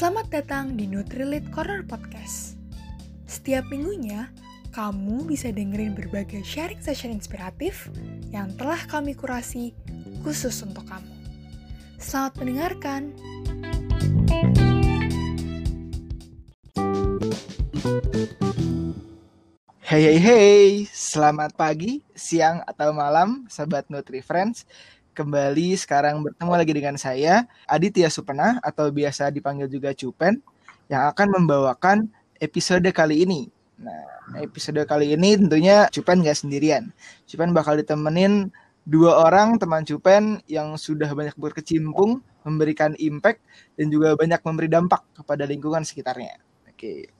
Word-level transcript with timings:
Selamat 0.00 0.32
datang 0.32 0.80
di 0.80 0.88
Nutrilit 0.88 1.52
Corner 1.52 1.84
Podcast. 1.84 2.56
Setiap 3.28 3.68
minggunya, 3.68 4.32
kamu 4.72 5.28
bisa 5.28 5.52
dengerin 5.52 5.92
berbagai 5.92 6.40
sharing 6.40 6.80
session 6.80 7.12
inspiratif 7.12 7.92
yang 8.32 8.48
telah 8.56 8.80
kami 8.88 9.12
kurasi 9.12 9.76
khusus 10.24 10.56
untuk 10.64 10.88
kamu. 10.88 11.12
Selamat 12.00 12.32
mendengarkan. 12.40 13.12
Hey 19.84 20.00
hey 20.00 20.16
hey, 20.16 20.64
selamat 20.88 21.60
pagi, 21.60 22.00
siang 22.16 22.64
atau 22.64 22.96
malam, 22.96 23.44
sahabat 23.52 23.92
Nutri 23.92 24.24
Friends. 24.24 24.64
Kembali 25.10 25.74
sekarang 25.74 26.22
bertemu 26.22 26.52
lagi 26.54 26.72
dengan 26.72 26.94
saya, 26.94 27.42
Aditya 27.66 28.06
Supena 28.06 28.62
atau 28.62 28.94
biasa 28.94 29.34
dipanggil 29.34 29.66
juga 29.66 29.90
Cupen, 29.90 30.38
yang 30.86 31.10
akan 31.10 31.34
membawakan 31.34 32.06
episode 32.38 32.86
kali 32.94 33.26
ini. 33.26 33.50
Nah, 33.82 34.06
episode 34.38 34.78
kali 34.86 35.18
ini 35.18 35.34
tentunya 35.34 35.90
Cupen 35.90 36.22
nggak 36.22 36.38
sendirian. 36.46 36.94
Cupen 37.26 37.50
bakal 37.50 37.82
ditemenin 37.82 38.54
dua 38.86 39.26
orang 39.26 39.58
teman 39.58 39.82
Cupen 39.82 40.38
yang 40.46 40.78
sudah 40.78 41.10
banyak 41.10 41.34
berkecimpung, 41.34 42.22
memberikan 42.46 42.94
impact, 43.02 43.42
dan 43.74 43.90
juga 43.90 44.14
banyak 44.14 44.40
memberi 44.46 44.68
dampak 44.70 45.02
kepada 45.18 45.42
lingkungan 45.42 45.82
sekitarnya. 45.82 46.38
Oke. 46.70 47.10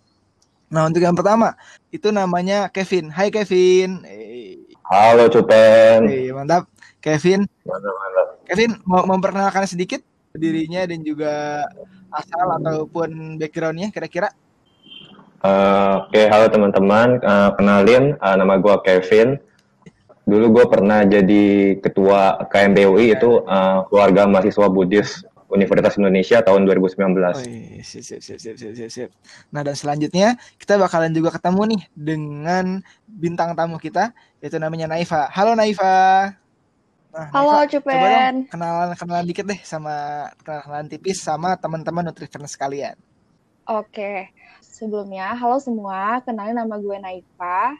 Nah, 0.70 0.86
untuk 0.86 1.02
yang 1.02 1.18
pertama, 1.18 1.58
itu 1.90 2.14
namanya 2.14 2.70
Kevin. 2.70 3.10
Hai 3.10 3.34
Kevin. 3.34 4.06
Hey. 4.06 4.62
Halo 4.86 5.26
Cupen. 5.26 6.06
Hey, 6.06 6.30
mantap. 6.30 6.70
Kevin. 7.00 7.48
Mantap, 7.64 7.94
mantap. 7.96 8.26
Kevin 8.44 8.70
mau 8.84 9.02
memperkenalkan 9.08 9.64
sedikit 9.64 10.04
dirinya 10.36 10.84
dan 10.86 11.00
juga 11.02 11.64
asal 12.12 12.46
ataupun 12.60 13.40
backgroundnya 13.40 13.90
kira-kira. 13.90 14.30
Uh, 15.40 16.04
Oke, 16.04 16.28
halo 16.28 16.52
teman-teman. 16.52 17.16
Uh, 17.24 17.50
kenalin, 17.56 18.14
uh, 18.20 18.36
nama 18.36 18.60
gue 18.60 18.74
Kevin. 18.84 19.40
Dulu 20.28 20.60
gue 20.60 20.64
pernah 20.68 21.02
jadi 21.02 21.74
ketua 21.80 22.44
KMBUI 22.52 23.16
itu 23.16 23.40
uh, 23.48 23.82
keluarga 23.88 24.28
mahasiswa 24.28 24.68
Buddhis 24.68 25.24
Universitas 25.50 25.98
Indonesia 25.98 26.38
tahun 26.44 26.62
2019. 26.68 26.94
Oh, 26.94 27.42
iya. 27.42 27.82
Sip, 27.82 28.04
sip, 28.06 28.22
sip, 28.22 28.38
sip, 28.38 28.90
sip. 28.92 29.10
Nah 29.50 29.66
dan 29.66 29.74
selanjutnya 29.74 30.38
kita 30.60 30.78
bakalan 30.78 31.10
juga 31.10 31.34
ketemu 31.34 31.74
nih 31.74 31.82
dengan 31.96 32.64
bintang 33.10 33.58
tamu 33.58 33.80
kita 33.82 34.14
yaitu 34.38 34.62
namanya 34.62 34.86
Naifa. 34.86 35.26
Halo 35.34 35.58
Naifa. 35.58 36.30
Nah, 37.10 37.26
Halo 37.34 37.66
coba 37.66 37.66
Cupen. 37.66 37.98
dong 37.98 38.46
kenalan 38.54 38.88
kenalan 38.94 39.26
dikit 39.26 39.44
deh 39.50 39.60
sama 39.66 39.94
kenalan, 40.42 40.62
kenalan 40.62 40.86
tipis 40.86 41.18
sama 41.18 41.58
teman-teman 41.58 42.06
Nutrifers 42.06 42.54
sekalian. 42.54 42.94
Oke, 43.66 44.30
sebelumnya 44.62 45.30
halo 45.34 45.58
semua, 45.62 46.18
kenalin 46.22 46.58
nama 46.58 46.74
gue 46.78 46.96
Naifa. 46.98 47.74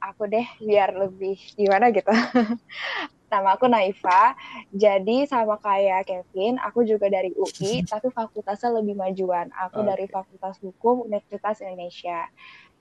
Aku 0.00 0.24
deh 0.28 0.44
biar 0.60 0.96
lebih 0.96 1.36
gimana 1.56 1.92
gitu. 1.92 2.08
nama 3.32 3.54
aku 3.56 3.68
Naifa. 3.68 4.32
Jadi 4.72 5.24
sama 5.28 5.56
kayak 5.60 6.08
Kevin, 6.08 6.56
aku 6.60 6.84
juga 6.84 7.08
dari 7.08 7.32
UI, 7.36 7.84
tapi 7.92 8.08
fakultasnya 8.08 8.80
lebih 8.80 8.96
majuan. 8.96 9.48
Aku 9.68 9.84
dari 9.84 10.08
Fakultas 10.08 10.56
Hukum 10.60 11.04
Universitas 11.08 11.60
Indonesia. 11.64 12.26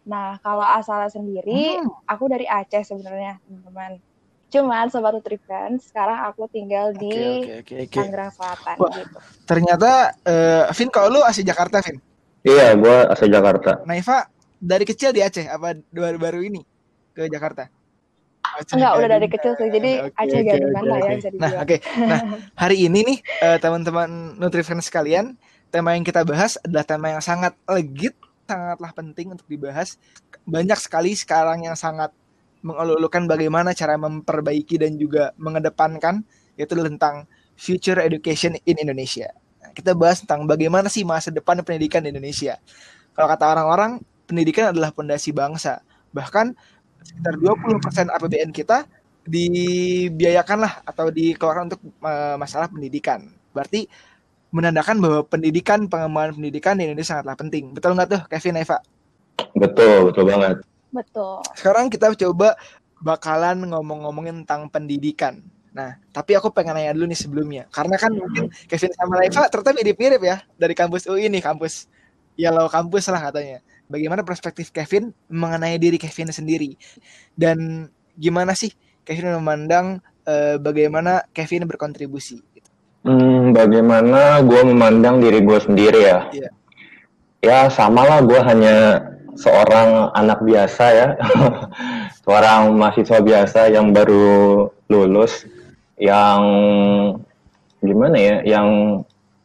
Nah, 0.08 0.40
kalau 0.42 0.64
asalnya 0.64 1.12
sendiri, 1.12 1.76
Hmm. 1.80 1.92
aku 2.08 2.28
dari 2.32 2.48
Aceh 2.48 2.88
sebenarnya, 2.88 3.38
teman-teman. 3.46 4.00
Cuman 4.50 4.90
sobat 4.90 5.14
Nutrifans, 5.14 5.94
sekarang 5.94 6.26
aku 6.26 6.50
tinggal 6.50 6.90
di 6.98 7.46
oke 7.46 7.54
oke 7.62 7.76
oke. 7.86 7.98
Tangerang 8.02 8.32
Selatan 8.34 8.76
Wah. 8.82 8.94
gitu. 8.98 9.18
Ternyata 9.46 9.90
eh 10.26 10.66
Vin 10.74 10.90
kalau 10.90 11.08
lu 11.14 11.22
asli 11.22 11.46
Jakarta 11.46 11.80
Vin. 11.86 12.02
Iya, 12.40 12.72
gue 12.80 12.98
asal 13.12 13.28
Jakarta. 13.28 13.84
Naifa 13.84 14.32
dari 14.60 14.88
kecil 14.88 15.12
di 15.12 15.20
Aceh 15.20 15.48
apa 15.48 15.76
baru-baru 15.92 16.40
ini 16.48 16.62
ke 17.12 17.28
Jakarta? 17.28 17.68
Aceh 18.40 18.80
Enggak, 18.80 18.94
udah 18.96 19.10
dari 19.12 19.28
kecil 19.28 19.54
sih. 19.60 19.68
Jadi 19.68 19.92
Oke, 20.08 20.16
Aceh 20.16 20.40
oke, 20.40 20.48
gadungan 20.48 20.84
oke, 20.84 20.90
lah 20.90 20.98
ya 20.98 21.04
oke. 21.04 21.16
bisa 21.20 21.30
Nah, 21.36 21.52
oke. 21.60 21.76
Nah, 22.08 22.20
hari 22.64 22.78
ini 22.88 23.00
nih 23.04 23.18
eh, 23.44 23.58
teman-teman 23.60 24.40
Nutrifans 24.40 24.88
sekalian, 24.88 25.36
tema 25.68 25.94
yang 26.00 26.08
kita 26.08 26.24
bahas 26.24 26.56
adalah 26.64 26.86
tema 26.88 27.08
yang 27.12 27.24
sangat 27.24 27.54
legit, 27.68 28.16
sangatlah 28.48 28.92
penting 28.96 29.36
untuk 29.36 29.48
dibahas. 29.52 30.00
Banyak 30.48 30.80
sekali 30.80 31.12
sekarang 31.14 31.68
yang 31.68 31.76
sangat 31.76 32.16
mengelulukan 32.60 33.24
bagaimana 33.26 33.72
cara 33.72 33.96
memperbaiki 33.96 34.80
dan 34.82 35.00
juga 35.00 35.32
mengedepankan 35.40 36.24
yaitu 36.60 36.76
tentang 36.76 37.24
future 37.56 38.00
education 38.04 38.56
in 38.68 38.76
Indonesia. 38.80 39.32
Nah, 39.64 39.72
kita 39.72 39.96
bahas 39.96 40.24
tentang 40.24 40.44
bagaimana 40.48 40.92
sih 40.92 41.08
masa 41.08 41.32
depan 41.32 41.60
pendidikan 41.64 42.04
di 42.04 42.12
Indonesia. 42.12 42.60
Kalau 43.16 43.28
kata 43.28 43.46
orang-orang, 43.52 44.00
pendidikan 44.28 44.72
adalah 44.72 44.92
pondasi 44.92 45.32
bangsa. 45.32 45.84
Bahkan 46.12 46.56
sekitar 47.00 47.36
20% 47.40 48.12
APBN 48.12 48.52
kita 48.52 48.88
dibiayakan 49.24 50.58
lah 50.68 50.74
atau 50.84 51.12
dikeluarkan 51.12 51.64
untuk 51.72 51.82
eh, 51.84 52.36
masalah 52.40 52.68
pendidikan. 52.68 53.28
Berarti 53.56 53.88
menandakan 54.50 54.98
bahwa 55.00 55.20
pendidikan, 55.28 55.86
pengembangan 55.86 56.36
pendidikan 56.40 56.74
di 56.76 56.90
Indonesia 56.90 57.18
sangatlah 57.18 57.38
penting. 57.38 57.72
Betul 57.76 57.96
nggak 57.96 58.10
tuh, 58.10 58.22
Kevin 58.32 58.60
Eva? 58.60 58.78
Betul, 59.56 60.10
betul 60.10 60.24
banget. 60.26 60.58
Betul. 60.90 61.46
Sekarang 61.54 61.88
kita 61.88 62.12
coba 62.14 62.58
bakalan 63.00 63.64
ngomong-ngomongin 63.70 64.44
tentang 64.44 64.68
pendidikan. 64.68 65.40
Nah, 65.70 65.96
tapi 66.12 66.34
aku 66.34 66.50
pengen 66.50 66.76
nanya 66.76 66.92
dulu 66.98 67.06
nih 67.08 67.20
sebelumnya. 67.20 67.64
Karena 67.70 67.96
kan 67.96 68.12
mungkin 68.12 68.50
Kevin 68.68 68.92
sama 68.98 69.22
Eva 69.24 69.48
ternyata 69.48 69.72
mirip-mirip 69.78 70.22
ya 70.22 70.38
dari 70.58 70.74
kampus 70.74 71.08
UI 71.08 71.30
nih, 71.30 71.44
kampus 71.46 71.88
Yellow 72.40 72.72
kampus 72.72 73.12
lah 73.12 73.30
katanya. 73.30 73.60
Bagaimana 73.90 74.22
perspektif 74.24 74.72
Kevin 74.72 75.12
mengenai 75.28 75.76
diri 75.76 76.00
Kevin 76.00 76.32
sendiri? 76.32 76.78
Dan 77.36 77.90
gimana 78.16 78.56
sih 78.56 78.72
Kevin 79.04 79.36
memandang 79.40 80.00
eh, 80.24 80.56
bagaimana 80.56 81.26
Kevin 81.36 81.68
berkontribusi? 81.68 82.40
gitu. 82.56 82.70
Hmm, 83.04 83.52
bagaimana 83.56 84.44
gue 84.44 84.62
memandang 84.64 85.20
diri 85.24 85.40
gue 85.44 85.60
sendiri 85.60 86.00
ya? 86.04 86.20
Iya. 86.32 86.50
Ya, 87.40 87.60
sama 87.72 88.04
lah 88.04 88.20
gue 88.20 88.40
hanya 88.44 89.00
seorang 89.36 90.14
anak 90.16 90.40
biasa 90.42 90.86
ya. 90.94 91.08
seorang 92.26 92.74
mahasiswa 92.78 93.20
biasa 93.22 93.60
yang 93.74 93.94
baru 93.94 94.70
lulus. 94.90 95.46
Yang 96.00 96.42
gimana 97.84 98.18
ya? 98.18 98.36
Yang 98.46 98.68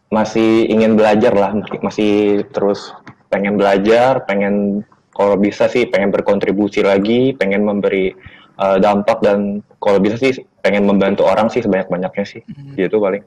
masih 0.09 0.71
ingin 0.71 0.95
belajar 0.95 1.33
lah. 1.35 1.51
Masih 1.83 2.45
terus 2.55 2.95
pengen 3.29 3.59
belajar, 3.59 4.23
pengen 4.25 4.87
kalau 5.15 5.35
bisa 5.39 5.67
sih 5.67 5.87
pengen 5.91 6.15
berkontribusi 6.15 6.83
lagi, 6.87 7.35
pengen 7.35 7.67
memberi 7.67 8.15
uh, 8.59 8.79
dampak 8.79 9.23
dan 9.23 9.63
kalau 9.83 9.99
bisa 9.99 10.19
sih 10.19 10.43
pengen 10.63 10.87
membantu 10.87 11.27
orang 11.27 11.51
sih 11.51 11.63
sebanyak-banyaknya 11.63 12.25
sih. 12.27 12.43
Hmm. 12.47 12.75
Gitu 12.79 12.97
paling. 12.99 13.23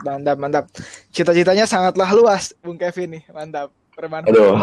Mantap, 0.00 0.36
mantap. 0.40 0.64
Cita-citanya 1.12 1.68
sangatlah 1.68 2.08
luas, 2.16 2.56
Bung 2.64 2.80
Kevin 2.80 3.20
nih. 3.20 3.24
Mantap. 3.36 3.68
Bermanfaat. 3.98 4.30
Aduh. 4.30 4.54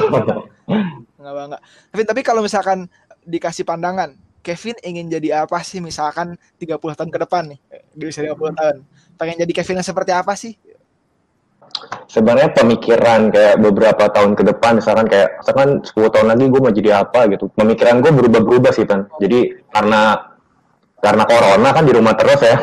Nggak 1.20 1.34
bangga. 1.36 1.58
Tapi 1.92 2.04
tapi 2.08 2.22
kalau 2.24 2.40
misalkan 2.40 2.88
dikasih 3.28 3.68
pandangan, 3.68 4.16
Kevin 4.40 4.80
ingin 4.80 5.12
jadi 5.12 5.44
apa 5.44 5.60
sih 5.60 5.84
misalkan 5.84 6.40
30 6.56 6.80
tahun 6.80 7.12
ke 7.12 7.20
depan 7.28 7.44
nih? 7.52 7.60
Eh, 7.76 7.84
Di 7.92 8.04
usia 8.08 8.24
50 8.24 8.56
tahun. 8.56 8.76
Pengen 9.20 9.44
jadi 9.44 9.52
Kevin 9.52 9.84
yang 9.84 9.88
seperti 9.92 10.12
apa 10.16 10.34
sih? 10.40 10.56
Sebenarnya 12.08 12.56
pemikiran 12.56 13.28
kayak 13.36 13.60
beberapa 13.60 14.08
tahun 14.08 14.40
ke 14.40 14.48
depan, 14.56 14.80
misalkan 14.80 15.12
kayak 15.12 15.44
misalkan 15.44 15.70
10 15.84 16.14
tahun 16.16 16.28
lagi 16.32 16.44
gue 16.48 16.62
mau 16.64 16.72
jadi 16.72 16.90
apa 17.04 17.28
gitu. 17.28 17.52
Pemikiran 17.52 18.00
gue 18.00 18.12
berubah-berubah 18.16 18.72
sih, 18.72 18.88
Pan. 18.88 19.12
Jadi 19.20 19.60
karena 19.76 20.32
karena 21.04 21.24
corona 21.28 21.70
kan 21.76 21.84
di 21.84 21.92
rumah 21.92 22.16
terus 22.16 22.40
ya. 22.40 22.56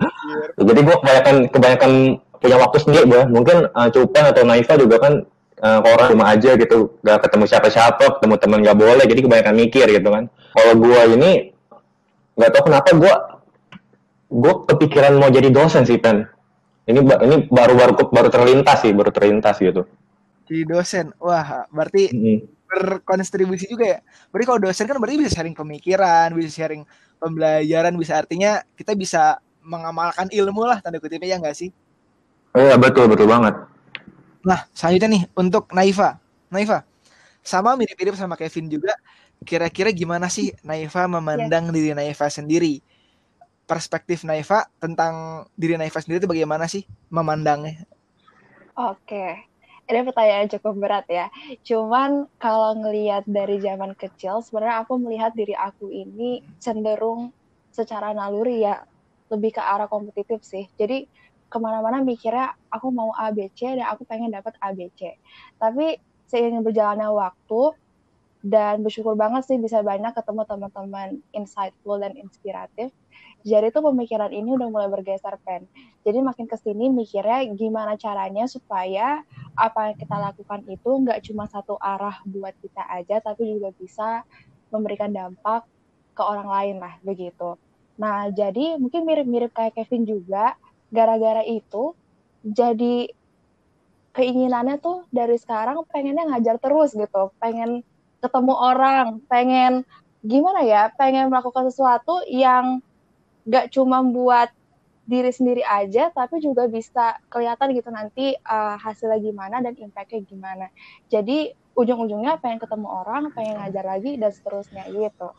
Jadi 0.72 0.80
gue 0.80 0.96
kebanyakan 0.96 1.36
kebanyakan 1.52 1.92
punya 2.40 2.56
waktu 2.56 2.76
sendiri 2.80 3.04
gue. 3.04 3.22
Mungkin 3.28 3.68
uh, 3.76 3.88
Cupen 3.92 4.24
atau 4.24 4.42
Naifa 4.48 4.80
juga 4.80 4.96
kan 5.04 5.26
uh, 5.60 5.80
corona 5.80 6.12
rumah 6.12 6.28
aja 6.32 6.56
gitu, 6.56 6.96
gak 7.00 7.24
ketemu 7.28 7.44
siapa-siapa, 7.48 8.18
ketemu 8.18 8.34
teman 8.40 8.58
gak 8.64 8.78
boleh. 8.78 9.04
Jadi 9.04 9.20
kebanyakan 9.24 9.54
mikir 9.56 9.86
gitu 9.88 10.08
kan. 10.08 10.24
Kalau 10.28 10.72
gue 10.76 11.00
ini 11.16 11.30
nggak 12.36 12.50
tahu 12.52 12.62
kenapa 12.68 12.90
gue 12.92 13.14
gue 14.26 14.54
kepikiran 14.68 15.16
mau 15.16 15.32
jadi 15.32 15.48
dosen 15.48 15.88
sih, 15.88 15.96
Pen. 15.96 16.28
Ini 16.86 17.00
ini 17.02 17.36
baru-baru 17.48 17.96
baru 18.08 18.28
terlintas 18.28 18.84
sih, 18.84 18.92
baru 18.92 19.10
terlintas 19.10 19.58
gitu. 19.58 19.84
Jadi 20.46 20.62
dosen. 20.64 21.10
Wah, 21.18 21.66
berarti 21.68 22.12
Mm. 22.14 22.38
berkontribusi 22.66 23.70
juga 23.70 23.98
ya. 23.98 23.98
Berarti 24.30 24.46
kalau 24.46 24.60
dosen 24.62 24.84
kan 24.86 24.98
berarti 24.98 25.18
bisa 25.22 25.32
sharing 25.38 25.54
pemikiran, 25.54 26.34
bisa 26.34 26.50
sharing 26.50 26.82
pembelajaran, 27.18 27.94
bisa 27.94 28.12
artinya 28.18 28.62
kita 28.78 28.94
bisa 28.94 29.38
mengamalkan 29.66 30.30
ilmu 30.30 30.62
lah 30.62 30.78
tanda 30.78 31.02
kutipnya 31.02 31.34
ya 31.34 31.42
nggak 31.42 31.56
sih? 31.58 31.70
Iya 32.54 32.78
betul 32.78 33.10
betul 33.10 33.26
banget. 33.26 33.54
Nah, 34.46 34.62
selanjutnya 34.70 35.10
nih 35.10 35.22
untuk 35.34 35.66
Naifa. 35.74 36.22
Naifa, 36.54 36.86
sama 37.42 37.74
mirip-mirip 37.74 38.14
sama 38.14 38.38
Kevin 38.38 38.70
juga. 38.70 38.94
Kira-kira 39.42 39.90
gimana 39.90 40.30
sih 40.30 40.54
Naifa 40.62 41.10
memandang 41.10 41.74
diri 41.74 41.90
Naifa 41.98 42.30
sendiri? 42.30 42.78
Perspektif 43.66 44.22
Naifa 44.22 44.70
tentang 44.78 45.44
diri 45.58 45.74
Naifa 45.74 45.98
sendiri 45.98 46.22
itu 46.22 46.30
bagaimana 46.30 46.70
sih 46.70 46.86
memandangnya? 47.10 47.82
Oke. 48.78 49.50
ini 49.86 50.02
pertanyaan 50.02 50.50
cukup 50.50 50.74
berat 50.78 51.06
ya. 51.10 51.26
Cuman 51.62 52.30
kalau 52.42 52.74
ngelihat 52.78 53.26
dari 53.26 53.58
zaman 53.62 53.94
kecil, 53.98 54.42
sebenarnya 54.42 54.82
aku 54.82 54.98
melihat 54.98 55.34
diri 55.34 55.54
aku 55.54 55.90
ini 55.90 56.42
cenderung 56.62 57.30
secara 57.70 58.10
naluri 58.10 58.66
ya 58.66 58.82
lebih 59.30 59.58
ke 59.58 59.62
arah 59.62 59.90
kompetitif 59.90 60.42
sih. 60.42 60.66
Jadi 60.78 61.06
ke 61.46 61.56
mana-mana 61.62 62.02
mikirnya 62.02 62.54
aku 62.68 62.90
mau 62.90 63.14
ABC 63.14 63.78
dan 63.78 63.86
aku 63.92 64.02
pengen 64.06 64.34
dapat 64.34 64.54
ABC. 64.58 65.14
Tapi 65.56 65.98
seiring 66.26 66.66
berjalannya 66.66 67.06
waktu 67.10 67.74
dan 68.46 68.82
bersyukur 68.82 69.18
banget 69.18 69.46
sih 69.46 69.58
bisa 69.58 69.82
banyak 69.82 70.14
ketemu 70.14 70.42
teman-teman 70.46 71.08
insightful 71.34 71.98
dan 71.98 72.14
inspiratif 72.14 72.94
jadi 73.46 73.70
tuh 73.70 73.94
pemikiran 73.94 74.34
ini 74.34 74.58
udah 74.58 74.66
mulai 74.66 74.90
bergeser 74.90 75.38
pen. 75.46 75.70
Jadi 76.02 76.18
makin 76.18 76.50
ke 76.50 76.58
sini 76.58 76.90
mikirnya 76.90 77.46
gimana 77.54 77.94
caranya 77.94 78.50
supaya 78.50 79.22
apa 79.54 79.94
yang 79.94 79.96
kita 80.02 80.16
lakukan 80.18 80.66
itu 80.66 80.90
nggak 80.90 81.22
cuma 81.30 81.46
satu 81.46 81.78
arah 81.78 82.18
buat 82.26 82.58
kita 82.58 82.82
aja, 82.90 83.22
tapi 83.22 83.54
juga 83.54 83.70
bisa 83.78 84.26
memberikan 84.74 85.14
dampak 85.14 85.62
ke 86.18 86.22
orang 86.26 86.50
lain 86.50 86.76
lah 86.82 86.98
begitu. 87.06 87.54
Nah 88.02 88.34
jadi 88.34 88.82
mungkin 88.82 89.06
mirip-mirip 89.06 89.54
kayak 89.54 89.78
Kevin 89.78 90.10
juga, 90.10 90.58
gara-gara 90.90 91.42
itu 91.42 91.92
jadi 92.46 93.10
keinginannya 94.16 94.80
tuh 94.80 95.04
dari 95.12 95.36
sekarang 95.36 95.84
pengennya 95.92 96.24
ngajar 96.32 96.56
terus 96.56 96.96
gitu, 96.96 97.34
pengen 97.36 97.84
ketemu 98.24 98.54
orang, 98.56 99.20
pengen 99.28 99.84
gimana 100.24 100.64
ya, 100.64 100.88
pengen 100.96 101.28
melakukan 101.28 101.68
sesuatu 101.68 102.24
yang 102.24 102.80
gak 103.44 103.70
cuma 103.70 104.00
buat 104.00 104.48
diri 105.06 105.30
sendiri 105.30 105.62
aja, 105.62 106.10
tapi 106.10 106.42
juga 106.42 106.66
bisa 106.66 107.20
kelihatan 107.30 107.76
gitu 107.76 107.92
nanti 107.94 108.34
uh, 108.42 108.74
hasilnya 108.80 109.22
gimana 109.22 109.62
dan 109.62 109.78
impactnya 109.78 110.24
gimana. 110.26 110.66
Jadi 111.06 111.54
ujung-ujungnya 111.78 112.42
pengen 112.42 112.58
ketemu 112.58 112.88
orang, 112.90 113.30
pengen 113.36 113.60
ngajar 113.62 113.84
lagi 113.86 114.18
dan 114.18 114.32
seterusnya 114.34 114.88
gitu. 114.90 115.30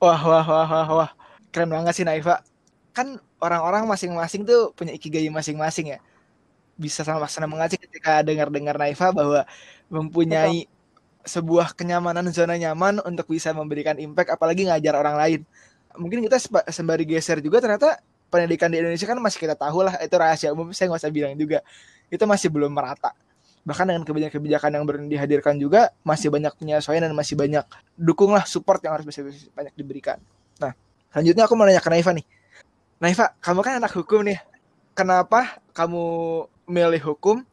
Wah 0.00 0.20
wah 0.22 0.46
wah 0.46 0.68
wah 0.68 0.88
wah, 0.88 1.10
keren 1.52 1.74
banget 1.74 1.92
sih 1.92 2.06
Naifa. 2.08 2.40
Kan 2.96 3.20
orang-orang 3.44 3.84
masing-masing 3.84 4.48
tuh 4.48 4.72
punya 4.72 4.96
ikigai 4.96 5.28
masing-masing 5.28 5.92
ya. 5.92 5.98
Bisa 6.80 7.04
sama 7.04 7.28
sama 7.28 7.52
mengaji 7.52 7.76
ketika 7.76 8.24
dengar-dengar 8.24 8.80
Naifa 8.80 9.12
bahwa 9.12 9.44
mempunyai 9.92 10.64
Betul. 10.64 11.28
sebuah 11.28 11.76
kenyamanan 11.76 12.32
zona 12.32 12.56
nyaman 12.56 13.04
untuk 13.04 13.28
bisa 13.28 13.52
memberikan 13.52 14.00
impact, 14.00 14.32
apalagi 14.32 14.64
ngajar 14.64 14.96
orang 14.96 15.20
lain. 15.20 15.40
Mungkin 16.00 16.24
kita 16.24 16.40
sembari 16.72 17.04
geser 17.04 17.44
juga 17.44 17.60
ternyata 17.60 18.00
pendidikan 18.32 18.72
di 18.72 18.80
Indonesia 18.80 19.04
kan 19.04 19.20
masih 19.20 19.44
kita 19.44 19.54
tahu 19.60 19.84
lah 19.84 20.00
itu 20.00 20.16
rahasia 20.16 20.50
umum 20.56 20.72
saya 20.72 20.88
nggak 20.88 21.04
usah 21.04 21.12
bilang 21.12 21.36
juga. 21.36 21.60
Itu 22.08 22.24
masih 22.24 22.48
belum 22.48 22.72
merata. 22.72 23.12
Bahkan 23.68 23.84
dengan 23.92 24.02
kebijakan-kebijakan 24.08 24.70
yang 24.72 24.84
baru 24.88 25.04
dihadirkan 25.04 25.60
juga 25.60 25.92
masih 26.00 26.32
banyak 26.32 26.56
penyesuaian 26.56 27.04
dan 27.04 27.12
masih 27.12 27.36
banyak 27.36 27.64
dukung 27.92 28.32
lah 28.32 28.48
support 28.48 28.80
yang 28.80 28.96
harus 28.96 29.04
bisa 29.04 29.20
banyak 29.52 29.74
diberikan. 29.76 30.16
Nah 30.60 30.72
selanjutnya 31.12 31.44
aku 31.44 31.52
mau 31.56 31.68
nanya 31.68 31.84
ke 31.84 31.92
Naifa 31.92 32.16
nih 32.16 32.35
Naifa 32.96 33.36
kamu 33.44 33.60
kan 33.60 33.74
anak 33.76 33.92
hukum 33.92 34.24
nih 34.24 34.40
kenapa 34.96 35.60
kamu 35.76 36.04
milih 36.64 37.02
hukum 37.12 37.44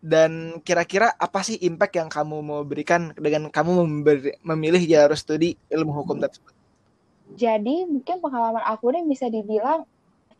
dan 0.00 0.60
kira-kira 0.64 1.12
apa 1.16 1.40
sih 1.44 1.60
impact 1.60 1.96
yang 1.96 2.08
kamu 2.08 2.40
mau 2.40 2.64
berikan 2.64 3.12
dengan 3.20 3.52
kamu 3.52 3.84
memberi, 3.84 4.32
memilih 4.40 4.80
jalur 4.84 5.16
studi 5.16 5.56
ilmu 5.68 5.92
hukum 5.92 6.20
tersebut 6.20 6.52
jadi 7.36 7.86
mungkin 7.86 8.18
pengalaman 8.18 8.62
aku 8.66 8.90
ini 8.90 9.06
bisa 9.06 9.30
dibilang 9.30 9.86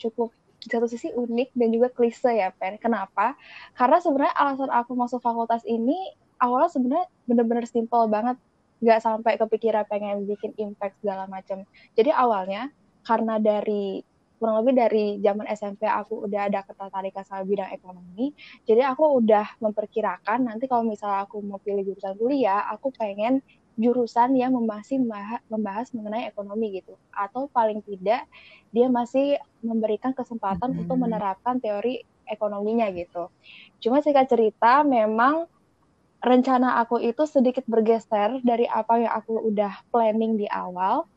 cukup 0.01 0.35
di 0.61 0.69
satu 0.69 0.87
sisi 0.91 1.09
unik 1.09 1.57
dan 1.57 1.69
juga 1.73 1.89
klise 1.93 2.37
ya 2.37 2.53
Pen. 2.53 2.77
Kenapa? 2.77 3.39
Karena 3.73 3.97
sebenarnya 4.03 4.35
alasan 4.37 4.71
aku 4.73 4.93
masuk 4.93 5.21
fakultas 5.23 5.65
ini 5.65 5.97
awalnya 6.37 6.71
sebenarnya 6.73 7.07
bener-bener 7.25 7.65
simple 7.65 8.11
banget. 8.11 8.37
Gak 8.81 9.01
sampai 9.05 9.37
kepikiran 9.37 9.85
pengen 9.89 10.25
bikin 10.25 10.57
impact 10.57 10.97
segala 11.05 11.29
macam. 11.29 11.69
Jadi 11.97 12.11
awalnya 12.12 12.73
karena 13.05 13.37
dari 13.37 14.01
kurang 14.41 14.65
lebih 14.65 14.73
dari 14.73 15.05
zaman 15.21 15.45
SMP 15.53 15.85
aku 15.85 16.25
udah 16.25 16.49
ada 16.49 16.65
ketertarikan 16.65 17.23
sama 17.29 17.45
bidang 17.45 17.69
ekonomi. 17.77 18.33
Jadi 18.65 18.81
aku 18.81 19.21
udah 19.21 19.61
memperkirakan 19.61 20.49
nanti 20.49 20.65
kalau 20.65 20.89
misalnya 20.89 21.29
aku 21.29 21.45
mau 21.45 21.61
pilih 21.61 21.85
jurusan 21.93 22.17
kuliah, 22.17 22.65
aku 22.73 22.89
pengen 22.97 23.45
jurusan 23.77 24.33
yang 24.37 24.57
masih 24.65 25.01
membahas 25.49 25.93
mengenai 25.97 26.29
ekonomi 26.29 26.81
gitu 26.81 26.97
atau 27.17 27.49
paling 27.49 27.81
tidak 27.81 28.29
dia 28.75 28.87
masih 28.93 29.41
memberikan 29.65 30.13
kesempatan 30.13 30.77
hmm. 30.77 30.81
untuk 30.85 30.97
menerapkan 31.01 31.57
teori 31.61 32.05
ekonominya 32.29 32.89
gitu. 32.95 33.33
Cuma 33.83 34.05
singkat 34.05 34.31
cerita 34.31 34.87
memang 34.87 35.51
rencana 36.21 36.79
aku 36.85 37.01
itu 37.01 37.25
sedikit 37.25 37.65
bergeser 37.65 38.45
dari 38.45 38.69
apa 38.69 39.01
yang 39.01 39.13
aku 39.13 39.41
udah 39.51 39.73
planning 39.91 40.37
di 40.37 40.47
awal. 40.47 41.09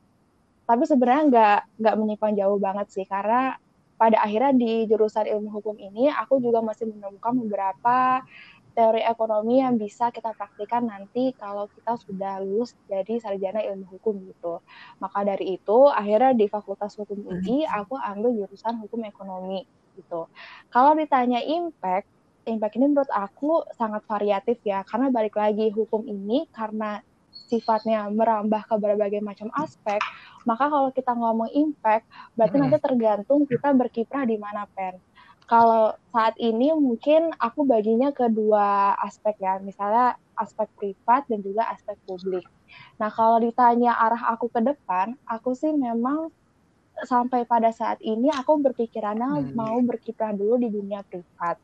Tapi 0.63 0.83
sebenarnya 0.87 1.23
nggak 1.29 1.59
nggak 1.83 1.95
menyimpang 1.99 2.33
jauh 2.39 2.57
banget 2.57 2.87
sih 2.91 3.05
karena 3.07 3.59
pada 3.99 4.19
akhirnya 4.19 4.51
di 4.57 4.89
jurusan 4.89 5.29
ilmu 5.29 5.49
hukum 5.53 5.75
ini 5.79 6.11
aku 6.11 6.41
juga 6.43 6.59
masih 6.59 6.91
menemukan 6.91 7.33
beberapa 7.45 8.25
teori 8.73 9.05
ekonomi 9.05 9.61
yang 9.61 9.77
bisa 9.77 10.09
kita 10.09 10.33
praktikkan 10.33 10.89
nanti 10.89 11.31
kalau 11.37 11.69
kita 11.69 11.93
sudah 12.01 12.41
lulus 12.41 12.73
jadi 12.89 13.21
sarjana 13.21 13.61
ilmu 13.61 13.85
hukum 13.97 14.17
gitu. 14.27 14.59
Maka 14.97 15.21
dari 15.21 15.61
itu 15.61 15.87
akhirnya 15.87 16.33
di 16.33 16.49
Fakultas 16.49 16.97
Hukum 16.97 17.21
UI 17.21 17.69
aku 17.69 17.95
ambil 18.01 18.33
jurusan 18.33 18.81
hukum 18.81 19.05
ekonomi 19.05 19.63
gitu. 19.93 20.25
Kalau 20.73 20.97
ditanya 20.97 21.39
impact, 21.45 22.09
impact 22.49 22.73
ini 22.81 22.89
menurut 22.89 23.13
aku 23.13 23.61
sangat 23.77 24.01
variatif 24.09 24.57
ya 24.65 24.81
karena 24.83 25.13
balik 25.13 25.37
lagi 25.37 25.69
hukum 25.69 26.03
ini 26.09 26.49
karena 26.49 26.99
sifatnya 27.53 28.09
merambah 28.09 28.65
ke 28.65 28.75
berbagai 28.81 29.21
macam 29.21 29.53
aspek, 29.61 30.01
maka 30.49 30.65
kalau 30.73 30.89
kita 30.89 31.13
ngomong 31.13 31.53
impact, 31.53 32.09
berarti 32.33 32.57
nanti 32.57 32.77
tergantung 32.81 33.45
kita 33.45 33.69
berkiprah 33.77 34.25
di 34.25 34.41
mana 34.41 34.65
pen 34.73 34.97
kalau 35.43 35.91
saat 36.15 36.35
ini 36.39 36.71
mungkin 36.71 37.35
aku 37.35 37.67
baginya 37.67 38.15
ke 38.15 38.31
dua 38.31 38.95
aspek 39.03 39.35
ya, 39.43 39.59
misalnya 39.59 40.15
aspek 40.39 40.65
privat 40.79 41.27
dan 41.27 41.43
juga 41.43 41.67
aspek 41.69 41.99
publik. 42.07 42.47
Nah, 42.97 43.11
kalau 43.13 43.37
ditanya 43.43 43.93
arah 43.93 44.33
aku 44.33 44.49
ke 44.49 44.63
depan, 44.63 45.13
aku 45.27 45.53
sih 45.53 45.69
memang 45.69 46.31
sampai 47.05 47.43
pada 47.43 47.73
saat 47.73 47.99
ini 48.01 48.29
aku 48.33 48.61
berpikirannya 48.61 49.51
hmm. 49.51 49.53
mau 49.53 49.77
berkiprah 49.83 50.31
dulu 50.33 50.57
di 50.57 50.69
dunia 50.71 51.03
privat. 51.05 51.59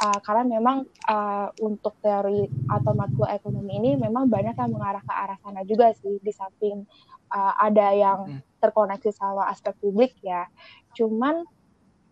Uh, 0.00 0.16
karena 0.24 0.48
memang 0.48 0.88
uh, 1.12 1.52
untuk 1.60 1.92
teori 2.00 2.48
atau 2.72 2.96
matkul 2.96 3.28
ekonomi 3.28 3.76
ini 3.76 3.90
memang 4.00 4.32
banyak 4.32 4.56
yang 4.56 4.72
mengarah 4.72 5.04
ke 5.04 5.12
arah 5.12 5.36
sana 5.44 5.60
juga 5.68 5.92
sih 5.92 6.16
di 6.24 6.32
samping 6.32 6.88
uh, 7.28 7.52
ada 7.60 7.92
yang 7.92 8.18
hmm. 8.24 8.40
terkoneksi 8.64 9.12
sama 9.12 9.52
aspek 9.52 9.76
publik 9.76 10.16
ya. 10.24 10.48
Cuman 10.96 11.44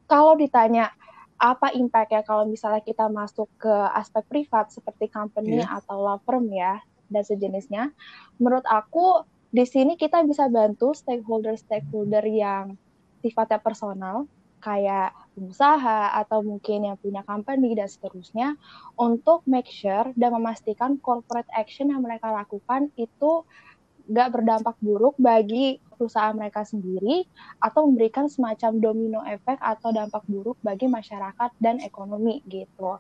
kalau 0.05 0.37
ditanya 0.37 0.93
apa 1.39 1.71
impact 1.73 2.11
ya 2.13 2.21
kalau 2.27 2.45
misalnya 2.45 2.83
kita 2.83 3.07
masuk 3.09 3.47
ke 3.57 3.73
aspek 3.95 4.27
privat 4.27 4.69
seperti 4.69 5.07
company 5.09 5.63
yeah. 5.63 5.79
atau 5.79 5.97
law 5.97 6.19
firm 6.27 6.51
ya 6.51 6.83
dan 7.09 7.25
sejenisnya, 7.25 7.95
menurut 8.37 8.69
aku 8.69 9.25
di 9.49 9.65
sini 9.65 9.97
kita 9.97 10.21
bisa 10.29 10.45
bantu 10.53 10.93
stakeholder-stakeholder 10.93 12.27
yang 12.29 12.77
sifatnya 13.25 13.57
personal 13.65 14.29
kayak 14.59 15.15
pengusaha 15.39 16.19
atau 16.19 16.43
mungkin 16.43 16.91
yang 16.91 16.97
punya 16.99 17.23
company 17.23 17.79
dan 17.79 17.87
seterusnya 17.87 18.59
untuk 18.99 19.47
make 19.47 19.71
sure 19.71 20.11
dan 20.19 20.35
memastikan 20.35 20.99
corporate 20.99 21.49
action 21.55 21.95
yang 21.95 22.03
mereka 22.03 22.35
lakukan 22.35 22.91
itu 22.99 23.47
nggak 24.09 24.29
berdampak 24.33 24.77
buruk 24.81 25.15
bagi 25.21 25.79
perusahaan 25.93 26.33
mereka 26.33 26.65
sendiri 26.65 27.29
atau 27.61 27.85
memberikan 27.91 28.27
semacam 28.27 28.73
domino 28.81 29.21
efek 29.29 29.61
atau 29.61 29.93
dampak 29.93 30.25
buruk 30.25 30.57
bagi 30.65 30.89
masyarakat 30.89 31.51
dan 31.61 31.83
ekonomi 31.85 32.41
gitu. 32.49 32.97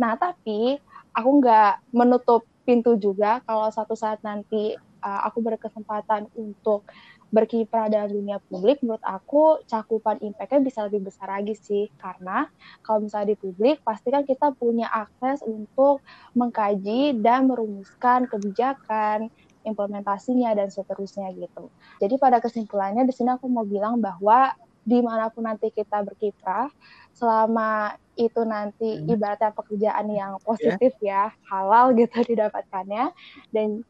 Nah, 0.00 0.16
tapi 0.16 0.80
aku 1.12 1.30
nggak 1.42 1.92
menutup 1.92 2.48
pintu 2.64 2.96
juga 2.96 3.44
kalau 3.44 3.68
satu 3.68 3.92
saat 3.92 4.24
nanti 4.24 4.74
uh, 5.04 5.20
aku 5.28 5.44
berkesempatan 5.44 6.26
untuk 6.34 6.88
berkiprah 7.34 7.90
dalam 7.90 8.10
dunia 8.10 8.38
publik, 8.46 8.80
menurut 8.80 9.02
aku 9.02 9.60
cakupan 9.66 10.22
impact-nya 10.22 10.62
bisa 10.62 10.80
lebih 10.86 11.10
besar 11.10 11.26
lagi 11.26 11.58
sih. 11.58 11.90
Karena 11.98 12.46
kalau 12.86 13.02
misalnya 13.02 13.34
di 13.34 13.36
publik, 13.38 13.82
pasti 13.82 14.14
kan 14.14 14.22
kita 14.22 14.54
punya 14.54 14.86
akses 14.86 15.42
untuk 15.42 16.00
mengkaji 16.38 17.18
dan 17.18 17.50
merumuskan 17.50 18.30
kebijakan, 18.30 19.28
implementasinya 19.66 20.54
dan 20.54 20.70
seterusnya 20.70 21.34
gitu. 21.34 21.68
Jadi 21.98 22.14
pada 22.16 22.38
kesimpulannya 22.38 23.02
di 23.02 23.12
sini 23.12 23.34
aku 23.34 23.50
mau 23.50 23.66
bilang 23.66 23.98
bahwa 23.98 24.54
di 24.86 25.02
mana 25.02 25.26
pun 25.34 25.50
nanti 25.50 25.74
kita 25.74 26.06
berkiprah, 26.06 26.70
selama 27.10 27.98
itu 28.14 28.38
nanti 28.46 29.02
hmm. 29.02 29.10
ibaratnya 29.18 29.50
pekerjaan 29.50 30.06
yang 30.14 30.38
positif 30.46 30.94
yeah. 31.02 31.34
ya, 31.34 31.50
halal 31.50 31.90
gitu 31.98 32.14
didapatkannya, 32.30 33.10
dan 33.50 33.82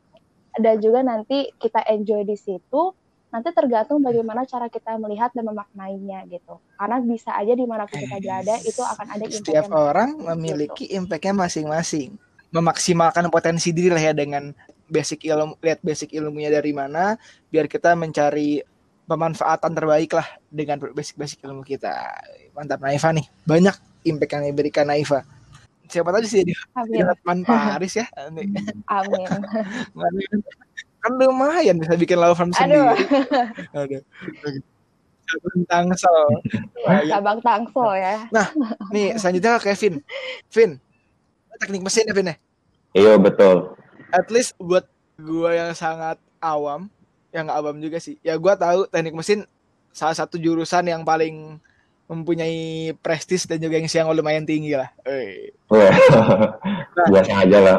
dan 0.57 0.81
juga 0.81 1.05
nanti 1.05 1.53
kita 1.61 1.85
enjoy 1.85 2.25
di 2.25 2.33
situ, 2.33 2.97
nanti 3.31 3.49
tergantung 3.53 4.01
bagaimana 4.01 4.47
cara 4.47 4.71
kita 4.71 4.97
melihat 4.97 5.35
dan 5.35 5.51
memaknainya 5.51 6.25
gitu. 6.31 6.63
Karena 6.79 6.97
bisa 7.03 7.35
aja 7.35 7.53
di 7.53 7.67
mana 7.67 7.85
pun 7.85 7.99
kita 7.99 8.17
berada 8.23 8.55
itu 8.63 8.83
akan 8.83 9.07
ada 9.13 9.25
impact 9.27 9.43
Setiap 9.43 9.67
orang 9.75 10.11
memiliki 10.17 10.89
gitu. 10.89 11.03
impactnya 11.03 11.35
masing-masing. 11.35 12.11
memaksimalkan 12.47 13.27
potensi 13.29 13.75
diri 13.75 13.93
lah 13.93 14.01
ya 14.01 14.13
dengan 14.17 14.55
basic 14.89 15.29
ilmu 15.29 15.61
lihat 15.61 15.83
basic 15.83 16.15
ilmunya 16.15 16.49
dari 16.49 16.73
mana 16.73 17.19
biar 17.51 17.69
kita 17.69 17.93
mencari 17.99 18.63
pemanfaatan 19.07 19.75
terbaik 19.75 20.15
lah 20.15 20.27
dengan 20.49 20.79
basic-basic 20.81 21.43
ilmu 21.47 21.63
kita. 21.67 21.93
Mantap 22.55 22.81
Naifa 22.81 23.13
nih. 23.13 23.27
Banyak 23.45 23.77
impact 24.09 24.33
yang 24.35 24.45
diberikan 24.51 24.87
Naifa. 24.89 25.23
Siapa 25.87 26.11
tahu 26.11 26.27
sih 26.27 26.43
jadi 26.43 26.55
teman 27.23 27.47
Paris 27.47 27.95
ya. 27.99 28.07
Amin. 28.27 28.51
kan 31.07 31.13
lumayan 31.15 31.79
bisa 31.79 31.95
bikin 31.95 32.19
law 32.19 32.35
firm 32.35 32.51
sendiri. 32.51 32.99
Aduh. 33.79 34.03
Sabang 35.27 35.63
Tangsel. 35.71 36.19
Sabang 37.07 37.39
Tangsel 37.43 37.91
ya. 37.99 38.27
Nah, 38.35 38.47
nih 38.91 39.15
selanjutnya 39.15 39.63
ke 39.63 39.71
Kevin. 39.71 40.03
Vin, 40.51 40.71
teknik 41.63 41.83
mesin 41.87 42.11
ya 42.11 42.15
Vin 42.15 42.31
ya? 42.31 42.37
Iya 42.95 43.15
betul. 43.19 43.75
At 44.11 44.31
least 44.31 44.55
buat 44.59 44.87
gua 45.19 45.55
yang 45.55 45.71
sangat 45.75 46.19
awam, 46.43 46.91
yang 47.31 47.51
gak 47.51 47.59
awam 47.59 47.79
juga 47.79 47.99
sih. 48.03 48.19
Ya 48.23 48.39
gua 48.39 48.59
tahu 48.59 48.87
teknik 48.91 49.15
mesin 49.15 49.47
salah 49.95 50.15
satu 50.15 50.39
jurusan 50.39 50.87
yang 50.87 51.03
paling 51.07 51.59
mempunyai 52.07 52.95
prestis 53.03 53.51
dan 53.51 53.59
juga 53.59 53.83
yang 53.83 53.91
siang 53.91 54.07
lumayan 54.15 54.47
tinggi 54.47 54.79
lah. 54.79 54.95
nah, 55.03 55.91
Biasa 57.11 57.33
aja 57.43 57.59
lah. 57.59 57.77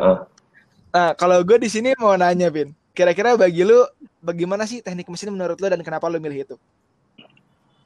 Nah, 0.91 1.15
kalau 1.15 1.39
gue 1.48 1.55
di 1.63 1.72
sini 1.72 1.96
mau 1.96 2.12
nanya, 2.19 2.51
Vin. 2.51 2.75
Kira-kira 2.98 3.38
bagi 3.38 3.62
lu, 3.62 3.86
bagaimana 4.25 4.66
sih 4.66 4.82
teknik 4.82 5.06
mesin 5.06 5.30
menurut 5.30 5.62
lu 5.62 5.70
dan 5.70 5.86
kenapa 5.86 6.10
lu 6.10 6.18
milih 6.18 6.50
itu? 6.50 6.56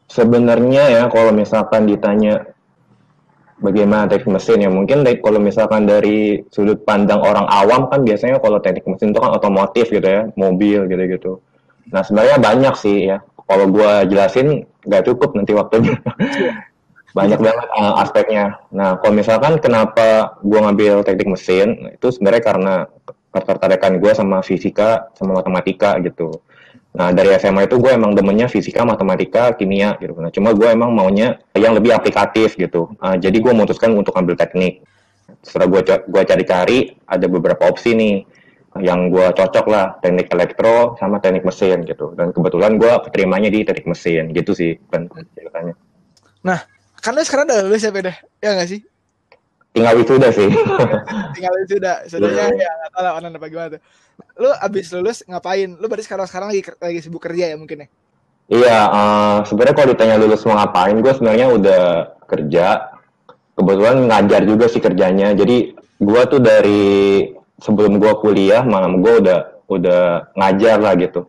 Sebenarnya 0.08 0.88
ya, 0.88 1.03
kalau 1.12 1.36
misalkan 1.36 1.84
ditanya 1.84 2.48
bagaimana 3.60 4.08
teknik 4.08 4.39
mesin 4.39 4.63
ya, 4.63 4.72
mungkin 4.72 5.03
kalau 5.20 5.44
misalkan 5.44 5.84
dari 5.84 6.48
sudut 6.48 6.88
pandang 6.88 7.20
orang 7.20 7.44
awam 7.51 7.91
kan 7.91 8.08
biasanya 8.08 8.39
kalau 8.39 8.63
teknik 8.63 8.88
mesin 8.88 9.12
itu 9.12 9.20
kan 9.20 9.36
otomotif 9.36 9.91
gitu 9.91 10.08
ya, 10.08 10.32
mobil 10.39 10.88
gitu-gitu. 10.88 11.44
Nah, 11.91 12.08
sebenarnya 12.08 12.39
banyak 12.39 12.75
sih 12.80 13.12
ya. 13.12 13.20
Kalau 13.51 13.68
gue 13.68 13.91
jelasin 14.08 14.63
nggak 14.88 15.12
cukup 15.12 15.36
nanti 15.36 15.51
waktunya. 15.51 15.91
Banyak 17.12 17.44
banget 17.44 17.68
uh, 17.75 18.00
aspeknya. 18.00 18.56
Nah, 18.72 18.96
kalau 19.03 19.12
misalkan 19.12 19.60
kenapa 19.60 20.39
gue 20.48 20.56
ngambil 20.56 21.03
teknik 21.03 21.36
mesin, 21.36 21.91
itu 21.91 22.08
sebenarnya 22.08 22.39
karena 22.39 22.75
ketertarikan 23.31 23.97
gue 23.97 24.11
sama 24.11 24.43
fisika, 24.43 25.09
sama 25.15 25.39
matematika 25.39 25.95
gitu. 26.03 26.43
Nah, 26.91 27.15
dari 27.15 27.31
SMA 27.39 27.71
itu 27.71 27.79
gue 27.79 27.88
emang 27.88 28.11
demennya 28.11 28.51
fisika, 28.51 28.83
matematika, 28.83 29.55
kimia 29.55 29.95
gitu. 30.03 30.19
Nah, 30.19 30.27
cuma 30.27 30.51
gue 30.51 30.67
emang 30.67 30.91
maunya 30.91 31.39
yang 31.55 31.71
lebih 31.71 31.95
aplikatif 31.95 32.59
gitu. 32.59 32.91
Uh, 33.00 33.15
jadi 33.15 33.39
gue 33.39 33.51
memutuskan 33.55 33.95
untuk 33.95 34.11
ambil 34.19 34.35
teknik. 34.35 34.83
Setelah 35.39 35.71
gue 35.71 35.81
gue 35.88 36.23
cari-cari, 36.27 36.91
ada 37.07 37.25
beberapa 37.31 37.71
opsi 37.71 37.95
nih 37.95 38.15
yang 38.79 39.11
gue 39.11 39.27
cocok 39.35 39.65
lah 39.67 40.00
teknik 40.00 40.31
elektro 40.31 40.95
sama 40.95 41.19
teknik 41.19 41.43
mesin 41.43 41.83
gitu 41.83 42.15
dan 42.15 42.31
kebetulan 42.31 42.79
gue 42.79 42.88
keterimanya 43.03 43.51
di 43.51 43.67
teknik 43.67 43.83
mesin 43.83 44.31
gitu 44.31 44.55
sih 44.55 44.79
kan 44.88 45.11
ceritanya. 45.35 45.75
Nah 46.47 46.63
lu 47.11 47.21
sekarang 47.27 47.51
udah 47.51 47.59
lulus 47.67 47.83
ya 47.83 47.91
beda 47.91 48.13
ya 48.39 48.55
nggak 48.55 48.69
sih? 48.71 48.79
Tinggal 49.71 49.95
wisuda 49.95 50.27
sih. 50.35 50.51
Tinggal 51.35 51.53
wisuda, 51.63 52.03
sudahnya 52.11 52.51
yeah. 52.51 52.67
ya 52.67 52.71
nggak 52.75 52.91
tahu 52.91 53.03
lah 53.07 53.13
online 53.15 53.35
apa 53.39 53.47
gimana 53.47 53.67
tuh. 53.77 53.81
Lu 54.35 54.49
abis 54.51 54.85
lulus 54.91 55.17
ngapain? 55.23 55.69
Lu 55.79 55.85
berarti 55.87 56.05
sekarang 56.05 56.27
sekarang 56.27 56.47
lagi 56.51 56.61
lagi 56.75 56.99
sibuk 56.99 57.23
kerja 57.23 57.55
ya 57.55 57.55
mungkin 57.55 57.87
ya? 57.87 57.87
Iya, 58.51 58.79
uh, 58.91 59.37
sebenarnya 59.47 59.75
kalau 59.79 59.89
ditanya 59.95 60.15
lulus 60.19 60.43
mau 60.43 60.59
ngapain, 60.59 60.99
gue 60.99 61.13
sebenarnya 61.15 61.47
udah 61.55 61.83
kerja. 62.27 62.65
Kebetulan 63.55 64.11
ngajar 64.11 64.41
juga 64.43 64.65
sih 64.67 64.83
kerjanya. 64.83 65.31
Jadi 65.31 65.71
gue 65.79 66.21
tuh 66.27 66.41
dari 66.43 66.83
sebelum 67.63 67.95
gue 67.95 68.11
kuliah 68.19 68.67
malam 68.67 68.99
gue 68.99 69.23
udah 69.23 69.39
udah 69.71 70.35
ngajar 70.35 70.83
lah 70.83 70.99
gitu. 70.99 71.23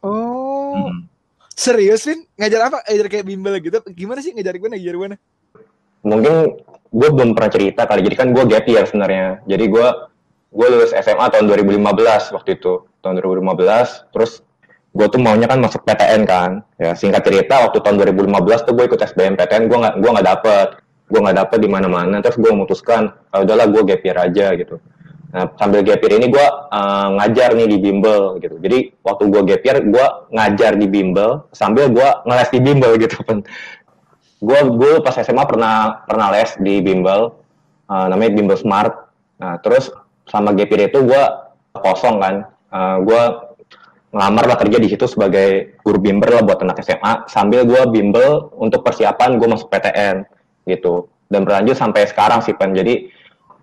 Oh. 0.00 0.72
Hmm. 0.80 1.04
Serius, 1.52 2.08
Vin? 2.08 2.24
Ngajar 2.40 2.72
apa? 2.72 2.78
Ngajar 2.88 3.06
kayak 3.12 3.26
bimbel 3.28 3.60
gitu? 3.60 3.80
Gimana 3.92 4.24
sih 4.24 4.32
ngajar 4.32 4.56
gue 4.56 4.68
ngajar 4.72 4.96
mana? 4.96 5.16
Mungkin 6.06 6.34
gue 6.94 7.08
belum 7.10 7.34
pernah 7.34 7.50
cerita 7.50 7.82
kali. 7.84 8.06
Jadi 8.06 8.16
kan 8.16 8.28
gue 8.30 8.44
gap 8.46 8.64
year 8.70 8.86
sebenarnya. 8.86 9.42
Jadi 9.50 9.64
gue 9.66 9.86
gue 10.54 10.66
lulus 10.70 10.94
SMA 10.94 11.26
tahun 11.34 11.50
2015 11.50 11.82
waktu 12.32 12.50
itu. 12.54 12.86
Tahun 13.02 13.14
2015. 13.18 14.14
Terus 14.14 14.46
gue 14.96 15.06
tuh 15.10 15.20
maunya 15.20 15.50
kan 15.50 15.58
masuk 15.58 15.82
PTN 15.82 16.22
kan. 16.24 16.62
Ya 16.78 16.94
singkat 16.94 17.26
cerita 17.26 17.66
waktu 17.66 17.82
tahun 17.82 17.98
2015 18.14 18.66
tuh 18.70 18.72
gue 18.78 18.84
ikut 18.86 19.00
SBMPTN 19.02 19.66
gue 19.66 19.78
nggak 19.82 19.94
gue 19.98 20.10
nggak 20.14 20.28
dapet. 20.30 20.68
Gue 21.10 21.20
nggak 21.22 21.36
dapet 21.42 21.58
di 21.58 21.68
mana-mana. 21.70 22.22
Terus 22.22 22.38
gue 22.38 22.50
memutuskan, 22.50 23.14
ah, 23.30 23.42
udahlah 23.42 23.66
gue 23.70 23.82
gap 23.82 24.02
aja 24.02 24.46
gitu. 24.54 24.78
Nah, 25.36 25.52
sambil 25.60 25.84
gap 25.84 26.00
ini 26.00 26.32
gue 26.32 26.46
uh, 26.72 27.08
ngajar 27.20 27.52
nih 27.58 27.66
di 27.66 27.78
bimbel 27.82 28.40
gitu. 28.40 28.56
Jadi 28.62 28.94
waktu 29.04 29.22
gue 29.28 29.42
gap 29.52 29.62
gue 29.84 30.06
ngajar 30.32 30.72
di 30.78 30.86
bimbel 30.86 31.44
sambil 31.52 31.92
gue 31.92 32.08
ngeles 32.24 32.50
di 32.54 32.60
bimbel 32.62 32.96
gitu. 32.96 33.18
Gue 34.46 34.60
gue 34.78 34.92
pas 35.02 35.18
SMA 35.18 35.42
pernah 35.42 36.06
pernah 36.06 36.30
les 36.30 36.54
di 36.62 36.78
bimbel, 36.78 37.34
uh, 37.90 38.06
namanya 38.06 38.38
bimbel 38.38 38.54
smart. 38.54 39.10
Nah 39.42 39.58
terus 39.58 39.90
sama 40.30 40.54
year 40.54 40.86
itu 40.86 41.02
gue 41.02 41.22
kosong 41.74 42.22
kan. 42.22 42.46
Uh, 42.70 43.02
gue 43.02 43.22
ngelamar 44.14 44.44
lah 44.54 44.56
kerja 44.62 44.78
di 44.78 44.88
situ 44.88 45.10
sebagai 45.10 45.76
guru 45.82 45.98
bimbel 45.98 46.30
lah 46.30 46.42
buat 46.46 46.62
anak 46.62 46.78
SMA 46.86 47.26
sambil 47.26 47.66
gue 47.66 47.82
bimbel 47.90 48.54
untuk 48.54 48.86
persiapan 48.86 49.42
gue 49.42 49.48
masuk 49.50 49.66
PTN 49.66 50.22
gitu. 50.70 51.10
Dan 51.26 51.42
berlanjut 51.42 51.74
sampai 51.74 52.06
sekarang 52.06 52.38
sih 52.38 52.54
pen 52.54 52.70
jadi 52.70 53.10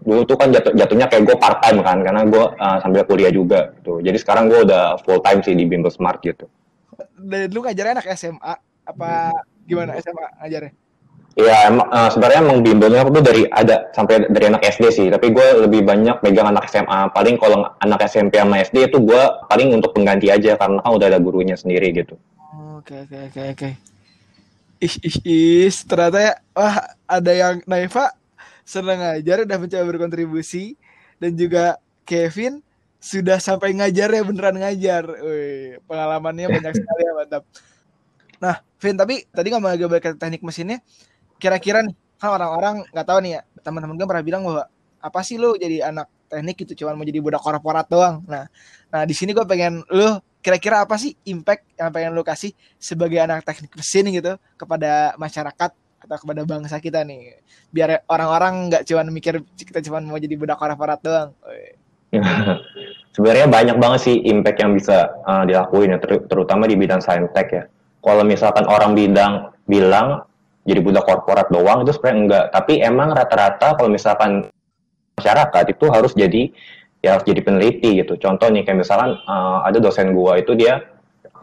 dulu 0.03 0.27
tuh 0.27 0.35
kan 0.35 0.51
jatuh, 0.51 0.75
jatuhnya 0.75 1.07
kayak 1.07 1.23
gue 1.31 1.35
part 1.39 1.63
time 1.63 1.79
kan 1.79 2.03
karena 2.03 2.27
gue 2.27 2.43
uh, 2.59 2.77
sambil 2.83 3.07
kuliah 3.07 3.31
juga 3.31 3.71
gitu. 3.79 4.03
Jadi 4.03 4.17
sekarang 4.19 4.51
gue 4.51 4.67
udah 4.67 4.99
full 5.07 5.23
time 5.23 5.39
sih 5.39 5.55
di 5.55 5.63
Bimbel 5.63 5.87
Smart 5.95 6.19
gitu. 6.19 6.43
Dari 7.15 7.47
dulu 7.47 7.71
ngajarnya 7.71 8.03
anak 8.03 8.07
SMA 8.19 8.53
apa 8.83 9.31
gimana 9.67 9.97
SMA 9.99 10.27
ngajarnya 10.41 10.73
Iya, 11.33 11.65
emang 11.65 11.89
uh, 11.89 12.13
sebenarnya 12.13 12.39
emang 12.45 12.61
bimbelnya 12.61 13.01
aku 13.01 13.17
tuh 13.17 13.25
dari 13.25 13.49
ada 13.49 13.89
sampai 13.89 14.29
dari 14.29 14.53
anak 14.53 14.69
SD 14.69 14.85
sih, 14.93 15.07
tapi 15.09 15.33
gue 15.33 15.65
lebih 15.65 15.81
banyak 15.81 16.21
megang 16.21 16.45
anak 16.45 16.69
SMA. 16.69 17.09
Paling 17.09 17.41
kalau 17.41 17.73
anak 17.81 18.05
SMP 18.05 18.37
sama 18.37 18.61
SD 18.61 18.93
itu 18.93 19.01
gue 19.01 19.21
paling 19.49 19.73
untuk 19.73 19.97
pengganti 19.97 20.29
aja 20.29 20.53
karena 20.53 20.77
kan 20.85 20.93
udah 20.93 21.09
ada 21.09 21.17
gurunya 21.17 21.57
sendiri 21.57 21.89
gitu. 21.89 22.13
Oke 22.77 23.09
oke 23.09 23.17
oke 23.33 23.41
oke. 23.49 23.69
Ih 24.77 24.95
ih 25.01 25.17
ih, 25.25 25.73
ternyata 25.89 26.19
ya, 26.21 26.33
wah 26.53 26.75
ada 27.09 27.31
yang 27.33 27.65
Naifa 27.65 28.13
senang 28.61 29.01
ngajar 29.01 29.49
udah 29.49 29.57
mencoba 29.57 29.83
berkontribusi 29.89 30.77
dan 31.17 31.33
juga 31.33 31.81
Kevin 32.05 32.61
sudah 33.01 33.41
sampai 33.41 33.73
ngajar 33.73 34.13
ya 34.13 34.21
beneran 34.21 34.61
ngajar. 34.61 35.09
Wih, 35.09 35.81
pengalamannya 35.89 36.45
banyak 36.45 36.73
sekali 36.77 37.01
ya 37.09 37.13
mantap. 37.17 37.43
Vin 38.83 38.99
tapi 38.99 39.23
tadi 39.31 39.47
mau 39.55 39.71
agak 39.71 40.19
teknik 40.19 40.43
mesinnya. 40.43 40.83
Kira-kira 41.39 41.79
nih 41.87 41.95
kan 42.19 42.35
orang-orang 42.35 42.83
nggak 42.91 43.07
tahu 43.07 43.19
nih 43.23 43.31
ya 43.39 43.41
teman-teman 43.63 43.95
gue 43.95 44.07
pernah 44.07 44.23
bilang 44.23 44.43
bahwa 44.43 44.63
apa 44.99 45.19
sih 45.23 45.39
lu 45.39 45.55
jadi 45.55 45.87
anak 45.87 46.07
teknik 46.27 46.67
itu 46.67 46.83
cuma 46.83 46.95
mau 46.99 47.07
jadi 47.07 47.19
budak 47.23 47.39
korporat 47.39 47.87
doang. 47.87 48.19
Nah, 48.27 48.51
nah 48.91 49.07
di 49.07 49.15
sini 49.15 49.31
gue 49.31 49.47
pengen 49.47 49.87
lu 49.87 50.19
kira-kira 50.43 50.83
apa 50.83 50.99
sih 50.99 51.15
impact 51.31 51.79
yang 51.79 51.87
pengen 51.95 52.11
lu 52.11 52.23
kasih 52.27 52.51
sebagai 52.75 53.23
anak 53.23 53.47
teknik 53.47 53.71
mesin 53.71 54.11
gitu 54.11 54.35
kepada 54.59 55.15
masyarakat 55.15 55.71
atau 56.03 56.17
kepada 56.19 56.43
bangsa 56.43 56.83
kita 56.83 56.99
nih 57.07 57.39
biar 57.71 58.03
orang-orang 58.11 58.67
nggak 58.67 58.83
cuma 58.83 59.07
mikir 59.07 59.39
kita 59.55 59.79
cuma 59.87 60.03
mau 60.03 60.19
jadi 60.19 60.35
budak 60.35 60.59
korporat 60.59 60.99
doang 60.99 61.31
sebenarnya 63.15 63.47
banyak 63.47 63.77
banget 63.79 63.99
sih 64.11 64.15
impact 64.27 64.59
yang 64.59 64.75
bisa 64.75 65.15
uh, 65.23 65.47
dilakuin 65.47 65.95
ya 65.95 65.97
ter 66.03 66.19
terutama 66.27 66.67
di 66.67 66.75
bidang 66.75 66.99
saintek 66.99 67.47
ya 67.55 67.63
kalau 68.03 68.23
misalkan 68.27 68.67
orang 68.67 68.93
bidang 68.93 69.55
bilang 69.65 70.27
jadi 70.67 70.79
budak 70.79 71.07
korporat 71.07 71.47
doang 71.49 71.87
itu 71.87 71.95
sebenarnya 71.95 72.19
enggak 72.19 72.45
tapi 72.51 72.73
emang 72.83 73.15
rata-rata 73.15 73.79
kalau 73.79 73.89
misalkan 73.89 74.47
masyarakat 75.15 75.65
itu 75.71 75.85
harus 75.87 76.11
jadi 76.15 76.51
ya 77.03 77.19
harus 77.19 77.25
jadi 77.27 77.41
peneliti 77.43 78.03
gitu 78.03 78.19
contoh 78.19 78.47
nih 78.51 78.63
kayak 78.67 78.83
misalkan 78.83 79.15
uh, 79.27 79.63
ada 79.63 79.79
dosen 79.79 80.11
gua 80.15 80.39
itu 80.39 80.55
dia 80.55 80.93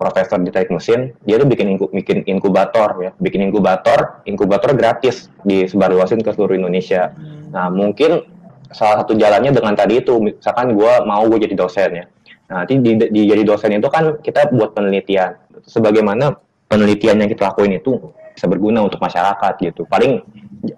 profesor 0.00 0.40
di 0.40 0.49
teknik 0.49 0.81
mesin, 0.81 1.12
dia 1.29 1.37
tuh 1.37 1.45
bikin 1.45 1.76
inku, 1.76 1.93
bikin 1.93 2.25
inkubator 2.25 2.97
ya, 3.05 3.12
bikin 3.21 3.52
inkubator, 3.52 4.25
inkubator 4.25 4.73
gratis 4.73 5.29
di 5.45 5.69
sebarluasin 5.69 6.25
ke 6.25 6.33
seluruh 6.33 6.57
Indonesia. 6.57 7.12
Hmm. 7.12 7.52
Nah 7.52 7.69
mungkin 7.69 8.25
salah 8.73 9.05
satu 9.05 9.12
jalannya 9.12 9.52
dengan 9.52 9.76
tadi 9.76 10.00
itu, 10.00 10.17
misalkan 10.17 10.73
gue 10.73 10.93
mau 11.05 11.21
gue 11.29 11.45
jadi 11.45 11.52
dosen 11.52 11.90
ya. 12.00 12.05
Nah 12.49 12.64
nanti 12.64 12.81
di, 12.81 12.97
di 13.12 13.29
jadi 13.29 13.45
dosen 13.45 13.76
itu 13.76 13.93
kan 13.93 14.17
kita 14.25 14.49
buat 14.57 14.73
penelitian. 14.73 15.37
Sebagaimana 15.69 16.33
penelitian 16.70 17.18
yang 17.18 17.28
kita 17.28 17.50
lakuin 17.50 17.74
itu 17.74 17.98
bisa 18.30 18.46
berguna 18.46 18.86
untuk 18.86 19.02
masyarakat 19.02 19.58
gitu. 19.58 19.82
Paling 19.90 20.22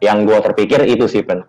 yang 0.00 0.24
gue 0.24 0.38
terpikir 0.40 0.80
itu 0.88 1.04
sih 1.04 1.20
pen. 1.20 1.44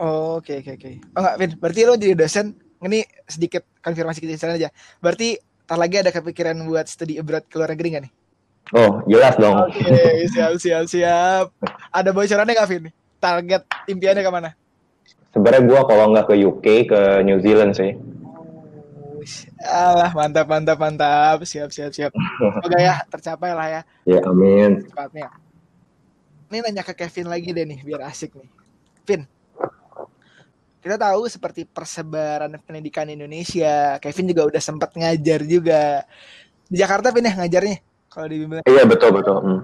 Oh, 0.00 0.40
oke 0.40 0.64
oke 0.64 0.72
oke. 0.80 0.90
Oh 1.14 1.20
enggak, 1.20 1.36
Vin. 1.36 1.50
Berarti 1.60 1.80
lo 1.84 1.94
jadi 2.00 2.16
dosen. 2.16 2.56
Ini 2.82 3.06
sedikit 3.28 3.62
konfirmasi 3.78 4.18
kita 4.18 4.50
aja. 4.50 4.72
Berarti 4.98 5.38
Ntar 5.62 5.78
lagi 5.78 5.96
ada 6.04 6.10
kepikiran 6.12 6.58
buat 6.68 6.84
studi 6.84 7.16
abroad 7.16 7.46
ke 7.48 7.56
luar 7.56 7.72
negeri 7.72 7.96
gak 7.96 8.02
nih? 8.04 8.12
Oh, 8.76 9.00
jelas 9.08 9.38
dong. 9.40 9.56
Oke, 9.56 9.80
okay, 9.80 10.28
siap, 10.28 10.52
siap, 10.60 10.84
siap. 10.84 11.48
Ada 11.88 12.10
bocorannya 12.12 12.52
gak, 12.52 12.68
Vin? 12.68 12.92
Target 13.16 13.62
impiannya 13.88 14.20
ke 14.20 14.32
mana? 14.34 14.50
sebenarnya 15.32 15.62
gue 15.64 15.80
kalau 15.88 16.04
nggak 16.12 16.26
ke 16.28 16.34
UK 16.44 16.66
ke 16.92 17.00
New 17.24 17.40
Zealand 17.40 17.72
sih. 17.72 17.96
Alah, 19.62 20.10
mantap, 20.12 20.46
mantap, 20.46 20.78
mantap. 20.78 21.38
Siap, 21.46 21.70
siap, 21.70 21.90
siap. 21.94 22.12
Semoga 22.12 22.78
ya 22.78 22.94
tercapai 23.08 23.50
lah 23.54 23.66
ya 23.68 23.82
Ya 24.04 24.18
amin. 24.26 24.86
cepatnya. 24.88 25.28
Ini 26.52 26.60
nanya 26.60 26.84
ke 26.84 26.92
Kevin 26.92 27.32
lagi 27.32 27.48
deh 27.48 27.64
nih, 27.64 27.80
biar 27.80 28.04
asik 28.12 28.36
nih. 28.36 28.48
Vin, 29.08 29.22
kita 30.84 31.00
tahu 31.00 31.24
seperti 31.30 31.64
persebaran 31.64 32.52
pendidikan 32.62 33.08
di 33.08 33.16
Indonesia. 33.16 33.96
Kevin 34.02 34.30
juga 34.30 34.42
udah 34.52 34.62
sempat 34.62 34.92
ngajar 34.92 35.40
juga. 35.48 36.04
Di 36.68 36.76
Jakarta 36.76 37.08
Vin 37.08 37.24
ya 37.24 37.34
ngajarnya? 37.38 37.76
Kalau 38.12 38.26
di 38.28 38.36
Bimbel. 38.44 38.60
Iya 38.68 38.84
betul 38.84 39.16
betul. 39.16 39.40
Hmm. 39.40 39.60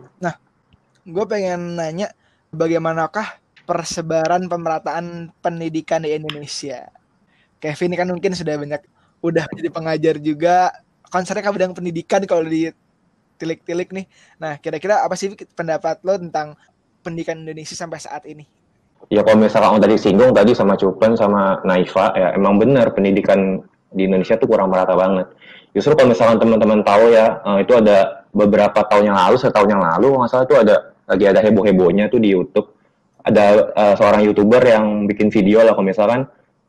Gue 1.08 1.24
pengen 1.24 1.76
nanya, 1.76 2.12
bagaimanakah 2.52 3.40
persebaran 3.64 4.44
pemerataan 4.48 5.32
pendidikan 5.40 6.04
di 6.04 6.12
Indonesia? 6.16 6.88
Kevin 7.60 7.96
kan 7.96 8.08
mungkin 8.12 8.32
sudah 8.36 8.60
banyak, 8.60 8.80
udah 9.24 9.44
jadi 9.54 9.70
pengajar 9.70 10.14
juga. 10.22 10.70
Konsernya 11.08 11.40
kan 11.40 11.56
bidang 11.56 11.72
pendidikan 11.72 12.20
kalau 12.28 12.44
di 12.44 12.68
tilik-tilik 13.40 13.88
nih. 13.94 14.06
Nah, 14.36 14.60
kira-kira 14.60 15.00
apa 15.06 15.14
sih 15.16 15.32
pendapat 15.56 16.02
lo 16.04 16.20
tentang 16.20 16.58
pendidikan 17.00 17.40
Indonesia 17.40 17.72
sampai 17.72 18.02
saat 18.02 18.26
ini? 18.28 18.44
Ya 19.08 19.24
kalau 19.24 19.40
misalkan 19.40 19.80
tadi 19.80 19.96
singgung 19.96 20.34
tadi 20.34 20.52
sama 20.52 20.74
Cupen 20.74 21.14
sama 21.14 21.62
Naifa 21.64 22.12
ya 22.18 22.34
emang 22.34 22.58
benar 22.58 22.92
pendidikan 22.92 23.62
di 23.94 24.04
Indonesia 24.04 24.36
tuh 24.36 24.50
kurang 24.50 24.68
merata 24.68 24.92
banget. 24.98 25.32
Justru 25.72 25.96
kalau 25.96 26.12
misalkan 26.12 26.42
teman-teman 26.42 26.82
tahu 26.84 27.14
ya 27.14 27.40
eh, 27.40 27.58
itu 27.64 27.72
ada 27.78 28.26
beberapa 28.34 28.84
tahun 28.84 29.14
yang 29.14 29.16
lalu, 29.16 29.36
setahun 29.40 29.70
yang 29.70 29.80
lalu 29.80 30.18
nggak 30.18 30.28
salah 30.28 30.44
itu 30.44 30.56
ada 30.58 30.76
lagi 31.08 31.24
ada 31.24 31.40
heboh-hebohnya 31.40 32.12
tuh 32.12 32.20
di 32.20 32.34
YouTube. 32.34 32.68
Ada 33.24 33.44
eh, 33.72 33.94
seorang 33.96 34.20
youtuber 34.28 34.60
yang 34.66 35.08
bikin 35.08 35.32
video 35.32 35.64
lah 35.64 35.72
kalau 35.72 35.88
misalkan 35.88 36.20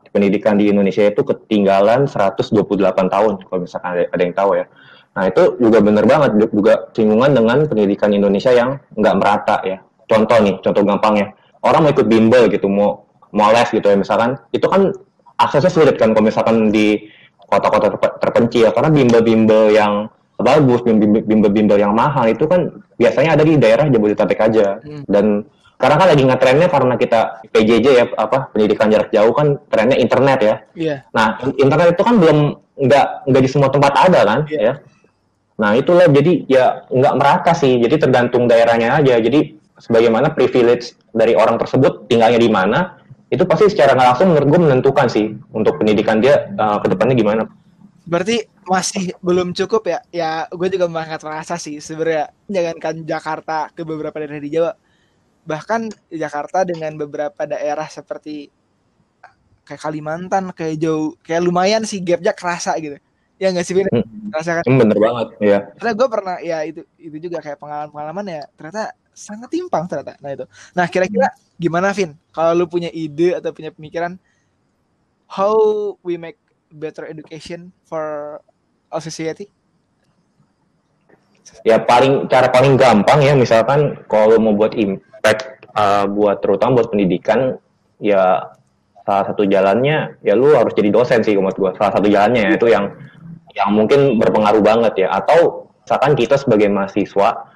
pendidikan 0.10 0.58
di 0.58 0.70
Indonesia 0.70 1.06
itu 1.06 1.22
ketinggalan 1.22 2.06
128 2.06 2.56
tahun 3.10 3.34
kalau 3.46 3.60
misalkan 3.62 3.90
ada, 3.96 4.04
ada 4.10 4.22
yang 4.22 4.36
tahu 4.36 4.52
ya. 4.58 4.66
Nah 5.18 5.24
itu 5.26 5.44
juga 5.58 5.80
benar 5.82 6.06
banget 6.06 6.32
juga 6.54 6.74
singgungan 6.94 7.34
dengan 7.34 7.58
pendidikan 7.66 8.14
Indonesia 8.14 8.54
yang 8.54 8.78
nggak 8.94 9.16
merata 9.18 9.58
ya. 9.66 9.78
Contoh 10.10 10.38
nih, 10.42 10.58
contoh 10.62 10.82
gampangnya 10.86 11.34
orang 11.62 11.86
mau 11.86 11.92
ikut 11.92 12.08
bimbel 12.08 12.48
gitu 12.50 12.66
mau 12.72 13.06
mau 13.30 13.52
les 13.54 13.70
gitu 13.70 13.86
ya 13.86 13.94
misalkan 13.94 14.40
itu 14.50 14.66
kan 14.66 14.90
aksesnya 15.38 15.70
sulit 15.70 15.96
kan 16.00 16.16
kalau 16.16 16.26
misalkan 16.26 16.74
di 16.74 16.98
kota-kota 17.38 17.94
terpe- 17.94 18.18
terpencil 18.22 18.70
karena 18.74 18.90
bimbel-bimbel 18.90 19.70
yang 19.74 20.08
bagus 20.40 20.82
bimbel- 20.82 21.26
bimbel-bimbel 21.26 21.78
yang 21.78 21.92
mahal 21.94 22.26
itu 22.26 22.48
kan 22.48 22.80
biasanya 22.96 23.36
ada 23.36 23.44
di 23.44 23.60
daerah 23.60 23.86
Jabodetabek 23.86 24.40
aja 24.40 24.80
Hmm. 24.82 25.04
dan 25.06 25.26
karena 25.80 25.96
kan 25.96 26.08
lagi 26.12 26.24
ngetrennya 26.28 26.68
karena 26.68 26.94
kita 27.00 27.20
PJJ 27.56 27.88
ya 27.88 28.06
apa 28.20 28.52
pendidikan 28.52 28.92
jarak 28.92 29.16
jauh 29.16 29.32
kan 29.32 29.56
trennya 29.72 29.96
internet 29.96 30.40
ya 30.44 30.56
Iya. 30.76 30.96
Nah, 31.16 31.40
in- 31.48 31.56
internet 31.56 31.96
itu 31.96 32.04
kan 32.04 32.16
belum 32.20 32.38
nggak 32.76 33.08
nggak 33.32 33.42
di 33.44 33.50
semua 33.50 33.72
tempat 33.72 33.96
ada 33.96 34.20
kan, 34.28 34.40
Iya. 34.52 34.60
ya. 34.60 34.74
Nah, 35.60 35.76
itulah 35.76 36.08
jadi 36.08 36.48
ya 36.48 36.88
nggak 36.88 37.14
merata 37.20 37.52
sih. 37.52 37.80
Jadi 37.80 37.96
tergantung 38.00 38.48
daerahnya 38.48 38.96
aja. 39.00 39.20
Jadi 39.20 39.60
sebagaimana 39.80 40.32
privilege 40.32 40.96
dari 41.12 41.36
orang 41.36 41.60
tersebut 41.60 42.08
tinggalnya 42.08 42.40
di 42.40 42.48
mana, 42.52 42.96
itu 43.28 43.44
pasti 43.44 43.68
secara 43.68 43.96
nggak 43.96 44.08
langsung 44.16 44.28
menurut 44.32 44.48
gue 44.48 44.60
menentukan 44.68 45.08
sih 45.12 45.36
untuk 45.52 45.80
pendidikan 45.80 46.24
dia 46.24 46.48
uh, 46.56 46.80
ke 46.80 46.88
depannya 46.92 47.16
gimana. 47.16 47.44
Berarti 48.08 48.48
masih 48.68 49.12
belum 49.20 49.52
cukup 49.52 49.84
ya? 49.88 50.00
Ya, 50.12 50.32
gue 50.48 50.68
juga 50.72 50.88
sangat 50.88 51.22
merasa 51.28 51.56
sih 51.60 51.84
sebenarnya 51.84 52.32
jangankan 52.48 52.96
Jakarta 53.04 53.58
ke 53.76 53.84
beberapa 53.84 54.16
daerah 54.16 54.40
di 54.40 54.50
Jawa, 54.50 54.72
bahkan 55.48 55.92
Jakarta 56.12 56.64
dengan 56.68 56.96
beberapa 56.96 57.46
daerah 57.48 57.88
seperti 57.88 58.52
kayak 59.64 59.82
Kalimantan, 59.86 60.50
kayak 60.52 60.82
jauh, 60.82 61.14
kayak 61.22 61.46
lumayan 61.46 61.86
sih 61.86 62.02
gapnya 62.02 62.34
kerasa 62.34 62.74
gitu. 62.82 62.98
Ya 63.40 63.54
nggak 63.54 63.66
sih, 63.66 63.78
Vin? 63.78 63.88
Hmm. 63.88 64.34
Rasakan. 64.34 64.68
Ini 64.68 64.76
bener 64.76 64.98
banget, 65.00 65.28
ya. 65.40 65.60
Karena 65.80 65.94
gue 65.96 66.08
pernah 66.12 66.36
ya 66.44 66.58
itu 66.68 66.82
itu 67.00 67.18
juga 67.30 67.40
kayak 67.40 67.56
pengalaman-pengalaman 67.62 68.26
ya 68.28 68.44
ternyata 68.58 68.92
sangat 69.16 69.50
timpang 69.52 69.88
ternyata. 69.88 70.20
Nah 70.20 70.32
itu. 70.36 70.46
Nah 70.76 70.86
kira-kira 70.92 71.28
gimana 71.56 71.96
Vin? 71.96 72.18
Kalau 72.36 72.52
lu 72.58 72.66
punya 72.68 72.92
ide 72.92 73.38
atau 73.38 73.56
punya 73.56 73.72
pemikiran 73.72 74.20
how 75.30 75.56
we 76.02 76.18
make 76.18 76.42
better 76.74 77.06
education 77.06 77.70
for 77.86 78.38
our 78.90 79.02
society? 79.02 79.48
Ya 81.66 81.82
paling 81.82 82.30
cara 82.30 82.48
paling 82.54 82.78
gampang 82.78 83.20
ya, 83.26 83.34
misalkan 83.34 83.98
kalau 84.06 84.38
mau 84.38 84.54
buat 84.54 84.78
impact 85.20 85.68
uh, 85.76 86.08
buat 86.08 86.40
terutama 86.40 86.80
buat 86.80 86.96
pendidikan, 86.96 87.60
ya 88.00 88.56
salah 89.04 89.26
satu 89.28 89.44
jalannya 89.44 90.16
ya 90.24 90.34
lu 90.40 90.56
harus 90.56 90.72
jadi 90.72 90.88
dosen 90.96 91.20
sih 91.28 91.36
menurut 91.36 91.60
gua. 91.60 91.72
Salah 91.76 92.00
satu 92.00 92.08
jalannya 92.08 92.48
ya, 92.48 92.52
itu 92.56 92.68
yang 92.72 92.96
yang 93.52 93.76
mungkin 93.76 94.16
berpengaruh 94.16 94.64
banget 94.64 95.04
ya. 95.04 95.12
Atau 95.12 95.68
misalkan 95.84 96.16
kita 96.16 96.40
sebagai 96.40 96.72
mahasiswa, 96.72 97.52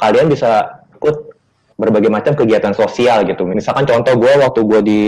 kalian 0.00 0.32
bisa 0.32 0.80
ikut 0.96 1.36
berbagai 1.76 2.08
macam 2.08 2.32
kegiatan 2.32 2.72
sosial 2.72 3.28
gitu. 3.28 3.44
Misalkan 3.44 3.84
contoh 3.84 4.16
gue 4.16 4.32
waktu 4.40 4.60
gue 4.64 4.80
di 4.80 5.00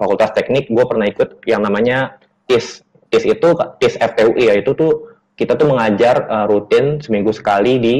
Fakultas 0.00 0.32
Teknik, 0.32 0.72
gue 0.72 0.84
pernah 0.88 1.04
ikut 1.04 1.44
yang 1.44 1.60
namanya 1.60 2.16
TIS. 2.48 2.86
TIS 3.10 3.26
itu 3.26 3.48
TIS 3.82 3.98
FTUI 3.98 4.48
ya 4.48 4.54
itu 4.54 4.70
tuh 4.78 5.10
kita 5.34 5.58
tuh 5.58 5.66
mengajar 5.74 6.30
uh, 6.30 6.46
rutin 6.46 7.02
seminggu 7.02 7.34
sekali 7.34 7.82
di 7.82 7.94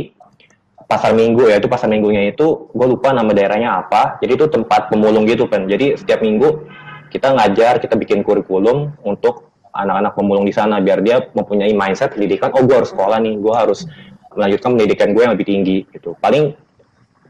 pasar 0.90 1.14
minggu 1.14 1.46
ya 1.46 1.62
itu 1.62 1.70
pasar 1.70 1.86
minggunya 1.86 2.34
itu 2.34 2.66
gue 2.74 2.86
lupa 2.90 3.14
nama 3.14 3.30
daerahnya 3.30 3.86
apa 3.86 4.18
jadi 4.18 4.34
itu 4.34 4.46
tempat 4.50 4.90
pemulung 4.90 5.22
gitu 5.30 5.46
kan 5.46 5.70
jadi 5.70 5.94
setiap 5.94 6.18
minggu 6.18 6.66
kita 7.14 7.30
ngajar 7.30 7.78
kita 7.78 7.94
bikin 7.94 8.26
kurikulum 8.26 8.90
untuk 9.06 9.54
anak-anak 9.70 10.18
pemulung 10.18 10.42
di 10.42 10.50
sana 10.50 10.82
biar 10.82 10.98
dia 11.06 11.22
mempunyai 11.30 11.70
mindset 11.70 12.10
pendidikan 12.18 12.50
oh 12.58 12.66
gue 12.66 12.74
harus 12.74 12.90
sekolah 12.90 13.22
nih 13.22 13.38
gue 13.38 13.54
harus 13.54 13.86
melanjutkan 14.34 14.70
pendidikan 14.74 15.08
gue 15.14 15.22
yang 15.22 15.32
lebih 15.38 15.46
tinggi 15.46 15.78
gitu 15.94 16.18
paling 16.18 16.58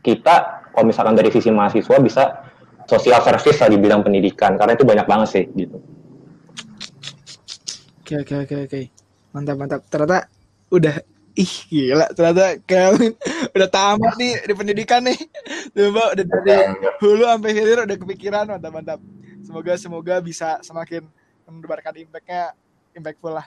kita 0.00 0.64
kalau 0.72 0.88
misalkan 0.88 1.12
dari 1.12 1.28
sisi 1.28 1.52
mahasiswa 1.52 2.00
bisa 2.00 2.24
sosial 2.88 3.20
service 3.20 3.60
lah 3.60 3.68
di 3.68 3.76
bidang 3.76 4.00
pendidikan 4.00 4.56
karena 4.56 4.72
itu 4.72 4.88
banyak 4.88 5.04
banget 5.04 5.28
sih 5.28 5.44
gitu 5.52 5.76
Oke 8.10 8.26
oke 8.26 8.42
oke 8.42 8.56
oke. 8.66 8.80
Mantap 9.30 9.54
mantap. 9.54 9.80
Ternyata 9.86 10.26
udah 10.74 10.98
ih 11.40 11.54
gila 11.72 12.06
ternyata 12.12 12.60
Kelvin 12.68 13.16
udah 13.56 13.68
tamat 13.72 14.14
nih 14.20 14.44
di 14.44 14.52
pendidikan 14.52 15.00
nih. 15.00 15.16
Coba 15.76 16.12
udah 16.12 16.24
dari 16.44 16.76
hulu 17.00 17.24
sampai 17.24 17.52
hilir 17.56 17.78
udah 17.88 17.96
kepikiran 17.96 18.44
mantap 18.52 18.72
mantap. 18.72 19.00
Semoga 19.40 19.72
semoga 19.80 20.14
bisa 20.20 20.60
semakin 20.60 21.08
menebarkan 21.48 21.96
impactnya 21.96 22.52
impactful 22.92 23.32
lah. 23.32 23.46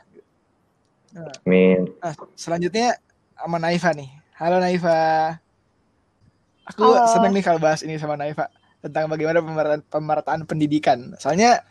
Amin. 1.45 1.93
Nah, 2.01 2.13
selanjutnya 2.33 2.97
sama 3.37 3.61
Naifa 3.61 3.93
nih. 3.93 4.09
Halo 4.33 4.57
Naifa. 4.57 5.37
Aku 6.73 6.83
Halo. 6.89 7.05
seneng 7.13 7.31
nih 7.37 7.45
kalau 7.45 7.61
bahas 7.61 7.85
ini 7.85 8.01
sama 8.01 8.17
Naifa 8.17 8.49
tentang 8.81 9.07
bagaimana 9.07 9.39
pemerataan, 9.39 9.81
pemerataan 9.85 10.41
pendidikan. 10.49 11.13
Soalnya 11.21 11.61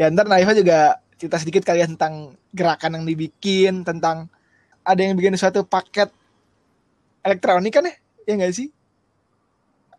ya 0.00 0.08
ntar 0.08 0.26
Naifa 0.26 0.56
juga 0.56 0.96
cerita 1.20 1.36
sedikit 1.36 1.68
kalian 1.68 2.00
tentang 2.00 2.34
gerakan 2.56 2.96
yang 2.96 3.04
dibikin, 3.04 3.84
tentang 3.84 4.32
ada 4.84 5.00
yang 5.00 5.14
bikin 5.16 5.36
suatu 5.36 5.64
paket 5.64 6.08
elektronik 7.24 7.72
kan 7.72 7.88
ya? 7.88 7.94
Ya 8.28 8.32
nggak 8.40 8.54
sih? 8.54 8.68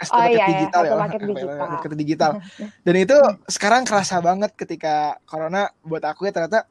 Oh, 0.10 0.18
paket 0.18 0.34
iya, 0.34 0.42
iya, 0.42 0.46
digital 0.50 0.82
satu 0.82 0.90
ya, 0.90 0.98
paket 1.06 1.22
digital. 1.22 1.68
paket 1.70 1.92
digital. 1.98 2.32
Dan 2.86 2.96
itu 2.98 3.18
sekarang 3.46 3.82
kerasa 3.86 4.18
banget 4.18 4.52
ketika 4.58 5.22
corona 5.30 5.70
buat 5.86 6.02
aku 6.02 6.26
ya 6.26 6.34
ternyata 6.34 6.66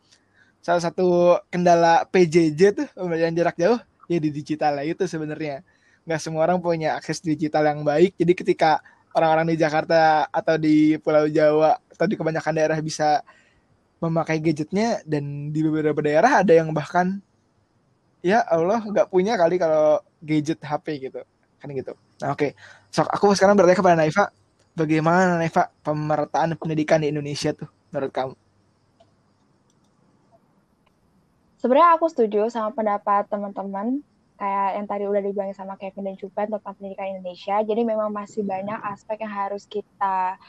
salah 0.61 0.83
satu 0.83 1.39
kendala 1.49 2.05
PJJ 2.11 2.61
tuh 2.77 2.87
pembelajaran 2.93 3.33
jarak 3.33 3.57
jauh 3.57 3.81
ya 4.11 4.19
di 4.21 4.29
digital 4.29 4.77
lah 4.77 4.85
itu 4.85 5.07
sebenarnya 5.09 5.65
nggak 6.05 6.21
semua 6.21 6.45
orang 6.45 6.61
punya 6.61 6.99
akses 6.99 7.25
digital 7.25 7.65
yang 7.65 7.81
baik 7.81 8.13
jadi 8.21 8.33
ketika 8.37 8.71
orang-orang 9.17 9.55
di 9.55 9.57
Jakarta 9.57 10.29
atau 10.29 10.61
di 10.61 11.01
Pulau 11.01 11.27
Jawa 11.31 11.81
atau 11.81 12.07
di 12.07 12.15
kebanyakan 12.19 12.53
daerah 12.53 12.79
bisa 12.83 13.25
memakai 14.01 14.41
gadgetnya 14.41 15.01
dan 15.05 15.53
di 15.53 15.61
beberapa 15.65 16.01
daerah 16.01 16.41
ada 16.41 16.53
yang 16.53 16.73
bahkan 16.73 17.21
ya 18.21 18.45
Allah 18.45 18.81
nggak 18.85 19.09
punya 19.09 19.37
kali 19.37 19.57
kalau 19.57 20.01
gadget 20.21 20.61
HP 20.61 21.11
gitu. 21.11 21.21
Kan 21.61 21.69
gitu. 21.73 21.93
Nah 22.21 22.33
oke. 22.33 22.57
Sok 22.91 23.09
aku 23.09 23.33
sekarang 23.37 23.55
bertanya 23.57 23.79
kepada 23.79 23.97
Naifa 23.97 24.25
bagaimana 24.75 25.37
Naifa 25.37 25.71
pemerataan 25.85 26.57
pendidikan 26.57 27.03
di 27.03 27.13
Indonesia 27.13 27.53
tuh 27.53 27.69
menurut 27.93 28.13
kamu? 28.13 28.35
Sebenarnya 31.61 32.01
aku 32.01 32.09
setuju 32.09 32.49
sama 32.49 32.73
pendapat 32.73 33.29
teman-teman. 33.29 34.01
Kayak 34.41 34.69
yang 34.81 34.87
tadi 34.89 35.05
udah 35.05 35.21
dibilang 35.21 35.53
sama 35.53 35.77
Kevin 35.77 36.09
dan 36.09 36.17
Cupan 36.17 36.49
tentang 36.49 36.73
pendidikan 36.73 37.13
Indonesia. 37.13 37.61
Jadi 37.61 37.85
memang 37.85 38.09
masih 38.09 38.41
banyak 38.41 38.81
aspek 38.89 39.21
yang 39.21 39.29
harus 39.29 39.69
kita 39.69 40.41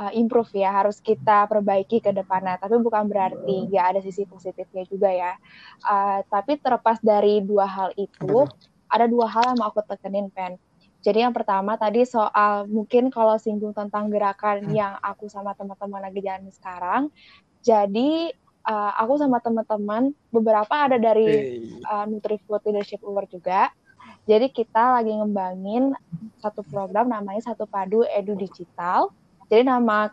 uh, 0.00 0.12
improve 0.16 0.48
ya, 0.56 0.72
harus 0.72 0.96
kita 1.04 1.44
perbaiki 1.44 2.00
ke 2.00 2.10
depannya. 2.16 2.56
Tapi 2.56 2.80
bukan 2.80 3.04
berarti 3.04 3.68
nggak 3.68 3.86
ada 3.92 4.00
sisi 4.00 4.24
positifnya 4.24 4.88
juga 4.88 5.12
ya. 5.12 5.36
Uh, 5.84 6.24
tapi 6.32 6.56
terlepas 6.56 6.96
dari 7.04 7.44
dua 7.44 7.68
hal 7.68 7.92
itu, 8.00 8.48
ada 8.88 9.04
dua 9.04 9.28
hal 9.28 9.52
yang 9.52 9.60
mau 9.60 9.68
aku 9.68 9.84
tekenin, 9.84 10.32
Pen. 10.32 10.56
Jadi 11.00 11.24
yang 11.24 11.32
pertama 11.32 11.80
tadi 11.80 12.04
soal 12.04 12.68
mungkin 12.68 13.08
kalau 13.08 13.40
singgung 13.40 13.72
tentang 13.72 14.12
gerakan 14.12 14.68
Hmm. 14.68 14.76
yang 14.76 14.92
aku 15.00 15.32
sama 15.32 15.56
teman-teman 15.56 16.04
lagi 16.04 16.20
jalan 16.20 16.44
sekarang. 16.52 17.02
Jadi 17.64 18.32
uh, 18.68 18.92
aku 19.00 19.16
sama 19.16 19.40
teman-teman 19.40 20.12
beberapa 20.28 20.68
ada 20.76 21.00
dari 21.00 21.28
Hey. 21.28 21.80
uh, 21.88 22.04
NutriFood 22.04 22.68
Leadership 22.68 23.00
Award 23.00 23.32
juga. 23.32 23.72
Jadi 24.28 24.52
kita 24.52 25.00
lagi 25.00 25.16
ngembangin 25.16 25.96
satu 26.44 26.60
program 26.68 27.08
namanya 27.08 27.40
Satu 27.40 27.64
Padu 27.64 28.04
Edu 28.04 28.36
Digital. 28.36 29.08
Jadi 29.50 29.66
nama 29.66 30.08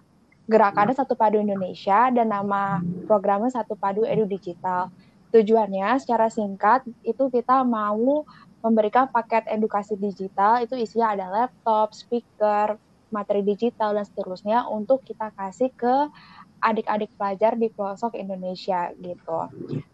gerakannya 0.50 0.98
Satu 0.98 1.14
Padu 1.14 1.38
Indonesia 1.38 2.10
dan 2.10 2.34
nama 2.34 2.82
programnya 3.06 3.54
Satu 3.54 3.78
Padu 3.78 4.02
Edu 4.04 4.26
Digital. 4.26 4.90
Tujuannya 5.30 6.02
secara 6.02 6.32
singkat 6.34 6.88
itu 7.06 7.30
kita 7.30 7.62
mau 7.62 8.26
memberikan 8.66 9.06
paket 9.08 9.46
edukasi 9.46 9.94
digital 10.00 10.66
itu 10.66 10.74
isinya 10.74 11.14
ada 11.14 11.30
laptop, 11.30 11.94
speaker, 11.94 12.80
materi 13.14 13.46
digital 13.46 13.94
dan 13.96 14.04
seterusnya 14.04 14.66
untuk 14.68 15.06
kita 15.06 15.32
kasih 15.36 15.70
ke 15.78 16.10
adik-adik 16.58 17.14
pelajar 17.16 17.54
di 17.54 17.70
pelosok 17.70 18.18
Indonesia 18.18 18.90
gitu. 18.98 19.40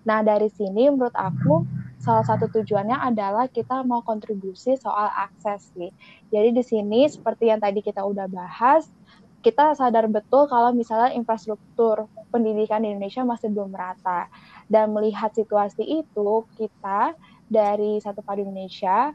Nah 0.07 0.23
dari 0.23 0.47
sini 0.47 0.87
menurut 0.87 1.13
aku 1.13 1.67
salah 1.99 2.23
satu 2.23 2.47
tujuannya 2.51 2.95
adalah 2.99 3.51
kita 3.51 3.83
mau 3.83 3.99
kontribusi 3.99 4.79
soal 4.79 5.11
akses 5.11 5.71
sih. 5.75 5.91
Jadi 6.31 6.49
di 6.55 6.63
sini 6.63 7.07
seperti 7.11 7.51
yang 7.51 7.59
tadi 7.59 7.83
kita 7.83 7.99
udah 8.03 8.31
bahas, 8.31 8.87
kita 9.43 9.75
sadar 9.75 10.07
betul 10.07 10.47
kalau 10.47 10.71
misalnya 10.71 11.11
infrastruktur 11.11 12.07
pendidikan 12.31 12.79
di 12.79 12.95
Indonesia 12.95 13.27
masih 13.27 13.51
belum 13.51 13.75
merata. 13.75 14.31
Dan 14.71 14.95
melihat 14.95 15.35
situasi 15.35 15.83
itu, 15.83 16.47
kita 16.55 17.11
dari 17.51 17.99
Satu 17.99 18.23
Padu 18.23 18.47
Indonesia 18.47 19.11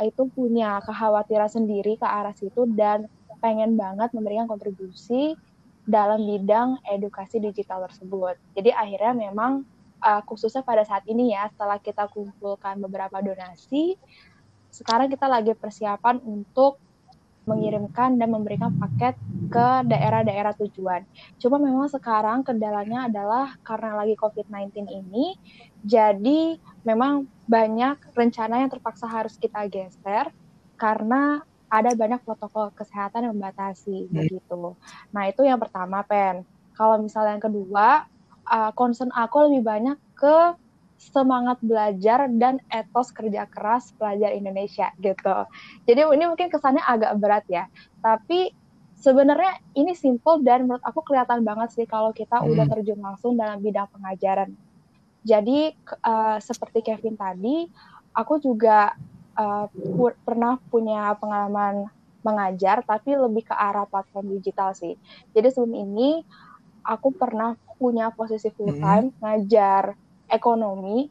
itu 0.00 0.24
punya 0.32 0.80
kekhawatiran 0.80 1.52
sendiri 1.52 2.00
ke 2.00 2.06
arah 2.08 2.32
situ 2.32 2.64
dan 2.72 3.06
pengen 3.44 3.76
banget 3.76 4.10
memberikan 4.16 4.48
kontribusi 4.48 5.36
dalam 5.84 6.24
bidang 6.24 6.80
edukasi 6.88 7.38
digital 7.38 7.84
tersebut. 7.86 8.40
Jadi 8.56 8.72
akhirnya 8.72 9.14
memang 9.30 9.68
uh, 10.00 10.22
khususnya 10.24 10.64
pada 10.64 10.82
saat 10.88 11.04
ini 11.06 11.36
ya, 11.36 11.52
setelah 11.52 11.76
kita 11.78 12.08
kumpulkan 12.08 12.80
beberapa 12.80 13.20
donasi, 13.20 14.00
sekarang 14.72 15.12
kita 15.12 15.26
lagi 15.26 15.52
persiapan 15.52 16.20
untuk 16.24 16.80
mengirimkan 17.48 18.20
dan 18.20 18.28
memberikan 18.28 18.76
paket 18.76 19.16
ke 19.48 19.68
daerah-daerah 19.88 20.52
tujuan. 20.60 21.08
Cuma 21.40 21.56
memang 21.56 21.88
sekarang 21.88 22.44
kendalanya 22.44 23.08
adalah 23.08 23.56
karena 23.64 24.04
lagi 24.04 24.14
COVID-19 24.20 24.84
ini, 24.92 25.40
jadi 25.80 26.60
memang 26.84 27.24
banyak 27.48 28.12
rencana 28.12 28.60
yang 28.60 28.70
terpaksa 28.70 29.08
harus 29.08 29.40
kita 29.40 29.64
geser 29.72 30.28
karena 30.76 31.40
ada 31.68 31.92
banyak 31.92 32.20
protokol 32.24 32.72
kesehatan 32.72 33.28
yang 33.28 33.34
membatasi 33.36 34.08
begitu. 34.08 34.76
Nah 35.12 35.28
itu 35.28 35.44
yang 35.44 35.60
pertama 35.60 36.00
Pen. 36.04 36.44
Kalau 36.72 36.96
misalnya 37.00 37.36
yang 37.36 37.44
kedua, 37.44 38.08
uh, 38.48 38.72
concern 38.72 39.12
aku 39.12 39.48
lebih 39.48 39.62
banyak 39.66 39.96
ke 40.16 40.56
semangat 40.98 41.58
belajar 41.62 42.26
dan 42.34 42.58
etos 42.66 43.14
kerja 43.14 43.46
keras 43.46 43.94
pelajar 43.96 44.34
Indonesia 44.34 44.90
gitu. 44.98 45.46
Jadi 45.86 46.00
ini 46.14 46.24
mungkin 46.26 46.50
kesannya 46.50 46.82
agak 46.84 47.12
berat 47.22 47.44
ya, 47.48 47.64
tapi 48.02 48.50
sebenarnya 48.98 49.54
ini 49.78 49.94
simple 49.94 50.42
dan 50.42 50.66
menurut 50.66 50.82
aku 50.82 51.06
kelihatan 51.06 51.46
banget 51.46 51.70
sih 51.72 51.86
kalau 51.86 52.10
kita 52.10 52.42
Hmm. 52.42 52.50
udah 52.50 52.66
terjun 52.66 52.98
langsung 52.98 53.38
dalam 53.38 53.62
bidang 53.62 53.86
pengajaran. 53.94 54.50
Jadi 55.22 55.70
uh, 56.06 56.38
seperti 56.40 56.80
Kevin 56.86 57.14
tadi, 57.18 57.66
aku 58.16 58.40
juga 58.42 58.90
uh, 59.38 59.66
pu- 59.94 60.18
pernah 60.26 60.56
punya 60.72 61.14
pengalaman 61.20 61.86
mengajar, 62.26 62.82
tapi 62.86 63.14
lebih 63.14 63.46
ke 63.50 63.54
arah 63.54 63.86
platform 63.86 64.34
digital 64.38 64.74
sih. 64.74 64.94
Jadi 65.34 65.48
sebelum 65.54 65.74
ini 65.78 66.22
aku 66.86 67.14
pernah 67.14 67.54
punya 67.78 68.10
posisi 68.14 68.50
full 68.56 68.74
time 68.80 69.12
ngajar 69.22 69.94
ekonomi 70.30 71.08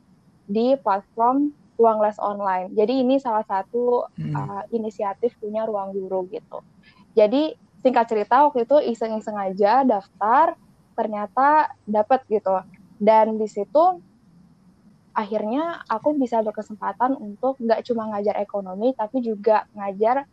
di 0.47 0.73
platform 0.79 1.51
ruang 1.77 2.01
les 2.01 2.17
online. 2.17 2.73
Jadi 2.73 3.05
ini 3.05 3.21
salah 3.21 3.45
satu 3.45 4.09
Hmm. 4.17 4.33
uh, 4.33 4.63
inisiatif 4.73 5.37
punya 5.37 5.67
ruang 5.69 5.93
guru 5.93 6.25
gitu. 6.33 6.65
Jadi 7.13 7.53
singkat 7.85 8.09
cerita 8.09 8.49
waktu 8.49 8.65
itu 8.65 8.77
iseng-iseng 8.93 9.37
aja 9.37 9.85
daftar, 9.85 10.57
ternyata 10.97 11.69
dapat 11.85 12.25
gitu. 12.25 12.57
Dan 12.97 13.37
di 13.37 13.45
situ 13.45 14.01
akhirnya 15.13 15.85
aku 15.85 16.17
bisa 16.17 16.41
berkesempatan 16.41 17.13
untuk 17.17 17.57
nggak 17.61 17.85
cuma 17.85 18.09
ngajar 18.09 18.37
ekonomi, 18.41 18.93
tapi 18.97 19.21
juga 19.21 19.69
ngajar 19.77 20.25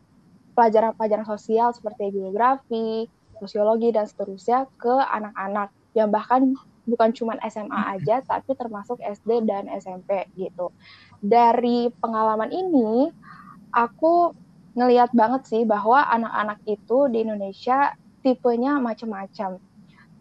pelajaran-pelajaran 0.57 1.25
sosial 1.25 1.73
seperti 1.73 2.09
geografi, 2.13 3.05
sosiologi 3.37 3.93
dan 3.93 4.09
seterusnya 4.09 4.65
ke 4.79 4.93
anak-anak 4.93 5.69
yang 5.93 6.09
bahkan 6.09 6.53
bukan 6.85 7.11
cuma 7.11 7.37
SMA 7.49 7.99
aja 7.99 8.21
tapi 8.21 8.53
termasuk 8.53 9.01
SD 9.01 9.45
dan 9.45 9.69
SMP 9.69 10.29
gitu. 10.37 10.71
Dari 11.19 11.89
pengalaman 11.99 12.49
ini 12.53 13.09
aku 13.73 14.31
ngelihat 14.75 15.11
banget 15.11 15.47
sih 15.49 15.63
bahwa 15.63 16.03
anak-anak 16.07 16.59
itu 16.67 17.09
di 17.11 17.25
Indonesia 17.25 17.95
tipenya 18.21 18.77
macam-macam. 18.77 19.57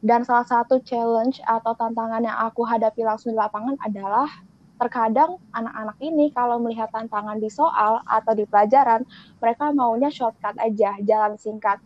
Dan 0.04 0.20
salah 0.20 0.44
satu 0.44 0.84
challenge 0.84 1.40
atau 1.48 1.72
tantangan 1.72 2.20
yang 2.20 2.36
aku 2.36 2.60
hadapi 2.68 3.00
langsung 3.00 3.32
di 3.32 3.40
lapangan 3.40 3.80
adalah 3.80 4.28
terkadang 4.76 5.40
anak-anak 5.54 5.96
ini 6.04 6.28
kalau 6.34 6.60
melihat 6.60 6.92
tantangan 6.92 7.40
di 7.40 7.48
soal 7.48 8.04
atau 8.04 8.36
di 8.36 8.44
pelajaran, 8.44 9.06
mereka 9.40 9.72
maunya 9.72 10.12
shortcut 10.12 10.52
aja, 10.60 10.98
jalan 11.00 11.40
singkat. 11.40 11.80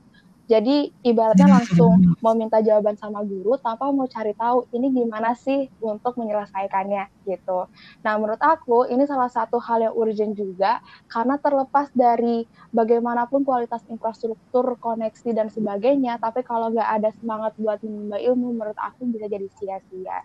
Jadi 0.48 0.88
ibaratnya 1.04 1.44
langsung 1.60 2.16
mau 2.24 2.32
minta 2.32 2.64
jawaban 2.64 2.96
sama 2.96 3.20
guru 3.20 3.60
tanpa 3.60 3.92
mau 3.92 4.08
cari 4.08 4.32
tahu 4.32 4.64
ini 4.72 4.88
gimana 4.96 5.36
sih 5.36 5.68
untuk 5.84 6.16
menyelesaikannya 6.16 7.28
gitu. 7.28 7.68
Nah 8.00 8.12
menurut 8.16 8.40
aku 8.40 8.88
ini 8.88 9.04
salah 9.04 9.28
satu 9.28 9.60
hal 9.60 9.84
yang 9.84 9.94
urgent 9.94 10.32
juga 10.32 10.80
karena 11.12 11.36
terlepas 11.36 11.92
dari 11.92 12.48
bagaimanapun 12.72 13.44
kualitas 13.44 13.84
infrastruktur, 13.92 14.80
koneksi 14.80 15.36
dan 15.36 15.52
sebagainya, 15.52 16.16
tapi 16.16 16.40
kalau 16.40 16.72
nggak 16.72 16.96
ada 16.96 17.12
semangat 17.20 17.52
buat 17.60 17.84
menimba 17.84 18.16
ilmu 18.16 18.56
menurut 18.56 18.78
aku 18.80 19.04
bisa 19.04 19.28
jadi 19.28 19.52
sia-sia. 19.60 20.24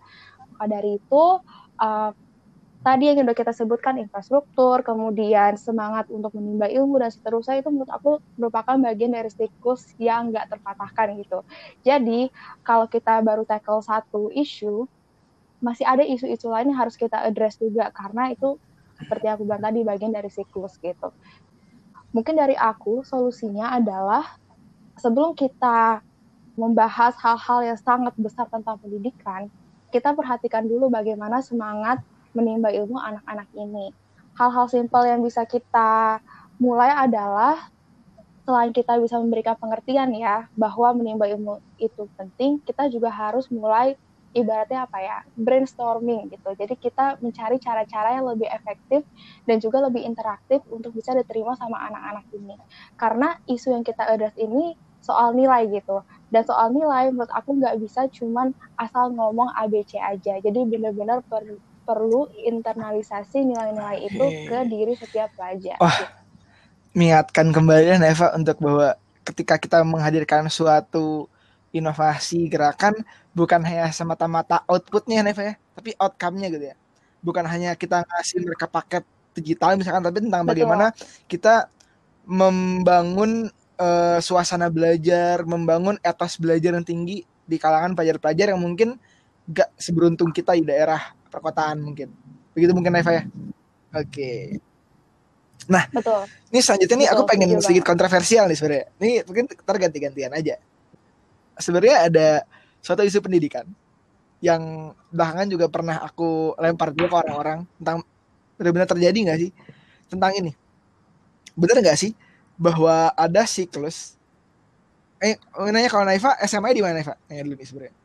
Maka 0.55 0.65
dari 0.71 1.03
itu 1.03 1.23
uh, 1.83 2.11
tadi 2.83 3.07
yang 3.07 3.23
udah 3.23 3.31
kita 3.31 3.55
sebutkan 3.55 3.95
infrastruktur, 3.95 4.83
kemudian 4.83 5.55
semangat 5.55 6.11
untuk 6.11 6.35
menimba 6.35 6.67
ilmu 6.67 6.99
dan 6.99 7.09
seterusnya 7.09 7.63
itu 7.63 7.71
menurut 7.71 7.89
aku 7.89 8.11
merupakan 8.35 8.75
bagian 8.75 9.15
dari 9.15 9.31
siklus 9.31 9.95
yang 9.95 10.35
nggak 10.35 10.51
terpatahkan 10.51 11.15
gitu. 11.23 11.47
Jadi 11.87 12.27
kalau 12.61 12.85
kita 12.91 13.23
baru 13.23 13.47
tackle 13.47 13.79
satu 13.79 14.29
isu, 14.35 14.85
masih 15.63 15.87
ada 15.87 16.03
isu-isu 16.03 16.51
lain 16.51 16.75
yang 16.75 16.79
harus 16.83 16.99
kita 16.99 17.23
address 17.23 17.55
juga 17.55 17.87
karena 17.95 18.35
itu 18.35 18.59
seperti 18.99 19.31
aku 19.31 19.47
bilang 19.47 19.63
tadi 19.63 19.79
bagian 19.87 20.11
dari 20.11 20.27
siklus 20.27 20.75
gitu. 20.83 21.15
Mungkin 22.11 22.35
dari 22.35 22.53
aku 22.53 23.01
solusinya 23.07 23.73
adalah 23.73 24.27
sebelum 24.99 25.33
kita 25.33 26.03
membahas 26.59 27.17
hal-hal 27.17 27.73
yang 27.73 27.79
sangat 27.79 28.13
besar 28.19 28.45
tentang 28.51 28.77
pendidikan, 28.77 29.49
kita 29.89 30.13
perhatikan 30.13 30.67
dulu 30.67 30.91
bagaimana 30.91 31.41
semangat 31.41 32.03
menimba 32.33 32.69
ilmu 32.73 32.97
anak-anak 32.97 33.49
ini. 33.55 33.93
Hal-hal 34.33 34.65
simpel 34.69 35.05
yang 35.05 35.21
bisa 35.21 35.45
kita 35.45 36.19
mulai 36.57 36.89
adalah 36.93 37.69
selain 38.43 38.75
kita 38.75 38.99
bisa 38.99 39.15
memberikan 39.21 39.55
pengertian 39.55 40.11
ya 40.17 40.51
bahwa 40.59 40.91
menimba 40.99 41.31
ilmu 41.31 41.63
itu 41.79 42.09
penting, 42.19 42.59
kita 42.65 42.91
juga 42.91 43.07
harus 43.07 43.47
mulai 43.47 43.95
ibaratnya 44.33 44.89
apa 44.89 44.97
ya 44.99 45.17
brainstorming 45.37 46.33
gitu. 46.33 46.49
Jadi 46.57 46.75
kita 46.75 47.21
mencari 47.21 47.61
cara-cara 47.61 48.17
yang 48.17 48.25
lebih 48.27 48.49
efektif 48.49 49.05
dan 49.45 49.61
juga 49.61 49.79
lebih 49.85 50.01
interaktif 50.03 50.65
untuk 50.73 50.91
bisa 50.91 51.13
diterima 51.13 51.53
sama 51.55 51.79
anak-anak 51.87 52.25
ini. 52.33 52.57
Karena 52.97 53.37
isu 53.45 53.77
yang 53.77 53.85
kita 53.85 54.03
address 54.09 54.35
ini 54.35 54.73
soal 54.99 55.37
nilai 55.37 55.69
gitu. 55.69 56.01
Dan 56.33 56.41
soal 56.43 56.73
nilai 56.73 57.13
menurut 57.13 57.29
aku 57.29 57.61
nggak 57.61 57.77
bisa 57.79 58.09
cuman 58.09 58.57
asal 58.75 59.13
ngomong 59.13 59.53
ABC 59.53 60.01
aja. 60.01 60.41
Jadi 60.41 60.59
benar-benar 60.65 61.21
per, 61.29 61.61
perlu 61.83 62.31
internalisasi 62.33 63.43
nilai-nilai 63.43 64.07
itu 64.07 64.25
ke 64.47 64.59
diri 64.67 64.93
setiap 64.97 65.29
pelajar. 65.35 65.77
Wah. 65.79 65.91
gitu. 65.93 66.07
mengingatkan 66.93 67.49
kembali 67.49 67.85
ya 67.89 67.97
Neva 67.97 68.37
untuk 68.37 68.57
bahwa 68.61 68.93
ketika 69.25 69.57
kita 69.57 69.81
menghadirkan 69.81 70.45
suatu 70.45 71.25
inovasi 71.73 72.45
gerakan 72.45 72.93
bukan 73.33 73.65
hanya 73.65 73.89
semata-mata 73.89 74.61
outputnya 74.69 75.25
Neva 75.25 75.41
ya, 75.41 75.55
tapi 75.73 75.97
outcome-nya 75.97 76.47
gitu 76.53 76.65
ya. 76.69 76.75
Bukan 77.25 77.41
hanya 77.49 77.73
kita 77.73 78.05
ngasih 78.05 78.45
mereka 78.45 78.69
paket 78.69 79.03
digital 79.33 79.73
misalkan, 79.73 80.05
tapi 80.05 80.21
tentang 80.21 80.45
Betul. 80.45 80.53
bagaimana 80.53 80.85
kita 81.25 81.65
membangun 82.29 83.49
eh, 83.81 84.19
suasana 84.21 84.69
belajar, 84.69 85.41
membangun 85.49 85.97
etos 86.05 86.37
belajar 86.37 86.77
yang 86.77 86.85
tinggi 86.85 87.25
di 87.43 87.57
kalangan 87.57 87.97
pelajar-pelajar 87.97 88.53
yang 88.53 88.61
mungkin 88.61 89.01
gak 89.49 89.73
seberuntung 89.75 90.31
kita 90.31 90.55
di 90.55 90.63
daerah 90.63 91.11
perkotaan 91.33 91.81
mungkin. 91.81 92.13
Begitu 92.53 92.71
mungkin 92.77 92.93
Neva 92.93 93.11
ya. 93.17 93.23
Oke. 93.97 94.61
Nah, 95.71 95.87
betul. 95.89 96.27
Ini 96.51 96.59
selanjutnya 96.59 96.97
nih 97.01 97.09
aku 97.15 97.23
Betul, 97.23 97.31
pengen 97.33 97.49
setuju 97.49 97.63
sedikit 97.63 97.83
banget. 97.83 97.91
kontroversial 97.95 98.45
nih 98.51 98.57
sebenarnya. 98.59 98.85
Ini 98.99 99.11
mungkin 99.25 99.45
terganti-gantian 99.49 100.31
aja. 100.35 100.55
Sebenarnya 101.57 101.95
ada 102.11 102.27
suatu 102.83 103.01
isu 103.05 103.23
pendidikan 103.23 103.63
yang 104.43 104.91
belakangan 105.09 105.47
juga 105.47 105.71
pernah 105.71 106.03
aku 106.03 106.53
lempar 106.59 106.91
juga 106.91 107.07
ke 107.07 107.17
orang-orang 107.23 107.59
tentang 107.79 107.97
benar-benar 108.59 108.87
terjadi 108.91 109.17
nggak 109.23 109.39
sih 109.39 109.51
tentang 110.11 110.31
ini. 110.35 110.51
Bener 111.55 111.79
nggak 111.79 111.97
sih 111.97 112.11
bahwa 112.59 113.09
ada 113.15 113.47
siklus 113.47 114.19
eh 115.23 115.39
nanya 115.71 115.87
kalau 115.87 116.03
Naifa 116.03 116.35
SMA 116.43 116.75
di 116.75 116.83
mana 116.83 116.99
Naifa? 116.99 117.15
Nanya 117.31 117.41
dulu 117.47 117.55
nih 117.55 117.67
sebenarnya. 117.71 117.95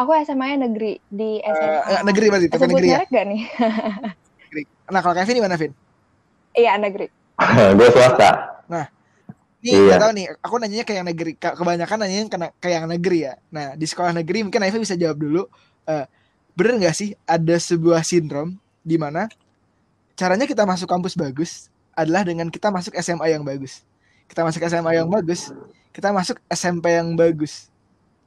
Aku 0.00 0.16
SMA-nya 0.16 0.64
negeri 0.64 0.96
di 1.06 1.44
SMA. 1.44 1.76
Eh, 1.92 2.02
negeri 2.08 2.26
berarti, 2.32 2.46
tapi 2.48 2.64
negeri 2.66 2.88
ya. 2.88 3.04
gak 3.04 3.24
nih? 3.28 3.40
Negeri. 4.48 4.62
Nah, 4.88 5.00
kalau 5.04 5.14
Kevin 5.14 5.36
di 5.36 5.42
mana, 5.44 5.56
Vin? 5.60 5.72
Iya, 6.56 6.72
negeri. 6.80 7.06
gue 7.76 7.88
swasta. 7.92 8.30
Nih, 9.60 9.76
Iya. 9.76 9.92
nggak 9.92 10.00
tahu 10.00 10.12
nih, 10.16 10.26
aku 10.40 10.54
nanyanya 10.56 10.84
ke 10.88 10.92
yang 10.96 11.04
negeri. 11.04 11.32
Ke- 11.36 11.52
Kebanyakan 11.52 11.98
nanyanya 12.00 12.26
ke, 12.32 12.36
ke 12.64 12.68
yang 12.72 12.88
negeri 12.88 13.28
ya. 13.28 13.36
Nah, 13.52 13.76
di 13.76 13.84
sekolah 13.84 14.16
negeri 14.16 14.48
mungkin 14.48 14.56
Naifa 14.56 14.80
bisa 14.80 14.96
jawab 14.96 15.20
dulu. 15.20 15.44
Eh, 15.84 16.08
bener 16.56 16.80
nggak 16.80 16.96
sih 16.96 17.12
ada 17.28 17.56
sebuah 17.60 18.00
sindrom 18.00 18.56
di 18.80 18.96
mana 18.96 19.28
caranya 20.16 20.48
kita 20.48 20.64
masuk 20.64 20.88
kampus 20.88 21.12
bagus 21.12 21.68
adalah 21.92 22.24
dengan 22.24 22.48
kita 22.48 22.72
masuk 22.72 22.96
SMA 22.96 23.36
yang 23.36 23.44
bagus. 23.44 23.84
Kita 24.32 24.40
masuk 24.40 24.64
SMA 24.64 24.96
yang 24.96 25.08
bagus, 25.12 25.52
kita 25.92 26.08
masuk 26.08 26.40
SMP 26.48 26.96
yang 26.96 27.12
bagus. 27.12 27.68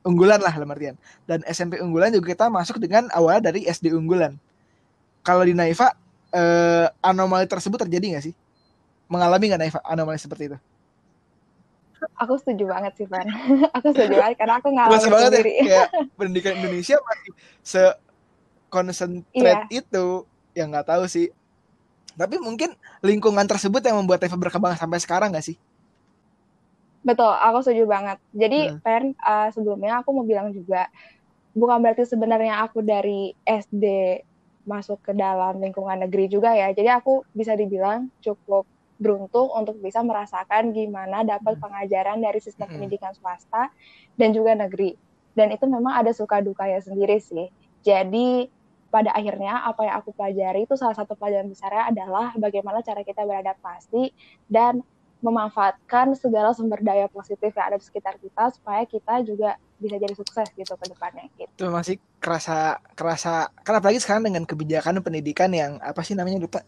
Unggulan 0.03 0.39
lah 0.43 0.51
dalam 0.51 0.67
artian. 0.71 0.95
Dan 1.23 1.41
SMP 1.47 1.79
unggulan 1.79 2.11
juga 2.11 2.35
kita 2.35 2.45
masuk 2.51 2.79
dengan 2.79 3.07
awal 3.15 3.39
dari 3.39 3.63
SD 3.63 3.95
unggulan. 3.95 4.35
Kalau 5.23 5.47
di 5.47 5.55
Naifa, 5.55 5.95
eh, 6.35 6.87
anomali 6.99 7.47
tersebut 7.47 7.87
terjadi 7.87 8.19
nggak 8.19 8.25
sih? 8.27 8.35
Mengalami 9.07 9.47
nggak 9.47 9.61
Naifa 9.63 9.79
anomali 9.87 10.19
seperti 10.19 10.51
itu? 10.51 10.57
Aku 12.19 12.35
setuju 12.35 12.67
banget 12.67 12.99
sih, 12.99 13.07
Van. 13.07 13.23
aku 13.79 13.95
setuju 13.95 14.19
banget 14.19 14.35
karena 14.43 14.59
aku 14.59 14.67
ngalamin 14.75 14.99
Masa 14.99 15.07
banget 15.07 15.23
ya 15.23 15.39
sendiri. 15.39 15.53
kayak 15.63 15.87
pendidikan 16.19 16.53
Indonesia 16.59 16.95
masih 16.99 17.31
se 17.63 17.83
konsentrat 18.73 19.69
itu 19.69 20.05
yang 20.57 20.73
nggak 20.73 20.89
tahu 20.89 21.05
sih 21.05 21.29
tapi 22.13 22.37
mungkin 22.37 22.73
lingkungan 23.01 23.45
tersebut 23.45 23.81
yang 23.85 24.01
membuat 24.01 24.21
Eva 24.25 24.37
berkembang 24.37 24.73
sampai 24.77 25.01
sekarang 25.01 25.33
nggak 25.33 25.45
sih 25.45 25.57
Betul, 27.03 27.31
aku 27.35 27.57
setuju 27.61 27.83
banget. 27.85 28.17
Jadi, 28.31 28.59
Hmm. 28.71 28.79
Pen, 28.79 29.03
uh, 29.19 29.51
sebelumnya 29.51 29.99
aku 29.99 30.09
mau 30.15 30.23
bilang 30.23 30.55
juga, 30.55 30.87
bukan 31.51 31.83
berarti 31.83 32.07
sebenarnya 32.07 32.63
aku 32.63 32.79
dari 32.81 33.35
SD 33.43 33.85
masuk 34.63 35.03
ke 35.03 35.11
dalam 35.11 35.59
lingkungan 35.59 36.07
negeri 36.07 36.31
juga 36.31 36.55
ya. 36.55 36.71
Jadi 36.71 36.87
aku 36.87 37.27
bisa 37.35 37.53
dibilang 37.59 38.07
cukup 38.23 38.63
beruntung 38.95 39.51
untuk 39.51 39.75
bisa 39.83 39.99
merasakan 39.99 40.71
gimana 40.71 41.27
dapat 41.27 41.59
pengajaran 41.59 42.23
dari 42.23 42.39
sistem 42.39 42.71
Hmm. 42.71 42.79
pendidikan 42.79 43.11
swasta 43.11 43.67
dan 44.15 44.31
juga 44.31 44.55
negeri. 44.55 44.95
Dan 45.35 45.51
itu 45.51 45.67
memang 45.67 45.99
ada 45.99 46.15
suka 46.15 46.39
dukanya 46.39 46.79
sendiri 46.79 47.19
sih. 47.19 47.51
Jadi 47.83 48.47
pada 48.87 49.09
akhirnya 49.11 49.65
apa 49.65 49.89
yang 49.89 49.95
aku 49.99 50.13
pelajari 50.13 50.69
itu 50.69 50.77
salah 50.77 50.93
satu 50.93 51.17
pelajaran 51.17 51.49
besarnya 51.49 51.89
adalah 51.89 52.31
bagaimana 52.37 52.85
cara 52.85 53.01
kita 53.01 53.25
beradaptasi 53.25 54.13
dan 54.45 54.85
memanfaatkan 55.23 56.13
segala 56.19 56.51
sumber 56.51 56.83
daya 56.83 57.07
positif 57.07 57.55
yang 57.55 57.65
ada 57.71 57.77
di 57.79 57.85
sekitar 57.87 58.19
kita 58.19 58.51
supaya 58.51 58.83
kita 58.83 59.23
juga 59.23 59.55
bisa 59.79 59.95
jadi 59.95 60.11
sukses 60.11 60.47
gitu 60.51 60.75
ke 60.75 60.85
depannya 60.91 61.31
gitu. 61.39 61.47
itu 61.47 61.65
masih 61.71 61.95
kerasa 62.19 62.83
kerasa 62.93 63.47
kan 63.63 63.79
apalagi 63.79 64.03
sekarang 64.03 64.27
dengan 64.27 64.43
kebijakan 64.43 64.99
pendidikan 64.99 65.49
yang 65.55 65.79
apa 65.79 66.03
sih 66.03 66.13
namanya 66.15 66.43
lupa 66.43 66.59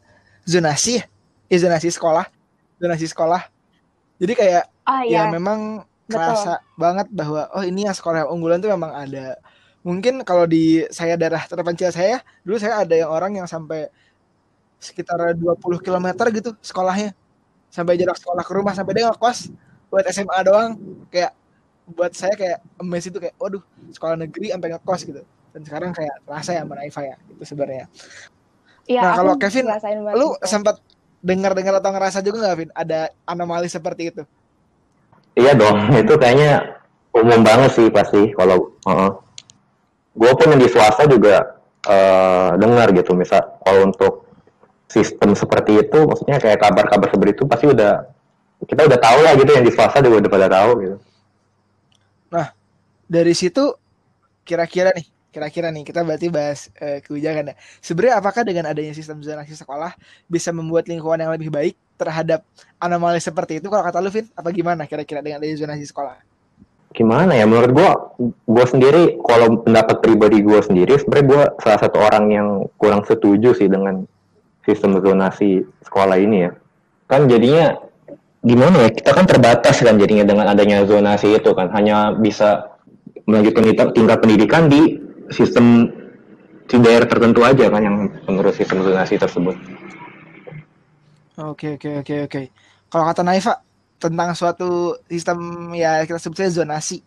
zonasi 0.47 1.03
ya 1.03 1.05
Ya, 1.45 1.61
zonasi 1.61 1.93
sekolah 1.93 2.25
zonasi 2.81 3.05
sekolah 3.05 3.45
jadi 4.17 4.33
kayak 4.33 4.63
ya 5.05 5.05
iya, 5.05 5.23
memang 5.29 5.85
betul. 6.09 6.17
kerasa 6.17 6.53
banget 6.73 7.07
bahwa 7.13 7.45
oh 7.53 7.61
ini 7.61 7.85
yang 7.85 7.93
sekolah 7.93 8.25
yang 8.25 8.31
unggulan 8.33 8.57
tuh 8.57 8.73
memang 8.73 8.89
ada 8.89 9.37
mungkin 9.85 10.25
kalau 10.25 10.49
di 10.49 10.81
saya 10.89 11.13
daerah 11.13 11.45
terpencil 11.45 11.93
saya 11.93 12.25
dulu 12.41 12.57
saya 12.57 12.81
ada 12.81 12.97
yang 12.97 13.13
orang 13.13 13.37
yang 13.37 13.45
sampai 13.45 13.93
sekitar 14.81 15.37
20 15.37 15.61
km 15.85 16.07
gitu 16.33 16.57
sekolahnya 16.65 17.13
sampai 17.69 17.99
jarak 17.99 18.17
sekolah 18.19 18.43
ke 18.43 18.53
rumah 18.55 18.73
sampai 18.73 18.93
dia 18.97 19.09
ngekos 19.11 19.51
buat 19.91 20.05
SMA 20.11 20.39
doang. 20.45 20.71
Kayak 21.11 21.31
buat 21.85 22.11
saya 22.17 22.33
kayak 22.33 22.59
emes 22.81 23.05
itu 23.05 23.17
kayak 23.21 23.35
waduh 23.37 23.61
sekolah 23.93 24.15
negeri 24.17 24.51
sampai 24.51 24.69
ngekos 24.75 25.01
gitu. 25.05 25.21
Dan 25.55 25.61
sekarang 25.63 25.91
kayak 25.95 26.15
terasa 26.27 26.51
ya 26.51 26.61
sama 26.67 26.75
Naifa 26.75 27.01
ya 27.03 27.15
itu 27.31 27.43
sebenarnya. 27.47 27.85
Iya, 28.85 29.01
Nah, 29.01 29.13
kalau 29.17 29.33
Kevin, 29.41 29.65
lu 30.13 30.37
itu. 30.37 30.45
sempat 30.45 30.77
dengar-dengar 31.25 31.81
atau 31.81 31.89
ngerasa 31.89 32.21
juga 32.21 32.45
nggak 32.45 32.57
Vin? 32.61 32.71
Ada 32.77 33.09
anomali 33.25 33.65
seperti 33.65 34.13
itu? 34.13 34.23
Iya 35.35 35.57
dong, 35.57 35.89
itu 35.97 36.13
kayaknya 36.21 36.79
umum 37.11 37.41
banget 37.41 37.71
sih 37.75 37.87
pasti 37.89 38.31
kalau 38.37 38.71
gue 40.15 40.31
pun 40.35 40.47
yang 40.51 40.61
di 40.61 40.69
swasta 40.71 41.03
juga 41.07 41.59
eh, 41.87 42.49
dengar 42.59 42.91
gitu 42.95 43.15
misal 43.15 43.59
kalau 43.63 43.89
untuk 43.91 44.24
sistem 44.85 45.33
seperti 45.33 45.81
itu 45.81 45.99
maksudnya 46.05 46.37
kayak 46.37 46.61
kabar-kabar 46.61 47.09
seperti 47.09 47.31
itu 47.35 47.43
pasti 47.49 47.65
udah 47.69 48.05
kita 48.65 48.81
udah 48.87 48.99
tahu 49.01 49.19
lah 49.21 49.33
gitu 49.35 49.51
yang 49.51 49.65
di 49.65 49.73
swasta 49.73 49.99
juga 49.99 50.25
udah 50.25 50.31
pada 50.31 50.47
tahu 50.47 50.71
gitu. 50.81 50.97
dari 53.05 53.33
situ 53.37 53.73
kira-kira 54.45 54.93
nih 54.93 55.05
kira-kira 55.35 55.67
nih 55.67 55.83
kita 55.83 55.99
berarti 56.07 56.31
bahas 56.31 56.71
eh, 56.79 57.03
kebijakan 57.03 57.51
ya. 57.51 57.55
Sebenarnya 57.83 58.15
apakah 58.23 58.47
dengan 58.47 58.71
adanya 58.71 58.95
sistem 58.95 59.19
zonasi 59.19 59.51
sekolah 59.51 59.91
bisa 60.31 60.55
membuat 60.55 60.87
lingkungan 60.87 61.19
yang 61.19 61.35
lebih 61.35 61.51
baik 61.51 61.75
terhadap 61.99 62.47
anomali 62.79 63.19
seperti 63.19 63.59
itu 63.59 63.67
kalau 63.67 63.83
kata 63.83 63.99
lu 63.99 64.07
Vin? 64.07 64.31
Apa 64.31 64.55
gimana 64.55 64.87
kira-kira 64.87 65.19
dengan 65.19 65.43
adanya 65.43 65.59
zonasi 65.59 65.83
sekolah? 65.91 66.23
Gimana 66.95 67.35
ya? 67.35 67.43
Menurut 67.43 67.71
gue, 67.75 67.89
gue 68.47 68.65
sendiri 68.71 69.19
kalau 69.27 69.59
pendapat 69.59 69.99
pribadi 69.99 70.39
gue 70.39 70.59
sendiri 70.63 70.95
sebenarnya 71.03 71.25
gue 71.27 71.43
salah 71.59 71.79
satu 71.83 71.97
orang 71.99 72.25
yang 72.31 72.47
kurang 72.79 73.03
setuju 73.03 73.51
sih 73.59 73.67
dengan 73.67 74.07
sistem 74.65 74.97
zonasi 74.99 75.63
sekolah 75.85 76.17
ini 76.19 76.49
ya. 76.49 76.51
Kan 77.05 77.29
jadinya 77.29 77.77
gimana 78.45 78.85
ya 78.85 78.89
kita 78.93 79.09
kan 79.09 79.25
terbatas 79.25 79.81
kan 79.81 79.97
jadinya 79.97 80.21
dengan 80.21 80.45
adanya 80.45 80.85
zonasi 80.85 81.33
itu 81.33 81.49
kan 81.57 81.73
hanya 81.73 82.13
bisa 82.13 82.77
melanjutkan 83.25 83.89
tingkat- 83.89 84.21
pendidikan 84.21 84.69
di 84.69 85.01
sistem 85.33 85.89
di 86.69 86.77
daerah 86.77 87.09
tertentu 87.09 87.41
aja 87.41 87.69
kan 87.73 87.81
yang 87.81 88.09
menurut 88.29 88.53
sistem 88.53 88.85
zonasi 88.85 89.17
tersebut. 89.17 89.57
oke 91.41 91.77
oke 91.77 91.89
oke 92.05 92.15
oke 92.29 92.41
kalau 92.89 93.05
kata 93.09 93.21
Naifa 93.25 93.53
tentang 93.97 94.37
suatu 94.37 94.93
sistem 95.09 95.71
ya 95.73 96.05
kita 96.05 96.21
sebutnya 96.21 96.53
zonasi 96.53 97.01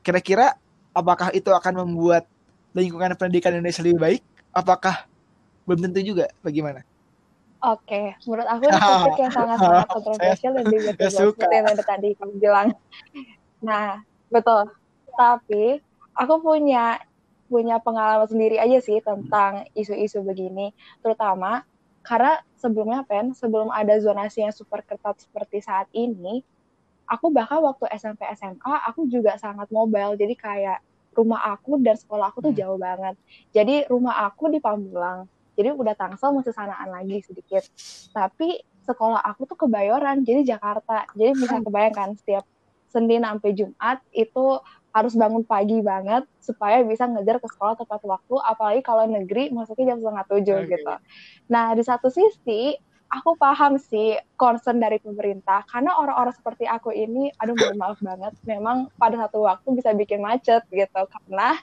kira-kira 0.00 0.56
apakah 0.96 1.28
itu 1.36 1.52
akan 1.52 1.84
membuat 1.84 2.24
lingkungan 2.72 3.12
pendidikan 3.20 3.52
Indonesia 3.52 3.84
lebih 3.84 4.00
baik 4.00 4.20
apakah 4.56 5.04
belum 5.66 5.80
tentu 5.84 6.00
juga 6.10 6.24
bagaimana 6.46 6.80
Oke, 7.62 8.18
menurut 8.26 8.48
aku 8.50 8.64
ini 8.74 8.80
topik 8.82 9.14
yang 9.22 9.30
sangat-sangat 9.30 9.86
kontroversial 9.94 10.50
dan 10.58 10.66
debatable 10.66 11.24
suka. 11.28 11.30
seperti 11.30 11.52
yang 11.62 11.66
tadi 11.86 12.08
kamu 12.18 12.34
bilang. 12.42 12.68
Nah, 13.66 14.02
betul. 14.34 14.62
Tapi 15.18 15.78
aku 16.18 16.34
punya 16.46 16.98
punya 17.52 17.76
pengalaman 17.84 18.26
sendiri 18.32 18.56
aja 18.64 18.78
sih 18.80 18.98
tentang 19.04 19.52
isu-isu 19.76 20.24
begini, 20.24 20.72
terutama 21.04 21.62
karena 22.02 22.40
sebelumnya 22.56 23.04
Pen, 23.08 23.36
sebelum 23.36 23.68
ada 23.70 23.94
zonasi 24.00 24.42
yang 24.46 24.54
super 24.56 24.80
ketat 24.88 25.20
seperti 25.22 25.60
saat 25.62 25.86
ini, 25.94 26.42
aku 27.12 27.26
bahkan 27.36 27.60
waktu 27.62 27.84
SMP 28.00 28.22
SMA 28.38 28.74
aku 28.88 29.00
juga 29.14 29.36
sangat 29.44 29.68
mobile. 29.72 30.14
Jadi 30.20 30.34
kayak 30.38 30.78
rumah 31.18 31.40
aku 31.54 31.70
dan 31.84 31.96
sekolah 32.00 32.26
aku 32.32 32.40
tuh 32.46 32.52
Hmm. 32.52 32.56
jauh 32.56 32.78
banget. 32.80 33.14
Jadi 33.56 33.72
rumah 33.92 34.14
aku 34.28 34.44
di 34.54 34.58
Pamulang. 34.64 35.28
Jadi 35.56 35.68
udah 35.72 35.94
Tangsel 35.96 36.32
masih 36.32 36.54
sanaan 36.54 36.88
lagi 36.88 37.20
sedikit. 37.24 37.64
Tapi 38.12 38.60
sekolah 38.82 39.22
aku 39.22 39.46
tuh 39.46 39.58
kebayoran, 39.66 40.26
jadi 40.26 40.56
Jakarta. 40.56 41.06
Jadi 41.14 41.32
bisa 41.38 41.56
kebayangkan 41.62 42.18
setiap 42.18 42.44
Senin 42.92 43.24
sampai 43.24 43.56
Jumat 43.56 44.04
itu 44.12 44.60
harus 44.92 45.16
bangun 45.16 45.40
pagi 45.48 45.80
banget 45.80 46.28
supaya 46.36 46.84
bisa 46.84 47.08
ngejar 47.08 47.40
ke 47.40 47.48
sekolah 47.48 47.80
tepat 47.80 48.04
waktu. 48.04 48.36
Apalagi 48.44 48.80
kalau 48.84 49.08
negeri 49.08 49.48
masuknya 49.48 49.96
jam 49.96 50.04
setengah 50.04 50.26
tujuh 50.28 50.58
Oke. 50.68 50.76
gitu. 50.76 50.94
Nah 51.48 51.72
di 51.72 51.80
satu 51.80 52.12
sisi 52.12 52.76
aku 53.12 53.36
paham 53.36 53.76
sih 53.76 54.16
concern 54.40 54.80
dari 54.80 54.96
pemerintah 54.96 55.64
karena 55.68 55.96
orang-orang 56.00 56.32
seperti 56.32 56.64
aku 56.64 56.92
ini, 56.96 57.28
aduh 57.36 57.52
mohon 57.52 57.76
maaf 57.76 58.00
banget, 58.00 58.32
memang 58.48 58.88
pada 58.96 59.28
satu 59.28 59.44
waktu 59.44 59.68
bisa 59.76 59.92
bikin 59.92 60.24
macet 60.24 60.64
gitu 60.72 61.02
karena 61.08 61.60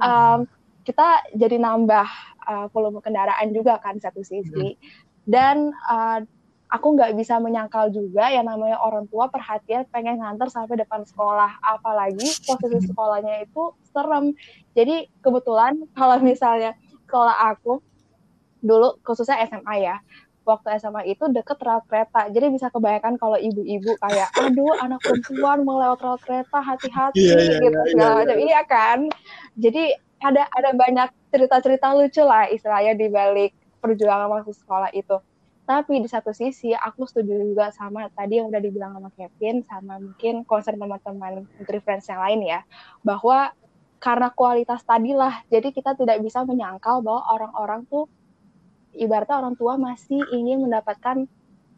um, 0.00 0.48
kita 0.88 1.28
jadi 1.36 1.60
nambah 1.60 2.08
uh, 2.48 2.66
volume 2.72 3.04
kendaraan 3.04 3.52
juga 3.52 3.76
kan 3.76 4.00
satu 4.00 4.24
sisi. 4.24 4.80
Dan 5.28 5.68
uh, 5.84 6.24
aku 6.72 6.96
nggak 6.96 7.12
bisa 7.12 7.36
menyangkal 7.36 7.92
juga 7.92 8.32
yang 8.32 8.48
namanya 8.48 8.80
orang 8.80 9.04
tua 9.12 9.28
perhatian 9.28 9.84
pengen 9.92 10.24
nganter 10.24 10.48
sampai 10.48 10.80
depan 10.80 11.04
sekolah. 11.04 11.60
Apalagi 11.60 12.24
posisi 12.48 12.88
sekolahnya 12.88 13.44
itu 13.44 13.76
serem. 13.92 14.32
Jadi 14.72 15.12
kebetulan 15.20 15.76
kalau 15.98 16.16
misalnya 16.24 16.72
sekolah 17.04 17.36
aku 17.52 17.84
dulu 18.64 18.96
khususnya 19.04 19.44
SMA 19.44 19.74
ya 19.84 20.00
waktu 20.48 20.80
SMA 20.80 21.04
itu 21.12 21.28
deket 21.28 21.60
rel 21.60 21.84
kereta. 21.84 22.32
Jadi 22.32 22.48
bisa 22.48 22.72
kebayangkan 22.72 23.20
kalau 23.20 23.36
ibu-ibu 23.36 23.92
kayak 24.00 24.32
aduh 24.40 24.72
anak 24.80 25.04
perempuan 25.04 25.60
mau 25.68 25.76
lewat 25.76 26.00
rel 26.00 26.18
kereta 26.24 26.58
hati-hati 26.64 27.20
Iya, 27.20 27.36
iya, 27.36 27.56
gitu. 27.60 27.76
iya, 27.76 27.84
segala 27.92 28.08
iya, 28.08 28.16
macam 28.24 28.38
iya 28.40 28.60
kan? 28.64 28.98
Jadi 29.60 29.84
ada 30.22 30.46
ada 30.50 30.70
banyak 30.74 31.08
cerita-cerita 31.30 31.94
lucu 31.94 32.22
lah 32.24 32.50
istilahnya 32.50 32.94
di 32.98 33.06
balik 33.10 33.52
perjuangan 33.78 34.28
masuk 34.28 34.54
sekolah 34.54 34.90
itu 34.94 35.18
tapi 35.68 36.00
di 36.00 36.08
satu 36.08 36.32
sisi 36.32 36.72
aku 36.72 37.04
setuju 37.04 37.44
juga 37.44 37.68
sama 37.76 38.08
tadi 38.16 38.40
yang 38.40 38.48
udah 38.48 38.56
dibilang 38.56 38.96
sama 38.96 39.12
Kevin 39.12 39.60
sama 39.68 40.00
mungkin 40.00 40.42
concern 40.48 40.80
teman-teman 40.80 41.44
Nutri 41.60 41.78
Friends 41.84 42.08
yang 42.08 42.24
lain 42.24 42.40
ya 42.40 42.64
bahwa 43.04 43.52
karena 44.00 44.32
kualitas 44.32 44.80
tadilah 44.86 45.44
jadi 45.52 45.68
kita 45.68 45.92
tidak 45.98 46.24
bisa 46.24 46.42
menyangkal 46.48 47.04
bahwa 47.04 47.22
orang-orang 47.36 47.84
tuh 47.86 48.08
ibaratnya 48.96 49.38
orang 49.38 49.54
tua 49.60 49.76
masih 49.76 50.24
ingin 50.32 50.64
mendapatkan 50.64 51.28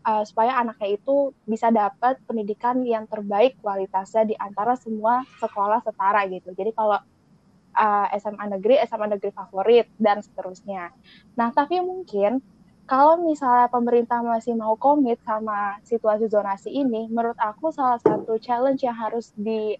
uh, 0.06 0.24
supaya 0.24 0.56
anaknya 0.60 0.96
itu 0.96 1.34
bisa 1.44 1.68
dapat 1.68 2.16
pendidikan 2.24 2.80
yang 2.86 3.04
terbaik 3.10 3.58
kualitasnya 3.60 4.28
di 4.28 4.34
antara 4.38 4.76
semua 4.78 5.24
sekolah 5.42 5.84
setara 5.84 6.24
gitu. 6.30 6.54
Jadi 6.56 6.72
kalau 6.72 7.00
uh, 7.76 8.06
SMA 8.18 8.44
negeri, 8.58 8.80
SMA 8.86 9.06
negeri 9.10 9.30
favorit 9.34 9.86
dan 10.00 10.22
seterusnya. 10.22 10.90
Nah, 11.34 11.50
tapi 11.54 11.78
mungkin 11.82 12.42
kalau 12.90 13.22
misalnya 13.22 13.70
pemerintah 13.70 14.18
masih 14.18 14.58
mau 14.58 14.74
komit 14.74 15.22
sama 15.22 15.78
situasi 15.86 16.26
zonasi 16.26 16.74
ini, 16.74 17.06
menurut 17.06 17.38
aku 17.38 17.70
salah 17.70 18.02
satu 18.02 18.34
challenge 18.42 18.82
yang 18.82 18.98
harus 18.98 19.30
di 19.38 19.78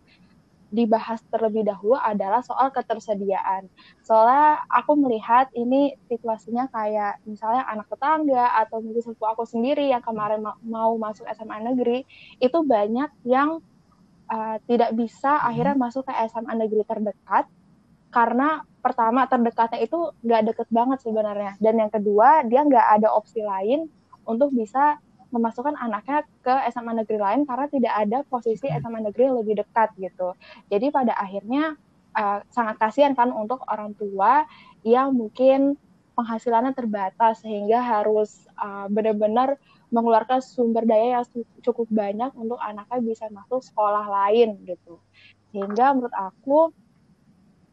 dibahas 0.70 1.18
terlebih 1.34 1.66
dahulu 1.66 1.98
adalah 1.98 2.46
soal 2.46 2.70
ketersediaan. 2.70 3.66
Soalnya 4.06 4.62
aku 4.70 4.94
melihat 4.94 5.50
ini 5.58 5.98
situasinya 6.06 6.70
kayak 6.70 7.18
misalnya 7.26 7.66
anak 7.66 7.90
tetangga 7.90 8.54
atau 8.62 8.78
mungkin 8.78 9.02
sepupu 9.02 9.26
aku 9.26 9.42
sendiri 9.42 9.90
yang 9.90 9.98
kemarin 9.98 10.46
ma 10.46 10.54
mau 10.62 10.94
masuk 10.94 11.26
SMA 11.34 11.66
negeri 11.74 12.06
itu 12.38 12.58
banyak 12.62 13.10
yang 13.26 13.58
uh, 14.30 14.56
tidak 14.70 14.94
bisa 14.94 15.42
akhirnya 15.42 15.74
masuk 15.74 16.06
ke 16.06 16.14
SMA 16.30 16.54
negeri 16.54 16.86
terdekat 16.86 17.50
karena 18.10 18.62
pertama 18.80 19.26
terdekatnya 19.30 19.80
itu 19.82 20.10
nggak 20.24 20.42
deket 20.52 20.68
banget 20.72 20.98
sebenarnya 21.04 21.52
dan 21.62 21.74
yang 21.78 21.92
kedua 21.92 22.42
dia 22.48 22.64
nggak 22.64 22.86
ada 23.00 23.08
opsi 23.12 23.44
lain 23.44 23.86
untuk 24.26 24.50
bisa 24.50 24.98
memasukkan 25.30 25.78
anaknya 25.78 26.26
ke 26.42 26.54
SMA 26.74 26.92
negeri 27.02 27.18
lain 27.22 27.46
karena 27.46 27.66
tidak 27.70 27.94
ada 27.94 28.18
posisi 28.26 28.66
SMA 28.66 28.98
negeri 28.98 29.30
lebih 29.30 29.62
dekat 29.62 29.94
gitu. 29.96 30.34
Jadi 30.66 30.90
pada 30.90 31.14
akhirnya 31.14 31.78
uh, 32.18 32.42
sangat 32.50 32.76
kasihan 32.82 33.14
kan 33.14 33.30
untuk 33.30 33.62
orang 33.70 33.94
tua 33.94 34.42
yang 34.82 35.14
mungkin 35.14 35.78
penghasilannya 36.18 36.74
terbatas 36.74 37.46
sehingga 37.46 37.78
harus 37.78 38.44
uh, 38.58 38.90
benar-benar 38.90 39.56
mengeluarkan 39.90 40.42
sumber 40.42 40.86
daya 40.86 41.22
yang 41.22 41.26
cukup 41.62 41.86
banyak 41.90 42.30
untuk 42.34 42.58
anaknya 42.58 42.98
bisa 43.02 43.26
masuk 43.30 43.62
sekolah 43.62 44.06
lain 44.06 44.58
gitu. 44.66 44.98
Sehingga 45.50 45.94
menurut 45.94 46.14
aku 46.14 46.74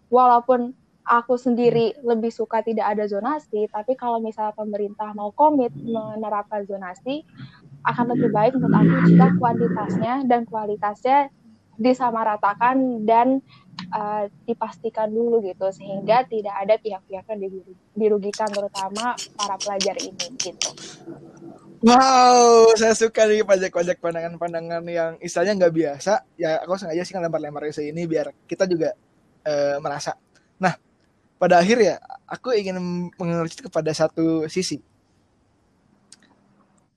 walaupun 0.08 0.74
aku 1.08 1.39
sendiri 1.39 1.96
lebih 2.04 2.30
suka 2.30 2.60
tidak 2.60 2.91
ada 2.91 3.08
zonasi, 3.08 3.72
tapi 3.72 3.96
kalau 3.96 4.20
misalnya 4.20 4.52
pemerintah 4.52 5.15
mau 5.15 5.32
komit 5.32 5.72
menerapkan 5.72 6.67
zonasi, 6.67 7.24
akan 7.88 8.06
lebih 8.12 8.30
baik 8.36 8.60
menurut 8.60 8.76
aku 8.76 8.96
jika 9.08 9.28
kuantitasnya 9.39 10.13
dan 10.28 10.43
kualitasnya 10.43 11.32
disamaratakan 11.80 13.08
dan 13.08 13.39
uh, 13.93 14.28
dipastikan 14.43 15.08
dulu 15.08 15.39
gitu 15.46 15.70
sehingga 15.72 16.26
tidak 16.28 16.56
ada 16.58 16.76
pihak-pihak 16.82 17.24
yang 17.30 17.39
dirugikan 17.96 18.50
terutama 18.50 19.15
para 19.38 19.56
pelajar 19.62 19.96
ini 20.02 20.26
gitu. 20.41 20.70
Wow, 21.86 22.74
saya 22.74 22.98
suka 22.98 23.30
nih 23.30 23.46
pajak-pajak 23.46 24.02
pandangan-pandangan 24.02 24.82
yang 24.89 25.13
istilahnya 25.22 25.54
nggak 25.62 25.76
biasa. 25.78 26.26
Ya 26.34 26.58
aku 26.65 26.74
sengaja 26.74 27.06
sih 27.06 27.13
lempar-lempar 27.13 27.70
isu 27.70 27.86
ini 27.86 28.10
biar 28.10 28.34
kita 28.50 28.65
juga 28.65 28.98
uh, 29.47 29.75
merasa. 29.79 30.19
Nah, 30.60 30.75
pada 31.39 31.63
akhir 31.63 31.77
ya 31.79 31.95
aku 32.27 32.51
ingin 32.51 32.75
mengerucut 33.15 33.71
kepada 33.71 33.89
satu 33.95 34.45
sisi. 34.51 34.83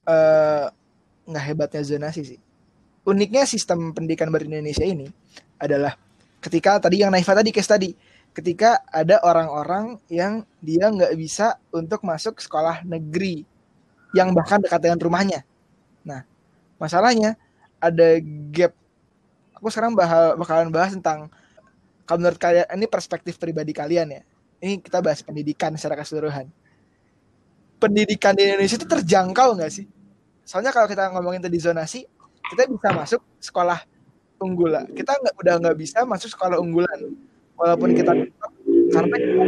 Uh, 0.02 0.66
nggak 1.30 1.44
hebatnya 1.46 1.82
zonasi 1.86 2.26
sih. 2.26 2.40
Uniknya 3.06 3.46
sistem 3.46 3.94
pendidikan 3.94 4.28
baru 4.28 4.50
Indonesia 4.50 4.82
ini 4.82 5.06
adalah 5.62 5.94
ketika 6.42 6.82
tadi 6.82 7.06
yang 7.06 7.14
Naifa 7.14 7.36
tadi 7.36 7.54
case 7.54 7.70
tadi 7.70 7.90
ketika 8.30 8.80
ada 8.90 9.20
orang-orang 9.26 9.98
yang 10.06 10.46
dia 10.62 10.88
nggak 10.90 11.14
bisa 11.18 11.58
untuk 11.74 12.02
masuk 12.06 12.38
sekolah 12.38 12.86
negeri 12.86 13.42
yang 14.14 14.34
bahkan 14.34 14.58
dekat 14.62 14.80
dengan 14.82 14.98
rumahnya. 14.98 15.40
Nah 16.06 16.26
masalahnya 16.78 17.38
ada 17.78 18.18
gap. 18.50 18.74
Aku 19.58 19.68
sekarang 19.68 19.92
bakal 19.92 20.40
bakalan 20.40 20.72
bahas 20.72 20.94
tentang 20.94 21.28
kalau 22.11 22.27
menurut 22.27 22.42
kalian 22.42 22.66
ini 22.75 22.90
perspektif 22.90 23.38
pribadi 23.38 23.70
kalian 23.70 24.18
ya 24.18 24.23
ini 24.61 24.83
kita 24.83 25.01
bahas 25.01 25.25
pendidikan 25.25 25.73
secara 25.79 25.96
keseluruhan. 25.96 26.51
Pendidikan 27.81 28.37
di 28.37 28.44
Indonesia 28.44 28.77
itu 28.77 28.85
terjangkau 28.85 29.57
nggak 29.57 29.73
sih? 29.73 29.88
Soalnya 30.44 30.68
kalau 30.68 30.85
kita 30.85 31.09
ngomongin 31.16 31.40
tadi 31.40 31.57
zonasi, 31.57 32.05
kita 32.53 32.68
bisa 32.68 32.92
masuk 32.92 33.20
sekolah 33.40 33.81
unggulan. 34.37 34.85
Kita 34.92 35.16
nggak 35.16 35.35
udah 35.40 35.55
nggak 35.64 35.77
bisa 35.81 36.05
masuk 36.05 36.29
sekolah 36.37 36.61
unggulan, 36.61 37.16
walaupun 37.57 37.96
kita 37.96 38.12
karena 38.92 39.16
kita 39.16 39.44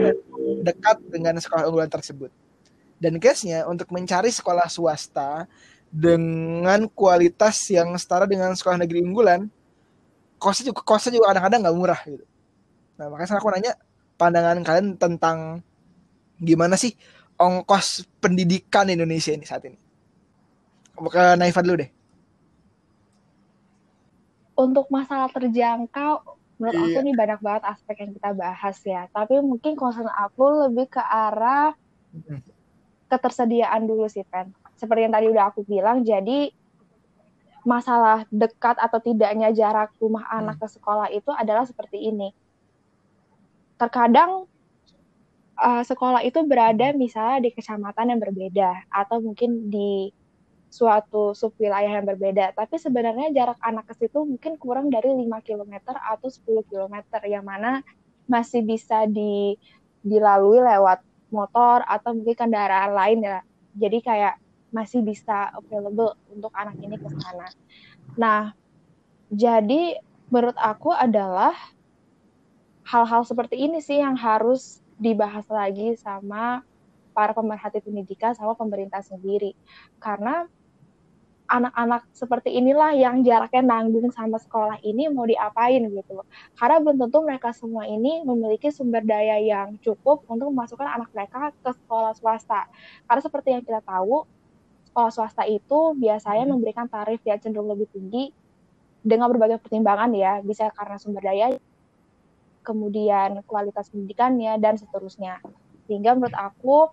dekat 0.65 0.97
dengan 1.13 1.37
sekolah 1.37 1.69
unggulan 1.69 1.93
tersebut. 1.93 2.33
Dan 2.97 3.21
case-nya 3.21 3.69
untuk 3.69 3.93
mencari 3.93 4.33
sekolah 4.33 4.71
swasta 4.73 5.45
dengan 5.93 6.89
kualitas 6.89 7.61
yang 7.69 7.93
setara 8.01 8.25
dengan 8.25 8.57
sekolah 8.57 8.81
negeri 8.81 9.05
unggulan, 9.05 9.45
kosnya 10.41 10.73
juga 10.73 10.81
kosnya 10.81 11.21
juga 11.21 11.37
kadang-kadang 11.37 11.69
nggak 11.69 11.77
murah 11.77 12.01
gitu. 12.09 12.25
Nah 13.03 13.11
makanya 13.11 13.35
aku 13.43 13.51
nanya 13.51 13.75
pandangan 14.15 14.63
kalian 14.63 14.95
tentang 14.95 15.59
gimana 16.39 16.79
sih 16.79 16.95
ongkos 17.35 18.07
pendidikan 18.23 18.87
Indonesia 18.87 19.35
ini 19.35 19.43
saat 19.43 19.67
ini? 19.67 19.75
Ke 20.95 21.35
Naifa 21.35 21.67
dulu 21.67 21.83
deh. 21.83 21.91
Untuk 24.55 24.87
masalah 24.87 25.27
terjangkau, 25.35 26.39
menurut 26.63 26.79
iya. 26.79 26.87
aku 26.95 26.99
nih 27.03 27.15
banyak 27.19 27.41
banget 27.43 27.63
aspek 27.75 28.07
yang 28.07 28.15
kita 28.15 28.31
bahas 28.39 28.79
ya. 28.87 29.11
Tapi 29.11 29.43
mungkin 29.43 29.75
concern 29.75 30.07
aku 30.07 30.71
lebih 30.71 30.87
ke 30.87 31.03
arah 31.03 31.75
ketersediaan 33.11 33.83
dulu 33.83 34.07
sih, 34.07 34.23
Pen. 34.23 34.55
Seperti 34.79 35.11
yang 35.11 35.15
tadi 35.19 35.27
udah 35.27 35.51
aku 35.51 35.67
bilang, 35.67 36.07
jadi 36.07 36.55
masalah 37.67 38.23
dekat 38.31 38.79
atau 38.79 39.03
tidaknya 39.03 39.51
jarak 39.51 39.91
rumah 39.99 40.23
anak 40.31 40.63
ke 40.63 40.71
sekolah 40.71 41.11
itu 41.11 41.35
adalah 41.35 41.67
seperti 41.67 41.99
ini 41.99 42.31
terkadang 43.83 44.47
uh, 45.59 45.83
sekolah 45.83 46.23
itu 46.23 46.39
berada 46.47 46.95
misalnya 46.95 47.43
di 47.43 47.51
kecamatan 47.51 48.15
yang 48.15 48.21
berbeda 48.23 48.87
atau 48.87 49.19
mungkin 49.19 49.67
di 49.67 50.15
suatu 50.71 51.35
sub 51.35 51.53
wilayah 51.59 51.99
yang 51.99 52.07
berbeda. 52.07 52.55
Tapi 52.55 52.79
sebenarnya 52.79 53.35
jarak 53.35 53.59
anak 53.59 53.91
ke 53.91 54.07
situ 54.07 54.23
mungkin 54.23 54.55
kurang 54.57 54.87
dari 54.89 55.11
5 55.11 55.29
km 55.43 55.99
atau 55.99 56.31
10 56.31 56.71
km 56.71 56.97
yang 57.27 57.45
mana 57.45 57.83
masih 58.31 58.63
bisa 58.63 59.05
di, 59.11 59.59
dilalui 60.01 60.63
lewat 60.63 61.03
motor 61.29 61.85
atau 61.85 62.17
mungkin 62.17 62.39
kendaraan 62.39 62.95
lain 62.95 63.19
ya. 63.21 63.45
Jadi 63.77 63.99
kayak 64.01 64.41
masih 64.73 65.05
bisa 65.05 65.53
available 65.53 66.17
untuk 66.33 66.55
anak 66.57 66.81
ini 66.81 66.97
ke 66.97 67.09
sana. 67.21 67.49
Nah, 68.17 68.43
jadi 69.29 70.01
menurut 70.33 70.57
aku 70.57 70.97
adalah 70.97 71.53
hal-hal 72.83 73.23
seperti 73.23 73.57
ini 73.59 73.79
sih 73.79 74.03
yang 74.03 74.19
harus 74.19 74.83
dibahas 74.99 75.47
lagi 75.51 75.95
sama 75.99 76.63
para 77.13 77.37
pemerhati 77.37 77.85
pendidikan 77.85 78.33
sama 78.33 78.57
pemerintah 78.57 79.05
sendiri. 79.05 79.55
Karena 80.01 80.49
anak-anak 81.53 82.09
seperti 82.17 82.49
inilah 82.57 82.97
yang 82.97 83.21
jaraknya 83.21 83.61
nanggung 83.61 84.09
sama 84.09 84.41
sekolah 84.41 84.81
ini 84.81 85.13
mau 85.13 85.29
diapain 85.29 85.85
gitu 85.85 86.25
Karena 86.57 86.81
belum 86.81 86.97
tentu 86.97 87.19
mereka 87.21 87.53
semua 87.53 87.85
ini 87.85 88.25
memiliki 88.25 88.73
sumber 88.73 89.05
daya 89.05 89.37
yang 89.37 89.77
cukup 89.85 90.25
untuk 90.33 90.49
memasukkan 90.49 90.89
anak 90.89 91.13
mereka 91.13 91.53
ke 91.53 91.71
sekolah 91.77 92.17
swasta. 92.17 92.73
Karena 93.05 93.21
seperti 93.21 93.49
yang 93.53 93.63
kita 93.69 93.85
tahu, 93.85 94.25
sekolah 94.89 95.13
swasta 95.13 95.45
itu 95.45 95.93
biasanya 96.01 96.49
memberikan 96.49 96.89
tarif 96.89 97.21
yang 97.29 97.37
cenderung 97.37 97.69
lebih 97.69 97.89
tinggi 97.93 98.33
dengan 99.05 99.29
berbagai 99.29 99.61
pertimbangan 99.61 100.09
ya, 100.15 100.41
bisa 100.41 100.73
karena 100.73 100.97
sumber 100.97 101.21
daya 101.21 101.53
kemudian 102.63 103.43
kualitas 103.45 103.91
pendidikannya 103.91 104.57
dan 104.63 104.79
seterusnya. 104.79 105.43
Sehingga 105.87 106.15
menurut 106.15 106.35
aku 106.35 106.89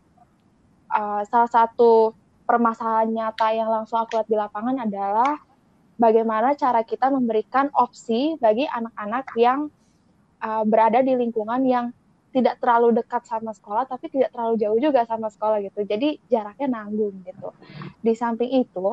uh, 0.89 1.21
salah 1.29 1.49
satu 1.49 2.17
permasalahan 2.49 3.13
nyata 3.13 3.53
yang 3.53 3.69
langsung 3.69 4.01
aku 4.01 4.17
lihat 4.17 4.27
di 4.27 4.37
lapangan 4.37 4.81
adalah 4.81 5.37
bagaimana 6.01 6.57
cara 6.57 6.81
kita 6.81 7.13
memberikan 7.13 7.69
opsi 7.77 8.35
bagi 8.41 8.65
anak-anak 8.65 9.25
yang 9.37 9.69
uh, 10.41 10.65
berada 10.65 11.05
di 11.05 11.13
lingkungan 11.13 11.61
yang 11.67 11.85
tidak 12.29 12.61
terlalu 12.61 13.01
dekat 13.01 13.25
sama 13.25 13.53
sekolah 13.53 13.89
tapi 13.89 14.09
tidak 14.09 14.29
terlalu 14.33 14.55
jauh 14.61 14.77
juga 14.77 15.01
sama 15.05 15.33
sekolah 15.33 15.65
gitu 15.65 15.81
jadi 15.85 16.17
jaraknya 16.29 16.67
nanggung 16.77 17.25
gitu 17.25 17.49
di 18.05 18.13
samping 18.13 18.53
itu 18.65 18.87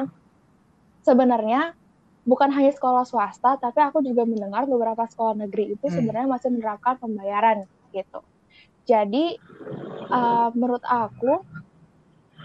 sebenarnya 1.04 1.76
bukan 2.26 2.50
hanya 2.50 2.74
sekolah 2.74 3.06
swasta, 3.06 3.54
tapi 3.56 3.78
aku 3.78 4.02
juga 4.02 4.26
mendengar 4.26 4.66
beberapa 4.66 5.06
sekolah 5.06 5.46
negeri 5.46 5.78
itu 5.78 5.86
Hmm. 5.86 5.94
sebenarnya 5.94 6.28
masih 6.28 6.50
menerapkan 6.50 6.98
pembayaran 6.98 7.64
gitu. 7.94 8.20
Jadi 8.82 9.38
uh, 10.10 10.50
menurut 10.52 10.82
aku 10.82 11.40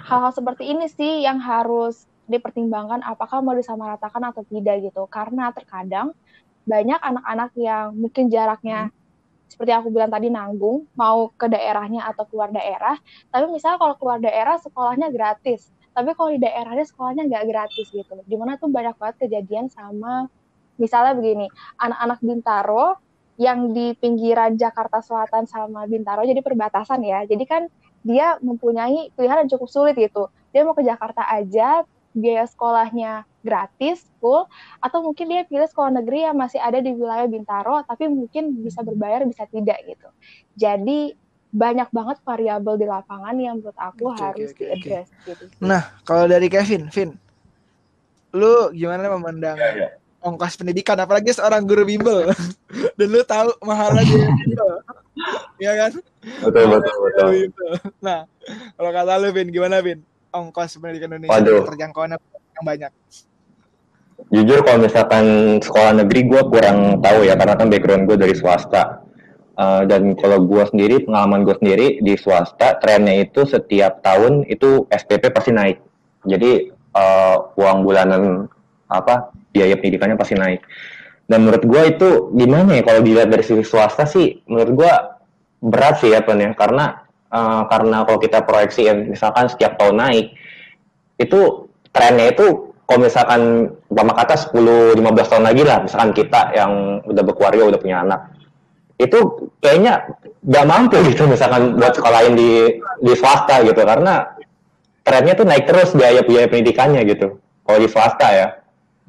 hal-hal 0.06 0.32
seperti 0.34 0.70
ini 0.70 0.86
sih 0.86 1.26
yang 1.26 1.42
harus 1.42 2.06
dipertimbangkan 2.30 3.02
apakah 3.04 3.42
mau 3.42 3.58
disamaratakan 3.58 4.22
atau 4.32 4.46
tidak 4.46 4.86
gitu. 4.86 5.04
Karena 5.10 5.50
terkadang 5.52 6.14
banyak 6.64 7.02
anak-anak 7.02 7.52
yang 7.58 7.98
mungkin 7.98 8.30
jaraknya 8.30 8.94
seperti 9.50 9.76
aku 9.76 9.92
bilang 9.92 10.08
tadi 10.08 10.32
nanggung 10.32 10.88
mau 10.96 11.28
ke 11.36 11.50
daerahnya 11.52 12.08
atau 12.08 12.24
keluar 12.24 12.54
daerah, 12.56 12.96
tapi 13.28 13.52
misalnya 13.52 13.84
kalau 13.84 13.96
keluar 14.00 14.18
daerah 14.24 14.56
sekolahnya 14.62 15.12
gratis 15.12 15.68
tapi 15.92 16.16
kalau 16.16 16.30
di 16.32 16.40
daerahnya 16.40 16.88
sekolahnya 16.88 17.28
nggak 17.28 17.46
gratis 17.52 17.88
gitu. 17.92 18.14
Di 18.24 18.36
mana 18.40 18.56
tuh 18.56 18.72
banyak 18.72 18.96
banget 18.96 19.28
kejadian 19.28 19.68
sama 19.68 20.32
misalnya 20.80 21.14
begini 21.14 21.48
anak-anak 21.78 22.20
Bintaro 22.24 22.98
yang 23.36 23.74
di 23.76 23.94
pinggiran 23.98 24.56
Jakarta 24.56 25.04
Selatan 25.04 25.46
sama 25.46 25.84
Bintaro 25.86 26.24
jadi 26.24 26.40
perbatasan 26.40 27.04
ya. 27.04 27.28
Jadi 27.28 27.44
kan 27.44 27.68
dia 28.02 28.40
mempunyai 28.42 29.14
pilihan 29.14 29.46
yang 29.46 29.52
cukup 29.58 29.70
sulit 29.70 29.96
gitu. 29.98 30.32
Dia 30.56 30.66
mau 30.66 30.74
ke 30.74 30.84
Jakarta 30.86 31.28
aja 31.28 31.86
biaya 32.12 32.44
sekolahnya 32.44 33.24
gratis 33.42 34.04
full 34.20 34.46
atau 34.84 35.00
mungkin 35.00 35.32
dia 35.32 35.48
pilih 35.48 35.66
sekolah 35.66 35.96
negeri 36.04 36.28
yang 36.28 36.36
masih 36.38 36.60
ada 36.60 36.84
di 36.84 36.92
wilayah 36.92 37.26
Bintaro 37.26 37.82
tapi 37.88 38.12
mungkin 38.12 38.62
bisa 38.62 38.84
berbayar 38.84 39.24
bisa 39.26 39.48
tidak 39.48 39.80
gitu. 39.88 40.10
Jadi 40.60 41.16
banyak 41.52 41.90
banget 41.92 42.18
variabel 42.24 42.76
di 42.80 42.88
lapangan 42.88 43.36
yang 43.36 43.60
menurut 43.60 43.76
aku 43.76 44.08
oke, 44.08 44.20
harus 44.24 44.50
oke. 44.56 44.60
diaddress 44.60 45.08
gitu. 45.28 45.44
Nah, 45.60 45.92
kalau 46.08 46.26
dari 46.26 46.48
Kevin, 46.48 46.88
Vin, 46.88 47.12
lu 48.32 48.72
gimana 48.72 49.12
memandang 49.12 49.60
Iya, 49.60 50.00
ongkos 50.24 50.56
pendidikan, 50.56 50.96
apalagi 50.96 51.36
seorang 51.36 51.68
guru 51.68 51.84
bimbel, 51.84 52.32
dan 52.98 53.08
lu 53.12 53.22
tahu 53.28 53.52
mahalnya 53.68 54.08
dia 54.08 54.32
bimbel, 54.32 54.72
ya 55.60 55.72
kan? 55.76 55.92
Betul, 56.48 56.64
betul, 56.80 56.96
betul. 57.04 57.30
Nah, 58.00 58.24
kalau 58.80 58.92
kata 58.96 59.14
lu, 59.20 59.30
Vin, 59.36 59.52
gimana, 59.52 59.84
Vin? 59.84 60.00
Ongkos 60.32 60.80
pendidikan 60.80 61.12
Indonesia 61.12 61.36
Waduh. 61.36 61.68
terjangkauannya 61.68 62.16
yang 62.56 62.66
banyak. 62.66 62.92
Jujur 64.32 64.64
kalau 64.64 64.80
misalkan 64.80 65.26
sekolah 65.60 65.92
negeri 66.06 66.30
gue 66.32 66.42
kurang 66.48 67.04
tahu 67.04 67.28
ya 67.28 67.36
karena 67.36 67.60
kan 67.60 67.68
background 67.68 68.08
gue 68.08 68.16
dari 68.16 68.32
swasta. 68.32 69.01
Uh, 69.52 69.84
dan 69.84 70.16
kalau 70.16 70.48
gue 70.48 70.64
sendiri 70.64 71.04
pengalaman 71.04 71.44
gue 71.44 71.56
sendiri 71.60 72.00
di 72.00 72.16
swasta 72.16 72.80
trennya 72.80 73.28
itu 73.28 73.44
setiap 73.44 74.00
tahun 74.00 74.48
itu 74.48 74.88
SPP 74.88 75.30
pasti 75.30 75.52
naik. 75.52 75.78
Jadi 76.24 76.72
uh, 76.96 77.52
uang 77.60 77.84
bulanan 77.84 78.48
apa 78.88 79.36
biaya 79.52 79.76
pendidikannya 79.76 80.16
pasti 80.16 80.40
naik. 80.40 80.64
Dan 81.28 81.48
menurut 81.48 81.64
gue 81.64 81.82
itu 81.96 82.10
gimana 82.36 82.80
ya 82.80 82.84
kalau 82.84 83.04
dilihat 83.04 83.28
dari 83.32 83.44
sisi 83.44 83.64
swasta 83.64 84.08
sih 84.08 84.40
menurut 84.48 84.72
gue 84.72 84.94
berat 85.62 86.02
sih 86.02 86.10
ya 86.12 86.24
ya 86.24 86.52
karena 86.58 87.06
uh, 87.32 87.64
karena 87.70 88.04
kalau 88.04 88.20
kita 88.20 88.44
proyeksiin 88.44 89.14
misalkan 89.14 89.48
setiap 89.48 89.78
tahun 89.78 90.02
naik 90.02 90.36
itu 91.22 91.70
trennya 91.94 92.34
itu 92.34 92.74
kalau 92.90 93.00
misalkan 93.08 93.42
umpama 93.88 94.12
kata 94.18 94.52
10-15 94.52 95.00
tahun 95.32 95.46
lagi 95.48 95.64
lah 95.64 95.78
misalkan 95.86 96.12
kita 96.12 96.52
yang 96.52 97.00
udah 97.08 97.24
berkeluarga 97.24 97.72
udah 97.72 97.80
punya 97.80 98.04
anak 98.04 98.20
itu 99.02 99.50
kayaknya 99.58 100.14
gak 100.46 100.66
mampu 100.70 101.02
gitu 101.10 101.26
misalkan 101.26 101.74
buat 101.78 101.98
sekolahin 101.98 102.38
di 102.38 102.78
di 103.02 103.14
swasta 103.18 103.66
gitu. 103.66 103.82
Karena 103.82 104.38
trennya 105.02 105.34
tuh 105.34 105.46
naik 105.50 105.66
terus 105.66 105.98
biaya 105.98 106.22
biaya 106.22 106.46
pendidikannya 106.46 107.02
gitu. 107.10 107.42
Kalau 107.66 107.80
di 107.82 107.90
swasta 107.90 108.28
ya. 108.30 108.48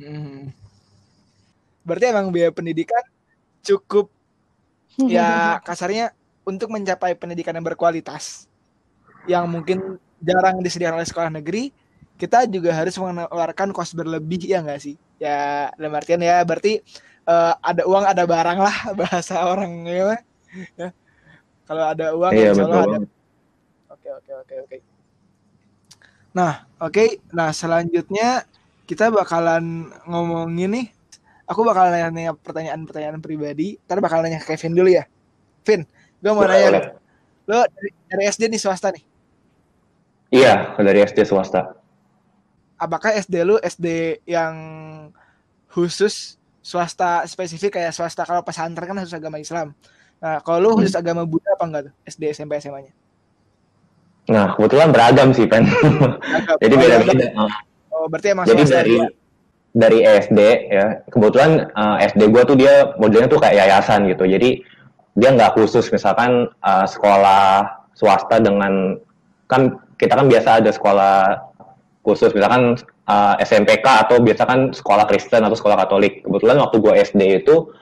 Hmm. 0.00 0.48
Berarti 1.84 2.06
emang 2.08 2.32
biaya 2.32 2.50
pendidikan 2.50 3.04
cukup 3.60 4.08
ya 4.96 5.60
kasarnya 5.60 6.16
untuk 6.48 6.72
mencapai 6.72 7.14
pendidikan 7.14 7.52
yang 7.52 7.66
berkualitas. 7.68 8.48
Yang 9.28 9.44
mungkin 9.46 9.78
jarang 10.18 10.64
disediakan 10.64 10.98
oleh 10.98 11.06
sekolah 11.06 11.30
negeri 11.30 11.70
kita 12.22 12.46
juga 12.46 12.70
harus 12.70 12.94
mengeluarkan 12.94 13.74
kos 13.74 13.98
berlebih 13.98 14.46
ya 14.46 14.62
nggak 14.62 14.78
sih? 14.78 14.94
Ya 15.18 15.70
dalam 15.74 15.98
artian 15.98 16.22
ya 16.22 16.38
berarti 16.46 16.78
eh, 17.28 17.54
ada 17.60 17.82
uang 17.86 18.04
ada 18.06 18.24
barang 18.26 18.58
lah 18.58 18.76
bahasa 19.00 19.46
orang 19.46 19.86
ya. 19.86 20.18
Ya. 20.76 20.88
kalau 21.64 21.84
ada 21.88 22.06
uang 22.12 22.32
iya 22.34 22.52
insya 22.52 22.64
Allah 22.68 22.82
ada. 22.84 22.98
Oke 23.92 24.08
oke 24.10 24.32
oke 24.42 24.54
oke. 24.66 24.76
Nah 26.34 26.66
oke. 26.82 27.04
Nah 27.30 27.54
selanjutnya 27.54 28.44
kita 28.84 29.08
bakalan 29.08 29.88
ngomongin 30.08 30.70
nih. 30.74 30.86
Aku 31.46 31.62
bakal 31.62 31.92
nanya 31.92 32.32
pertanyaan-pertanyaan 32.32 33.20
pribadi. 33.20 33.76
Ntar 33.86 34.00
bakal 34.00 34.24
nanya 34.24 34.40
ke 34.40 34.56
Kevin 34.56 34.74
dulu 34.74 34.90
ya. 34.90 35.04
Vin 35.62 35.86
gue 36.22 36.30
mau 36.30 36.46
Boleh, 36.46 36.54
nanya 36.54 36.94
lo 37.50 37.66
dari, 37.66 37.90
dari 38.06 38.22
SD 38.30 38.46
nih 38.46 38.60
swasta 38.62 38.94
nih? 38.94 39.04
Iya 40.32 40.78
dari 40.78 40.98
SD 41.02 41.26
swasta. 41.26 41.74
Apakah 42.78 43.14
SD 43.14 43.34
lu 43.46 43.58
SD 43.62 44.18
yang 44.26 44.54
khusus 45.70 46.41
swasta 46.62 47.26
spesifik 47.26 47.82
kayak 47.82 47.92
swasta 47.92 48.22
kalau 48.22 48.46
pesantren 48.46 48.86
kan 48.86 48.96
khusus 49.02 49.18
agama 49.18 49.42
Islam. 49.42 49.74
Nah 50.22 50.38
kalau 50.46 50.58
lu 50.62 50.68
Hmm. 50.72 50.78
khusus 50.86 50.94
agama 50.94 51.26
Buddha 51.26 51.52
apa 51.58 51.64
enggak 51.66 51.82
tuh? 51.90 51.94
SD 52.06 52.22
SMP 52.32 52.56
SMA 52.62 52.86
nya 52.88 52.94
nah 54.30 54.54
kebetulan 54.54 54.94
beragam 54.94 55.34
sih 55.34 55.50
Pen. 55.50 55.66
Jadi 56.62 56.74
beda 56.78 56.96
beda 57.02 57.26
oh 57.90 58.06
berarti 58.06 58.28
emang 58.30 58.46
jadi 58.46 58.62
dari 58.64 58.94
ya? 59.02 59.08
dari 59.74 59.98
SD 60.06 60.40
ya. 60.70 60.86
Kebetulan 61.10 61.70
uh, 61.74 61.96
SD 61.98 62.30
gua 62.30 62.46
tuh 62.46 62.54
dia 62.54 62.94
modelnya 63.02 63.26
tuh 63.26 63.42
kayak 63.42 63.66
yayasan 63.66 64.06
gitu. 64.06 64.22
Jadi 64.22 64.62
dia 65.18 65.28
nggak 65.34 65.58
khusus. 65.58 65.90
Misalkan 65.90 66.46
uh, 66.62 66.86
sekolah 66.86 67.66
swasta 67.98 68.38
dengan 68.38 68.96
kan 69.50 69.74
kita 69.98 70.14
kan 70.14 70.30
biasa 70.30 70.62
ada 70.62 70.70
sekolah 70.70 71.14
khusus. 72.06 72.30
Misalkan 72.30 72.78
uh, 73.06 73.34
SMPK 73.40 73.86
atau 74.06 74.16
biasa 74.22 74.42
kan 74.46 74.60
sekolah 74.70 75.04
Kristen 75.08 75.42
atau 75.42 75.56
sekolah 75.56 75.76
Katolik. 75.86 76.22
Kebetulan 76.26 76.56
waktu 76.60 76.76
gua 76.78 76.94
SD 76.98 77.42
itu 77.42 77.72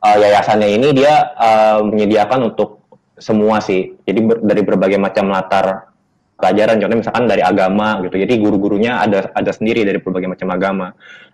uh, 0.00 0.16
yayasannya 0.16 0.68
ini 0.80 0.88
dia 0.96 1.34
uh, 1.36 1.84
menyediakan 1.84 2.54
untuk 2.54 2.84
semua 3.20 3.60
sih. 3.60 3.96
Jadi 4.04 4.20
ber- 4.24 4.42
dari 4.44 4.62
berbagai 4.64 4.98
macam 5.00 5.28
latar 5.28 5.92
pelajaran. 6.40 6.80
Contohnya 6.80 7.00
misalkan 7.04 7.24
dari 7.28 7.42
agama 7.44 8.00
gitu. 8.04 8.16
Jadi 8.16 8.34
guru-gurunya 8.40 9.00
ada 9.00 9.28
ada 9.36 9.50
sendiri 9.52 9.84
dari 9.84 10.00
berbagai 10.00 10.30
macam 10.30 10.48
agama. 10.52 10.86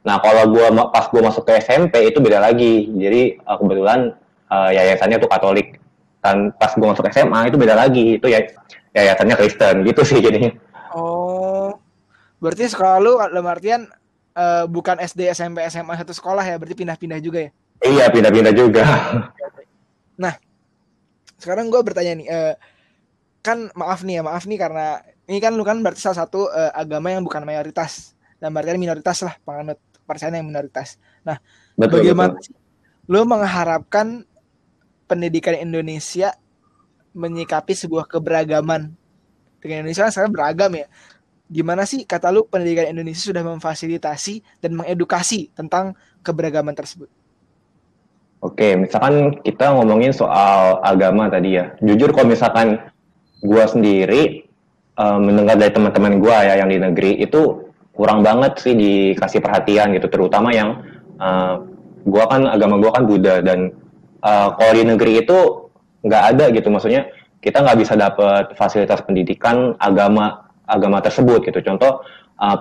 Nah 0.03 0.17
kalau 0.23 0.51
ma- 0.75 0.91
pas 0.91 1.07
gua 1.11 1.31
masuk 1.31 1.47
ke 1.47 1.63
SMP 1.63 2.11
itu 2.11 2.19
beda 2.19 2.43
lagi. 2.43 2.91
Jadi 2.91 3.39
uh, 3.47 3.57
kebetulan 3.59 4.15
uh, 4.51 4.71
yayasannya 4.75 5.19
tuh 5.23 5.31
Katolik. 5.31 5.79
Dan 6.27 6.51
pas 6.59 6.75
gua 6.75 6.91
masuk 6.91 7.07
SMA 7.15 7.55
itu 7.55 7.57
beda 7.59 7.79
lagi. 7.79 8.19
Itu 8.19 8.27
ya 8.27 8.43
yayasannya 8.97 9.37
Kristen 9.39 9.87
gitu 9.87 10.03
sih 10.03 10.19
jadinya. 10.19 10.51
Oh 10.97 11.86
berarti 12.43 12.69
sekolah 12.69 12.97
lu 13.01 13.17
dalam 13.19 13.47
artian 13.47 13.89
eh, 14.37 14.65
bukan 14.69 15.01
SD 15.01 15.33
SMP 15.33 15.65
SMA 15.69 15.95
satu 15.97 16.13
sekolah 16.13 16.45
ya? 16.45 16.57
Berarti 16.61 16.77
pindah-pindah 16.77 17.19
juga 17.21 17.39
ya? 17.47 17.51
Iya 17.85 18.05
pindah-pindah 18.09 18.53
juga. 18.57 18.85
Sekarang 21.37 21.69
gue 21.69 21.81
bertanya 21.85 22.13
nih 22.17 22.27
eh, 22.27 22.55
kan 23.45 23.71
maaf 23.79 24.03
nih 24.03 24.19
ya 24.19 24.23
maaf 24.27 24.49
nih 24.49 24.59
karena 24.59 24.99
ini 25.31 25.39
kan 25.39 25.55
lu 25.55 25.63
kan 25.63 25.79
berarti 25.79 26.01
salah 26.03 26.27
satu 26.27 26.49
eh, 26.51 26.73
agama 26.73 27.13
yang 27.13 27.23
bukan 27.23 27.45
mayoritas. 27.45 28.17
Dan 28.37 28.53
berarti 28.53 28.77
minoritas 28.77 29.25
lah 29.25 29.37
penganut 29.45 29.81
kepercayaan 30.05 30.43
yang 30.43 30.49
minoritas. 30.49 31.01
Betul 31.77 32.05
bagaimana 32.05 32.37
betul. 32.37 32.53
lu 33.09 33.21
mengharapkan 33.25 34.07
pendidikan 35.09 35.57
Indonesia 35.57 36.37
menyikapi 37.17 37.73
sebuah 37.73 38.11
keberagaman? 38.11 38.93
Dengan 39.61 39.77
Indonesia 39.83 40.05
kan 40.05 40.13
sekarang 40.13 40.33
beragam 40.37 40.73
ya 40.77 40.87
gimana 41.47 41.87
sih 41.87 42.03
kata 42.03 42.35
lu 42.35 42.47
pendidikan 42.51 42.91
Indonesia 42.91 43.23
sudah 43.23 43.47
memfasilitasi 43.47 44.43
dan 44.59 44.83
mengedukasi 44.83 45.55
tentang 45.55 45.95
keberagaman 46.27 46.75
tersebut? 46.75 47.07
Oke, 48.43 48.77
misalkan 48.77 49.41
kita 49.43 49.75
ngomongin 49.75 50.13
soal 50.13 50.79
agama 50.85 51.27
tadi 51.31 51.59
ya. 51.59 51.73
Jujur 51.83 52.13
kalau 52.13 52.31
misalkan 52.31 52.79
gua 53.43 53.65
sendiri 53.67 54.47
eh, 54.99 55.19
mendengar 55.19 55.59
dari 55.59 55.73
teman-teman 55.73 56.19
gua 56.19 56.45
ya 56.45 56.63
yang 56.63 56.71
di 56.71 56.79
negeri 56.79 57.19
itu 57.23 57.73
kurang 57.97 58.21
banget 58.21 58.61
sih 58.61 58.75
dikasih 58.77 59.41
perhatian 59.41 59.97
gitu, 59.97 60.07
terutama 60.13 60.53
yang 60.53 60.83
eh, 61.19 61.55
gua 62.07 62.25
kan 62.31 62.47
agama 62.47 62.79
gua 62.79 62.95
kan 62.95 63.07
Buddha 63.09 63.41
dan 63.43 63.73
eh, 64.21 64.49
kalau 64.53 64.73
di 64.75 64.83
negeri 64.85 65.13
itu 65.27 65.39
nggak 66.07 66.23
ada 66.35 66.45
gitu, 66.55 66.71
maksudnya 66.71 67.11
kita 67.43 67.63
nggak 67.63 67.79
bisa 67.83 67.95
dapat 67.99 68.55
fasilitas 68.55 69.03
pendidikan 69.03 69.75
agama 69.83 70.46
agama 70.67 70.99
tersebut 71.01 71.47
gitu. 71.47 71.63
Contoh 71.63 72.03
uh, 72.39 72.57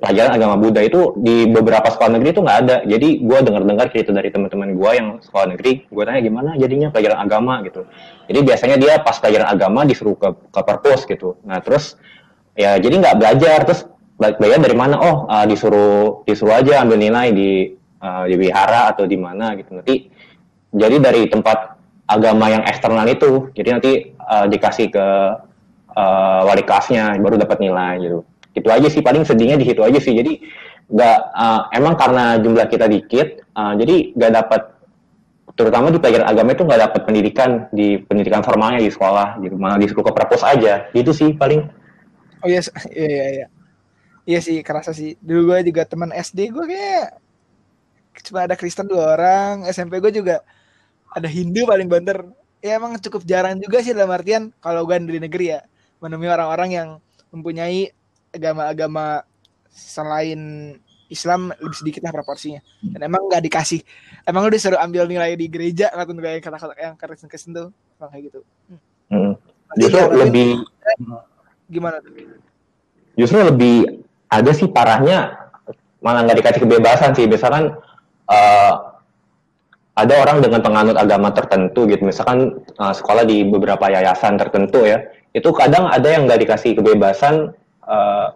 pelajaran 0.00 0.32
agama 0.34 0.54
Buddha 0.56 0.80
itu 0.82 1.14
di 1.18 1.50
beberapa 1.50 1.90
sekolah 1.90 2.18
negeri 2.18 2.30
itu 2.32 2.42
nggak 2.42 2.58
ada. 2.64 2.76
Jadi 2.86 3.08
gue 3.22 3.38
dengar-dengar 3.44 3.86
cerita 3.92 4.10
dari 4.14 4.30
teman-teman 4.32 4.74
gue 4.78 4.90
yang 4.94 5.08
sekolah 5.20 5.54
negeri, 5.54 5.84
gue 5.90 6.02
tanya 6.06 6.20
gimana 6.22 6.50
jadinya 6.56 6.88
pelajaran 6.94 7.18
agama 7.18 7.60
gitu. 7.66 7.84
Jadi 8.30 8.38
biasanya 8.46 8.76
dia 8.78 8.94
pas 9.02 9.16
pelajaran 9.18 9.48
agama 9.50 9.80
disuruh 9.84 10.16
ke 10.16 10.28
ke 10.54 10.60
perpus 10.62 11.04
gitu. 11.04 11.36
Nah 11.44 11.58
terus 11.60 11.98
ya 12.58 12.78
jadi 12.78 12.94
nggak 12.94 13.16
belajar 13.18 13.58
terus 13.66 13.86
belajar 14.18 14.58
dari 14.58 14.76
mana? 14.78 14.98
Oh 14.98 15.16
uh, 15.30 15.44
disuruh 15.46 16.22
disuruh 16.24 16.58
aja 16.58 16.82
ambil 16.82 16.98
nilai 16.98 17.34
di 17.34 17.50
uh, 18.02 18.24
di 18.26 18.34
wihara 18.38 18.94
atau 18.94 19.04
di 19.06 19.18
mana 19.18 19.54
gitu. 19.58 19.78
Nanti 19.78 20.10
jadi 20.68 21.00
dari 21.00 21.26
tempat 21.32 21.80
agama 22.08 22.48
yang 22.48 22.64
eksternal 22.64 23.04
itu, 23.08 23.52
jadi 23.52 23.68
nanti 23.76 24.16
uh, 24.16 24.48
dikasih 24.48 24.88
ke 24.88 25.06
uh, 25.98 26.40
wali 26.46 26.62
kelasnya 26.62 27.18
baru 27.18 27.34
dapat 27.42 27.58
nilai 27.58 27.98
gitu. 28.06 28.18
Itu 28.54 28.68
aja 28.70 28.86
sih 28.86 29.02
paling 29.02 29.26
sedihnya 29.26 29.58
di 29.58 29.66
situ 29.66 29.82
aja 29.82 29.98
sih. 29.98 30.14
Jadi 30.14 30.38
nggak 30.88 31.18
uh, 31.36 31.60
emang 31.74 31.94
karena 31.98 32.40
jumlah 32.40 32.64
kita 32.72 32.88
dikit 32.88 33.44
uh, 33.52 33.76
jadi 33.76 34.16
nggak 34.16 34.32
dapat 34.40 34.62
terutama 35.52 35.92
di 35.92 36.00
pelajaran 36.00 36.24
agama 36.32 36.56
itu 36.56 36.64
nggak 36.64 36.80
dapat 36.88 37.00
pendidikan 37.04 37.50
di 37.74 38.00
pendidikan 38.00 38.40
formalnya 38.40 38.80
di 38.80 38.88
sekolah 38.88 39.42
gitu 39.42 39.58
malah 39.58 39.76
disuruh 39.76 40.06
ke 40.06 40.12
perpus 40.14 40.46
aja. 40.46 40.86
Itu 40.94 41.10
sih 41.10 41.34
paling. 41.34 41.66
Oh 42.46 42.48
yes 42.48 42.70
iya 42.94 43.08
iya 43.10 43.26
iya. 43.34 43.46
Iya 44.28 44.40
sih 44.44 44.56
kerasa 44.62 44.94
sih. 44.94 45.18
Dulu 45.18 45.52
gue 45.52 45.72
juga 45.72 45.82
teman 45.88 46.14
SD 46.14 46.54
gue 46.54 46.64
kayak 46.68 47.06
cuma 48.28 48.46
ada 48.46 48.54
Kristen 48.54 48.86
dua 48.86 49.18
orang. 49.18 49.66
SMP 49.66 49.98
gue 49.98 50.12
juga 50.14 50.46
ada 51.10 51.26
Hindu 51.26 51.66
paling 51.66 51.90
banter. 51.90 52.22
Ya 52.62 52.78
emang 52.78 52.94
cukup 52.98 53.22
jarang 53.26 53.58
juga 53.58 53.82
sih 53.82 53.94
dalam 53.94 54.10
artian 54.14 54.50
kalau 54.62 54.86
gue 54.86 54.94
dari 54.94 55.22
negeri 55.22 55.58
ya 55.58 55.60
menemui 55.98 56.30
orang-orang 56.30 56.70
yang 56.70 56.88
mempunyai 57.34 57.92
agama-agama 58.32 59.24
selain 59.68 60.74
Islam 61.08 61.50
lebih 61.56 61.76
sedikit 61.76 62.04
lah 62.04 62.12
proporsinya. 62.12 62.60
Dan 62.84 63.00
emang 63.08 63.26
nggak 63.26 63.42
dikasih. 63.48 63.80
Emang 64.28 64.44
lu 64.44 64.52
disuruh 64.52 64.76
ambil 64.76 65.08
nilai 65.08 65.34
di 65.34 65.48
gereja 65.48 65.88
kata 65.88 66.12
yang 66.12 66.44
kata-kata 66.44 66.72
yang 66.76 66.94
Kristen 67.00 67.28
Kristen 67.32 67.52
tuh 67.56 67.68
kayak 67.96 68.28
gitu. 68.28 68.40
Hmm. 69.08 69.34
justru 69.80 70.00
ya, 70.00 70.08
lebih 70.12 70.48
gimana 71.72 71.96
tuh? 72.04 72.12
Justru 73.16 73.40
lebih 73.40 74.04
ada 74.28 74.52
sih 74.52 74.68
parahnya 74.68 75.48
malah 76.04 76.28
nggak 76.28 76.44
dikasih 76.44 76.60
kebebasan 76.68 77.16
sih. 77.16 77.24
Misalkan 77.24 77.72
uh, 78.28 78.72
ada 79.96 80.14
orang 80.20 80.44
dengan 80.44 80.60
penganut 80.60 80.96
agama 81.00 81.32
tertentu 81.32 81.88
gitu. 81.88 82.04
Misalkan 82.04 82.60
uh, 82.76 82.92
sekolah 82.92 83.24
di 83.24 83.48
beberapa 83.48 83.88
yayasan 83.88 84.36
tertentu 84.36 84.84
ya 84.84 85.00
itu 85.38 85.48
kadang 85.54 85.86
ada 85.86 86.08
yang 86.10 86.26
nggak 86.26 86.42
dikasih 86.42 86.74
kebebasan 86.74 87.54
uh, 87.86 88.34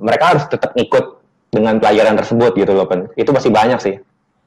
mereka 0.00 0.24
harus 0.32 0.44
tetap 0.48 0.72
ikut 0.76 1.20
dengan 1.52 1.76
pelajaran 1.76 2.16
tersebut 2.16 2.52
gitu 2.56 2.72
loh 2.72 2.88
pen. 2.88 3.08
Itu 3.16 3.36
masih 3.36 3.52
banyak 3.52 3.78
sih. 3.80 3.96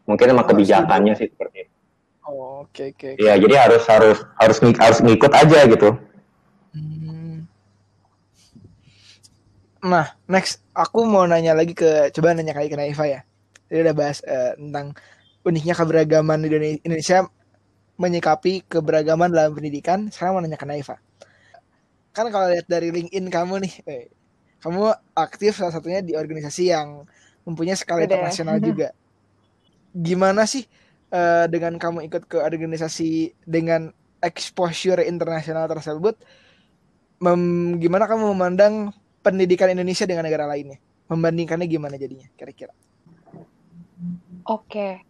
Mungkin 0.09 0.33
emang 0.33 0.49
kebijakannya 0.49 1.13
sih 1.13 1.29
seperti 1.29 1.65
itu. 1.65 1.73
Oh, 2.25 2.65
oke 2.65 2.73
okay, 2.73 2.93
oke. 2.93 3.09
Okay, 3.17 3.21
ya 3.21 3.37
jadi 3.37 3.69
harus 3.69 3.83
harus 3.85 4.17
harus 4.37 4.57
harus 4.61 4.99
ngikut 5.01 5.31
aja 5.33 5.59
gitu. 5.69 5.89
Hmm. 6.69 7.49
nah 9.79 10.11
next 10.29 10.61
aku 10.75 11.07
mau 11.07 11.23
nanya 11.25 11.55
lagi 11.55 11.71
ke 11.73 12.13
coba 12.13 12.35
nanya 12.37 12.53
kali 12.53 12.69
ke 12.69 12.77
Naifa 12.77 13.05
ya. 13.09 13.21
Dia 13.69 13.85
udah 13.85 13.95
bahas 13.97 14.21
uh, 14.25 14.53
tentang 14.57 14.97
uniknya 15.45 15.73
keberagaman 15.77 16.45
Indonesia 16.85 17.25
menyikapi 17.97 18.69
keberagaman 18.69 19.33
dalam 19.33 19.53
pendidikan. 19.57 20.13
Sekarang 20.13 20.37
mau 20.37 20.41
nanya 20.45 20.57
ke 20.61 20.67
Naifa 20.69 21.01
kan 22.19 22.27
kalau 22.29 22.47
lihat 22.51 22.67
dari 22.67 22.91
LinkedIn 22.91 23.27
kamu 23.31 23.63
nih, 23.63 23.73
eh, 23.87 24.05
kamu 24.59 24.91
aktif 25.15 25.55
salah 25.55 25.71
satunya 25.71 26.03
di 26.03 26.13
organisasi 26.19 26.71
yang 26.71 27.07
mempunyai 27.47 27.79
skala 27.79 28.03
Udah. 28.03 28.07
internasional 28.11 28.57
juga. 28.69 28.91
Gimana 29.95 30.45
sih 30.45 30.67
uh, 31.09 31.49
dengan 31.49 31.79
kamu 31.79 32.05
ikut 32.11 32.29
ke 32.29 32.37
organisasi 32.37 33.33
dengan 33.47 33.89
exposure 34.21 35.01
internasional 35.01 35.65
tersebut? 35.65 36.19
Mem, 37.19 37.75
gimana 37.83 38.07
kamu 38.07 38.31
memandang 38.31 38.95
pendidikan 39.19 39.71
Indonesia 39.71 40.07
dengan 40.07 40.23
negara 40.23 40.47
lainnya? 40.47 40.79
Membandingkannya 41.09 41.67
gimana 41.67 41.95
jadinya 41.99 42.29
kira-kira? 42.37 42.71
Oke. 44.47 45.03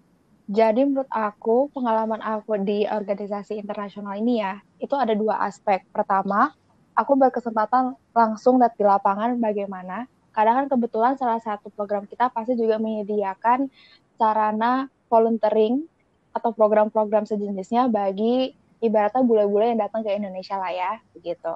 Jadi 0.49 0.81
menurut 0.81 1.11
aku, 1.13 1.69
pengalaman 1.69 2.25
aku 2.25 2.57
di 2.65 2.81
organisasi 2.89 3.61
internasional 3.61 4.17
ini 4.17 4.41
ya, 4.41 4.57
itu 4.81 4.97
ada 4.97 5.13
dua 5.13 5.45
aspek. 5.45 5.85
Pertama, 5.93 6.57
aku 6.99 7.15
berkesempatan 7.15 7.95
langsung 8.11 8.59
lihat 8.59 8.75
di 8.75 8.83
lapangan 8.83 9.39
bagaimana. 9.39 10.11
Kadang 10.35 10.63
kan 10.63 10.65
kebetulan 10.67 11.13
salah 11.15 11.39
satu 11.39 11.71
program 11.71 12.03
kita 12.03 12.27
pasti 12.27 12.59
juga 12.59 12.75
menyediakan 12.75 13.71
sarana 14.19 14.91
volunteering 15.07 15.87
atau 16.35 16.51
program-program 16.51 17.23
sejenisnya 17.23 17.87
bagi 17.87 18.51
ibaratnya 18.83 19.23
bule-bule 19.23 19.71
yang 19.71 19.79
datang 19.79 20.03
ke 20.03 20.11
Indonesia 20.11 20.59
lah 20.59 20.71
ya, 20.75 20.91
begitu. 21.15 21.55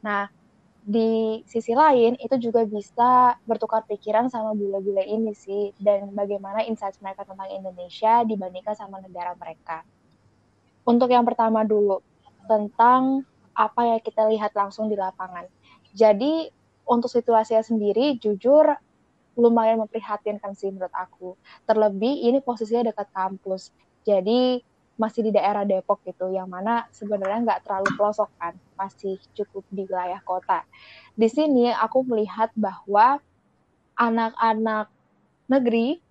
Nah, 0.00 0.32
di 0.88 1.44
sisi 1.44 1.76
lain 1.76 2.16
itu 2.16 2.40
juga 2.40 2.64
bisa 2.64 3.36
bertukar 3.44 3.84
pikiran 3.84 4.32
sama 4.32 4.56
bule-bule 4.56 5.04
ini 5.04 5.36
sih 5.36 5.76
dan 5.76 6.08
bagaimana 6.16 6.64
insight 6.64 6.96
mereka 7.04 7.28
tentang 7.28 7.52
Indonesia 7.52 8.24
dibandingkan 8.24 8.72
sama 8.72 8.98
negara 9.04 9.36
mereka. 9.36 9.84
Untuk 10.88 11.12
yang 11.12 11.28
pertama 11.28 11.60
dulu 11.62 12.00
tentang 12.48 13.28
apa 13.58 13.80
yang 13.82 13.98
kita 13.98 14.22
lihat 14.30 14.54
langsung 14.54 14.86
di 14.86 14.94
lapangan. 14.94 15.50
Jadi 15.90 16.46
untuk 16.86 17.10
situasinya 17.10 17.66
sendiri 17.66 18.14
jujur 18.22 18.70
lumayan 19.34 19.82
memprihatinkan 19.82 20.54
sih 20.54 20.70
menurut 20.70 20.94
aku. 20.94 21.34
Terlebih 21.66 22.30
ini 22.30 22.38
posisinya 22.38 22.94
dekat 22.94 23.10
kampus. 23.10 23.74
Jadi 24.06 24.62
masih 24.98 25.30
di 25.30 25.30
daerah 25.30 25.62
Depok 25.62 26.02
gitu, 26.02 26.26
yang 26.34 26.50
mana 26.50 26.90
sebenarnya 26.90 27.38
nggak 27.46 27.62
terlalu 27.62 27.86
pelosok 27.94 28.30
kan, 28.34 28.54
masih 28.74 29.14
cukup 29.30 29.62
di 29.70 29.86
wilayah 29.86 30.18
kota. 30.26 30.66
Di 31.14 31.30
sini 31.30 31.70
aku 31.70 32.02
melihat 32.02 32.50
bahwa 32.58 33.22
anak-anak 33.94 34.90
negeri 35.46 36.02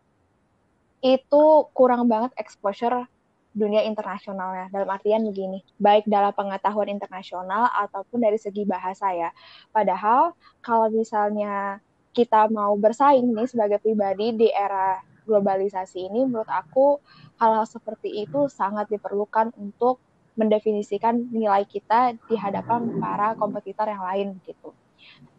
itu 1.03 1.43
kurang 1.75 2.07
banget 2.07 2.31
exposure 2.39 3.11
dunia 3.57 3.81
internasional 3.81 4.53
ya 4.53 4.65
dalam 4.69 4.89
artian 4.93 5.25
begini 5.25 5.65
baik 5.81 6.05
dalam 6.05 6.29
pengetahuan 6.31 6.93
internasional 6.93 7.67
ataupun 7.73 8.21
dari 8.21 8.37
segi 8.37 8.63
bahasa 8.63 9.09
ya 9.17 9.33
padahal 9.73 10.37
kalau 10.61 10.93
misalnya 10.93 11.81
kita 12.13 12.49
mau 12.53 12.77
bersaing 12.77 13.33
nih 13.33 13.49
sebagai 13.49 13.81
pribadi 13.81 14.37
di 14.37 14.47
era 14.53 15.01
globalisasi 15.25 16.07
ini 16.07 16.23
menurut 16.29 16.49
aku 16.49 17.01
hal-hal 17.41 17.65
seperti 17.65 18.25
itu 18.25 18.49
sangat 18.49 18.89
diperlukan 18.89 19.53
untuk 19.57 20.01
mendefinisikan 20.37 21.33
nilai 21.33 21.65
kita 21.65 22.13
di 22.29 22.37
hadapan 22.37 23.01
para 23.01 23.33
kompetitor 23.33 23.89
yang 23.89 24.05
lain 24.05 24.27
gitu. 24.45 24.71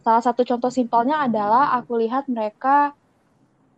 Salah 0.03 0.19
satu 0.19 0.43
contoh 0.43 0.67
simpelnya 0.67 1.23
adalah 1.23 1.75
aku 1.79 1.99
lihat 2.03 2.27
mereka 2.27 2.91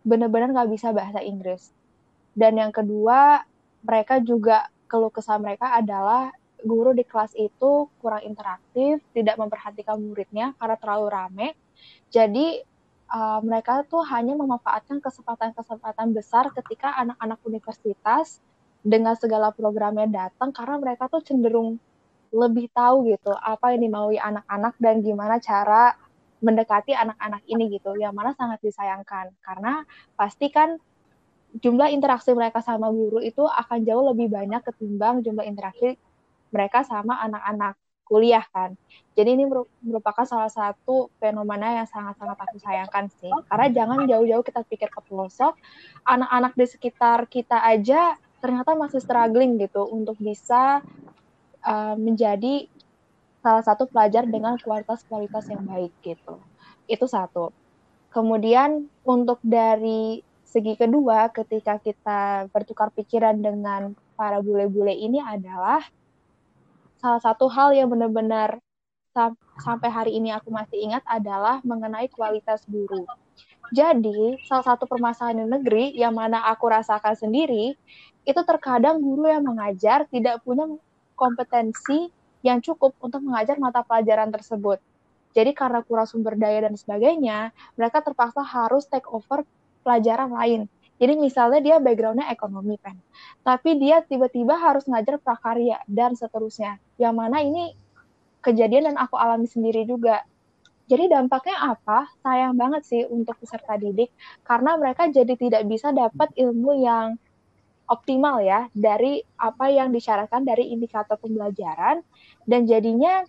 benar-benar 0.02 0.50
nggak 0.50 0.70
bisa 0.74 0.90
bahasa 0.90 1.22
Inggris. 1.22 1.70
Dan 2.34 2.58
yang 2.58 2.74
kedua, 2.74 3.46
mereka 3.82 4.18
juga 4.22 4.70
keluh 4.86 5.12
kesah 5.12 5.38
mereka 5.38 5.74
adalah 5.74 6.30
guru 6.62 6.94
di 6.94 7.02
kelas 7.02 7.34
itu 7.34 7.90
kurang 7.98 8.22
interaktif, 8.22 9.02
tidak 9.12 9.34
memperhatikan 9.36 9.98
muridnya 9.98 10.54
karena 10.56 10.76
terlalu 10.78 11.06
rame. 11.10 11.48
Jadi 12.14 12.62
uh, 13.10 13.40
mereka 13.42 13.82
tuh 13.86 14.06
hanya 14.06 14.38
memanfaatkan 14.38 15.02
kesempatan-kesempatan 15.02 16.14
besar 16.14 16.54
ketika 16.54 16.94
anak-anak 17.02 17.38
universitas 17.42 18.38
dengan 18.82 19.14
segala 19.14 19.54
programnya 19.54 20.10
datang 20.10 20.50
karena 20.50 20.78
mereka 20.78 21.06
tuh 21.06 21.22
cenderung 21.22 21.78
lebih 22.32 22.72
tahu 22.72 23.12
gitu 23.12 23.30
apa 23.38 23.76
yang 23.76 23.86
dimaui 23.86 24.18
anak-anak 24.18 24.74
dan 24.80 25.04
gimana 25.04 25.38
cara 25.38 25.94
mendekati 26.42 26.90
anak-anak 26.96 27.44
ini 27.46 27.78
gitu 27.78 27.94
yang 27.94 28.16
mana 28.16 28.34
sangat 28.34 28.58
disayangkan 28.64 29.30
karena 29.44 29.86
pasti 30.18 30.50
kan 30.50 30.80
jumlah 31.60 31.92
interaksi 31.92 32.32
mereka 32.32 32.64
sama 32.64 32.88
guru 32.88 33.20
itu 33.20 33.44
akan 33.44 33.84
jauh 33.84 34.04
lebih 34.14 34.32
banyak 34.32 34.64
ketimbang 34.64 35.20
jumlah 35.20 35.44
interaksi 35.44 36.00
mereka 36.52 36.84
sama 36.84 37.20
anak-anak 37.20 37.76
kuliah 38.08 38.44
kan. 38.52 38.76
Jadi 39.16 39.40
ini 39.40 39.44
merupakan 39.80 40.24
salah 40.28 40.52
satu 40.52 41.08
fenomena 41.16 41.80
yang 41.80 41.88
sangat-sangat 41.88 42.36
aku 42.44 42.56
sayangkan 42.60 43.08
sih. 43.20 43.32
Karena 43.48 43.66
jangan 43.72 44.04
jauh-jauh 44.04 44.44
kita 44.44 44.60
pikir 44.68 44.92
ke 44.92 45.00
pelosok, 45.08 45.56
anak-anak 46.04 46.52
di 46.52 46.66
sekitar 46.68 47.24
kita 47.28 47.60
aja 47.64 48.20
ternyata 48.42 48.74
masih 48.74 49.00
struggling 49.00 49.56
gitu 49.56 49.86
untuk 49.86 50.18
bisa 50.18 50.82
uh, 51.62 51.94
menjadi 51.94 52.66
salah 53.40 53.64
satu 53.64 53.86
pelajar 53.86 54.26
dengan 54.26 54.58
kualitas-kualitas 54.58 55.48
yang 55.48 55.62
baik 55.64 55.94
gitu. 56.04 56.36
Itu 56.90 57.06
satu. 57.08 57.54
Kemudian 58.12 58.92
untuk 59.08 59.40
dari 59.40 60.20
segi 60.52 60.76
kedua 60.76 61.32
ketika 61.32 61.80
kita 61.80 62.52
bertukar 62.52 62.92
pikiran 62.92 63.40
dengan 63.40 63.96
para 64.20 64.44
bule-bule 64.44 64.92
ini 64.92 65.16
adalah 65.16 65.80
salah 67.00 67.24
satu 67.24 67.48
hal 67.48 67.72
yang 67.72 67.88
benar-benar 67.88 68.60
sam 69.16 69.32
sampai 69.64 69.88
hari 69.88 70.12
ini 70.20 70.28
aku 70.28 70.52
masih 70.52 70.76
ingat 70.76 71.00
adalah 71.08 71.64
mengenai 71.64 72.08
kualitas 72.12 72.64
guru. 72.68 73.08
Jadi, 73.72 74.36
salah 74.44 74.76
satu 74.76 74.84
permasalahan 74.84 75.44
di 75.44 75.46
negeri 75.48 75.84
yang 75.96 76.12
mana 76.12 76.44
aku 76.44 76.68
rasakan 76.68 77.16
sendiri, 77.16 77.72
itu 78.28 78.40
terkadang 78.44 79.00
guru 79.00 79.32
yang 79.32 79.48
mengajar 79.48 80.04
tidak 80.12 80.44
punya 80.44 80.68
kompetensi 81.16 82.12
yang 82.44 82.60
cukup 82.60 82.92
untuk 83.00 83.24
mengajar 83.24 83.56
mata 83.56 83.80
pelajaran 83.80 84.28
tersebut. 84.28 84.76
Jadi 85.32 85.56
karena 85.56 85.80
kurang 85.80 86.04
sumber 86.04 86.36
daya 86.36 86.68
dan 86.68 86.76
sebagainya, 86.76 87.56
mereka 87.80 88.04
terpaksa 88.04 88.44
harus 88.44 88.84
take 88.84 89.08
over 89.08 89.48
pelajaran 89.82 90.30
lain. 90.32 90.70
Jadi 91.02 91.18
misalnya 91.18 91.58
dia 91.58 91.76
backgroundnya 91.82 92.30
ekonomi 92.30 92.78
kan, 92.78 92.94
tapi 93.42 93.74
dia 93.74 94.06
tiba-tiba 94.06 94.54
harus 94.54 94.86
ngajar 94.86 95.18
prakarya 95.18 95.82
dan 95.90 96.14
seterusnya. 96.14 96.78
Yang 96.94 97.14
mana 97.18 97.42
ini 97.42 97.74
kejadian 98.38 98.94
dan 98.94 98.96
aku 99.02 99.18
alami 99.18 99.50
sendiri 99.50 99.82
juga. 99.82 100.22
Jadi 100.86 101.10
dampaknya 101.10 101.74
apa? 101.74 102.06
Sayang 102.22 102.54
banget 102.54 102.82
sih 102.86 103.02
untuk 103.10 103.34
peserta 103.42 103.74
didik 103.78 104.14
karena 104.46 104.78
mereka 104.78 105.10
jadi 105.10 105.34
tidak 105.34 105.62
bisa 105.66 105.90
dapat 105.90 106.30
ilmu 106.38 106.70
yang 106.78 107.18
optimal 107.90 108.38
ya 108.40 108.70
dari 108.72 109.20
apa 109.38 109.68
yang 109.74 109.90
disyaratkan 109.90 110.46
dari 110.46 110.70
indikator 110.70 111.18
pembelajaran 111.18 112.00
dan 112.46 112.60
jadinya 112.64 113.26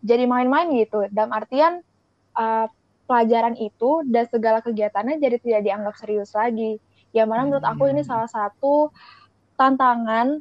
jadi 0.00 0.24
main-main 0.24 0.70
gitu. 0.76 1.06
Dalam 1.12 1.30
artian 1.30 1.84
uh, 2.34 2.66
pelajaran 3.10 3.58
itu 3.58 4.06
dan 4.06 4.30
segala 4.30 4.62
kegiatannya 4.62 5.18
jadi 5.18 5.42
tidak 5.42 5.62
dianggap 5.66 5.94
serius 5.98 6.30
lagi. 6.38 6.78
Yang 7.10 7.26
mana 7.26 7.42
menurut 7.42 7.66
aku 7.66 7.90
ini 7.90 8.06
hmm. 8.06 8.10
salah 8.10 8.30
satu 8.30 8.94
tantangan 9.58 10.38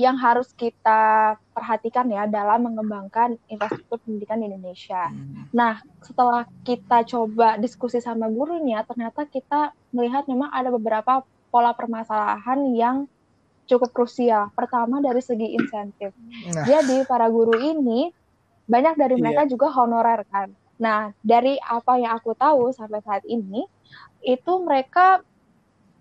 yang 0.00 0.16
harus 0.16 0.48
kita 0.56 1.36
perhatikan 1.52 2.08
ya 2.08 2.24
dalam 2.24 2.72
mengembangkan 2.72 3.36
infrastruktur 3.52 4.00
pendidikan 4.00 4.40
di 4.40 4.48
Indonesia. 4.48 5.12
Hmm. 5.12 5.44
Nah, 5.52 5.84
setelah 6.00 6.48
kita 6.64 7.04
coba 7.04 7.60
diskusi 7.60 8.00
sama 8.00 8.32
gurunya, 8.32 8.80
ternyata 8.88 9.28
kita 9.28 9.76
melihat 9.92 10.24
memang 10.24 10.48
ada 10.56 10.72
beberapa 10.72 11.20
pola 11.52 11.76
permasalahan 11.76 12.72
yang 12.72 12.96
cukup 13.68 13.92
krusial. 13.92 14.48
Pertama 14.56 15.04
dari 15.04 15.20
segi 15.20 15.52
insentif. 15.52 16.16
Nah. 16.48 16.64
Jadi 16.64 17.04
para 17.04 17.28
guru 17.28 17.60
ini 17.60 18.08
banyak 18.64 18.96
dari 18.96 19.14
iya. 19.18 19.22
mereka 19.22 19.42
juga 19.52 19.68
honorer 19.68 20.24
kan. 20.32 20.48
Nah, 20.80 21.12
dari 21.20 21.60
apa 21.60 22.00
yang 22.00 22.16
aku 22.16 22.32
tahu 22.32 22.72
sampai 22.72 23.04
saat 23.04 23.20
ini, 23.28 23.68
itu 24.24 24.52
mereka 24.64 25.20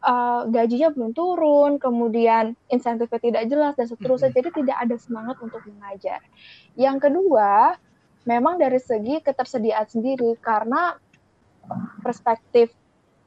uh, 0.03 0.47
gajinya 0.47 0.89
belum 0.95 1.11
turun, 1.11 1.71
kemudian 1.77 2.55
insentifnya 2.71 3.19
tidak 3.19 3.43
jelas 3.51 3.73
dan 3.75 3.87
seterusnya. 3.91 4.31
Jadi 4.31 4.63
tidak 4.63 4.77
ada 4.79 4.95
semangat 4.95 5.35
untuk 5.43 5.59
mengajar. 5.67 6.23
Yang 6.79 7.11
kedua, 7.11 7.75
memang 8.23 8.55
dari 8.55 8.79
segi 8.79 9.19
ketersediaan 9.19 9.87
sendiri 9.87 10.39
karena 10.39 10.95
perspektif 11.99 12.71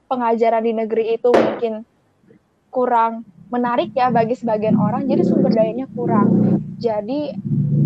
pengajaran 0.08 0.64
di 0.64 0.72
negeri 0.72 1.16
itu 1.16 1.28
mungkin 1.30 1.84
kurang 2.72 3.28
menarik 3.52 3.92
ya 3.92 4.08
bagi 4.08 4.32
sebagian 4.32 4.80
orang, 4.80 5.04
jadi 5.04 5.28
sumber 5.28 5.52
dayanya 5.52 5.84
kurang. 5.92 6.28
Jadi 6.80 7.36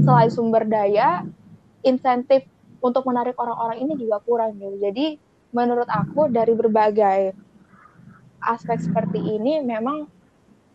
selain 0.06 0.30
sumber 0.30 0.62
daya, 0.62 1.26
insentif 1.82 2.46
untuk 2.80 3.02
menarik 3.08 3.36
orang-orang 3.38 3.82
ini 3.82 3.92
juga 3.96 4.20
kurang 4.22 4.56
gitu. 4.56 4.76
Jadi 4.80 5.18
menurut 5.54 5.88
aku 5.88 6.28
dari 6.28 6.52
berbagai 6.52 7.32
aspek 8.42 8.78
seperti 8.78 9.18
ini 9.18 9.64
memang 9.64 10.06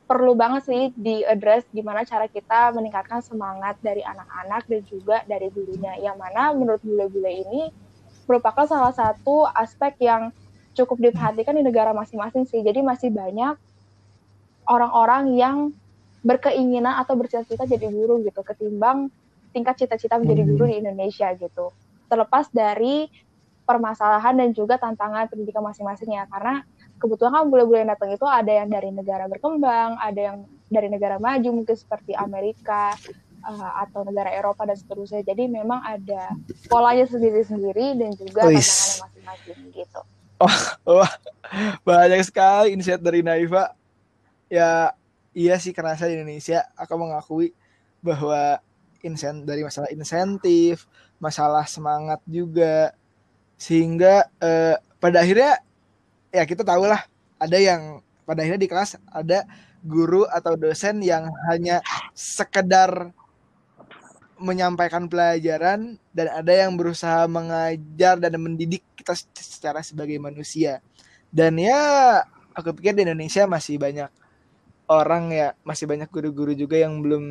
perlu 0.09 0.35
banget 0.35 0.67
sih 0.67 0.83
di-address 0.91 1.63
gimana 1.71 2.03
cara 2.03 2.27
kita 2.27 2.75
meningkatkan 2.75 3.23
semangat 3.23 3.79
dari 3.79 4.03
anak-anak 4.03 4.67
dan 4.67 4.81
juga 4.83 5.23
dari 5.23 5.47
gurunya. 5.47 5.95
Yang 6.03 6.17
mana 6.19 6.51
menurut 6.51 6.81
bule-bule 6.83 7.31
ini 7.31 7.71
merupakan 8.27 8.67
salah 8.67 8.91
satu 8.91 9.47
aspek 9.55 9.95
yang 10.03 10.35
cukup 10.75 10.99
diperhatikan 10.99 11.55
di 11.55 11.63
negara 11.63 11.95
masing-masing 11.95 12.43
sih. 12.43 12.59
Jadi 12.59 12.83
masih 12.83 13.07
banyak 13.07 13.55
orang-orang 14.67 15.35
yang 15.39 15.57
berkeinginan 16.21 17.01
atau 17.01 17.17
bercita-cita 17.17 17.65
jadi 17.65 17.89
guru 17.89 18.21
gitu 18.21 18.45
ketimbang 18.45 19.09
tingkat 19.51 19.79
cita-cita 19.79 20.21
menjadi 20.21 20.43
guru 20.47 20.69
di 20.69 20.75
Indonesia 20.79 21.33
gitu. 21.35 21.73
Terlepas 22.11 22.51
dari 22.51 23.07
permasalahan 23.63 24.35
dan 24.35 24.51
juga 24.51 24.75
tantangan 24.75 25.31
pendidikan 25.31 25.63
masing-masingnya 25.63 26.27
karena 26.27 26.67
kebetulan 26.99 27.31
kan 27.39 27.47
bule-bule 27.47 27.87
yang 27.87 27.91
datang 27.95 28.11
itu 28.11 28.27
ada 28.27 28.51
yang 28.51 28.67
dari 28.67 28.91
negara 28.91 29.31
berkembang, 29.31 29.95
ada 29.95 30.19
yang 30.19 30.37
dari 30.67 30.91
negara 30.91 31.15
maju 31.23 31.63
mungkin 31.63 31.75
seperti 31.79 32.11
Amerika 32.11 32.91
uh, 33.47 33.71
atau 33.87 34.03
negara 34.03 34.29
Eropa 34.35 34.67
dan 34.67 34.75
seterusnya. 34.75 35.23
Jadi 35.23 35.47
memang 35.47 35.79
ada 35.81 36.35
polanya 36.67 37.07
sendiri-sendiri 37.07 37.95
dan 37.95 38.11
juga 38.19 38.43
tantangannya 38.43 39.01
masing-masing 39.07 39.59
gitu. 39.71 40.01
Oh, 40.41 40.57
wah, 40.97 41.13
banyak 41.85 42.25
sekali 42.25 42.73
insight 42.73 43.01
dari 43.01 43.21
Naifa. 43.21 43.77
Ya, 44.51 44.91
iya 45.31 45.55
sih 45.61 45.71
kerasa 45.71 46.09
di 46.09 46.17
Indonesia 46.17 46.65
aku 46.75 46.97
mengakui 46.97 47.53
bahwa 48.01 48.57
insen 49.05 49.45
dari 49.45 49.61
masalah 49.61 49.89
insentif, 49.93 50.89
masalah 51.21 51.69
semangat 51.69 52.19
juga 52.25 52.91
sehingga 53.61 54.25
uh, 54.41 54.75
pada 54.97 55.21
akhirnya 55.21 55.61
ya 56.33 56.43
kita 56.49 56.65
tahu 56.65 56.89
lah 56.89 57.05
ada 57.37 57.57
yang 57.61 58.01
pada 58.25 58.41
akhirnya 58.41 58.61
di 58.65 58.69
kelas 58.69 58.97
ada 59.13 59.45
guru 59.85 60.25
atau 60.29 60.57
dosen 60.57 61.01
yang 61.05 61.29
hanya 61.49 61.81
sekedar 62.17 63.13
menyampaikan 64.41 65.05
pelajaran 65.05 66.01
dan 66.09 66.27
ada 66.33 66.53
yang 66.65 66.73
berusaha 66.73 67.29
mengajar 67.29 68.17
dan 68.17 68.33
mendidik 68.41 68.81
kita 68.97 69.13
secara 69.37 69.85
sebagai 69.85 70.17
manusia. 70.17 70.81
Dan 71.29 71.61
ya 71.61 71.77
aku 72.57 72.73
pikir 72.73 72.97
di 72.97 73.05
Indonesia 73.05 73.45
masih 73.45 73.77
banyak 73.77 74.09
orang 74.89 75.29
ya 75.31 75.47
masih 75.63 75.85
banyak 75.85 76.09
guru-guru 76.09 76.57
juga 76.57 76.81
yang 76.81 76.99
belum 76.99 77.23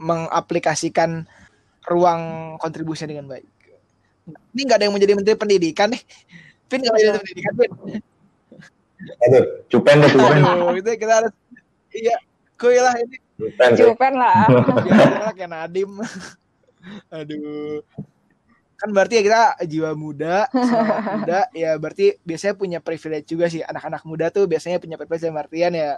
mengaplikasikan 0.00 1.26
ruang 1.86 2.20
kontribusinya 2.58 3.14
dengan 3.14 3.26
baik. 3.30 3.46
Ini 4.26 4.60
nggak 4.66 4.78
ada 4.82 4.84
yang 4.90 4.94
menjadi 4.94 5.12
menteri 5.14 5.36
pendidikan 5.38 5.88
nih. 5.94 6.02
Pin 6.66 6.82
kalau 6.82 6.98
jadi 6.98 7.18
pendidikan 7.22 7.52
Pin. 7.54 7.70
Aduh, 9.28 9.44
cupen 9.70 9.96
deh 10.02 10.10
cupen. 10.10 10.42
Aduh, 10.42 10.74
itu 10.74 10.90
kita 10.98 11.12
harus 11.22 11.32
iya, 11.94 12.16
kuy 12.58 12.76
lah 12.82 12.94
ini. 12.98 13.16
Cupen, 13.38 13.70
cupen 13.78 14.12
lah. 14.18 14.44
Ya, 14.90 15.30
kayak 15.36 15.50
Nadim. 15.50 15.90
Aduh. 17.12 17.86
Kan 18.76 18.92
berarti 18.92 19.20
ya 19.20 19.22
kita 19.24 19.42
jiwa 19.64 19.96
muda, 19.96 20.52
muda, 20.52 21.48
ya 21.56 21.80
berarti 21.80 22.20
biasanya 22.20 22.54
punya 22.60 22.78
privilege 22.84 23.24
juga 23.24 23.48
sih. 23.48 23.64
Anak-anak 23.64 24.04
muda 24.04 24.28
tuh 24.28 24.44
biasanya 24.44 24.76
punya 24.76 25.00
privilege 25.00 25.24
yang 25.24 25.40
artian 25.40 25.72
ya, 25.72 25.90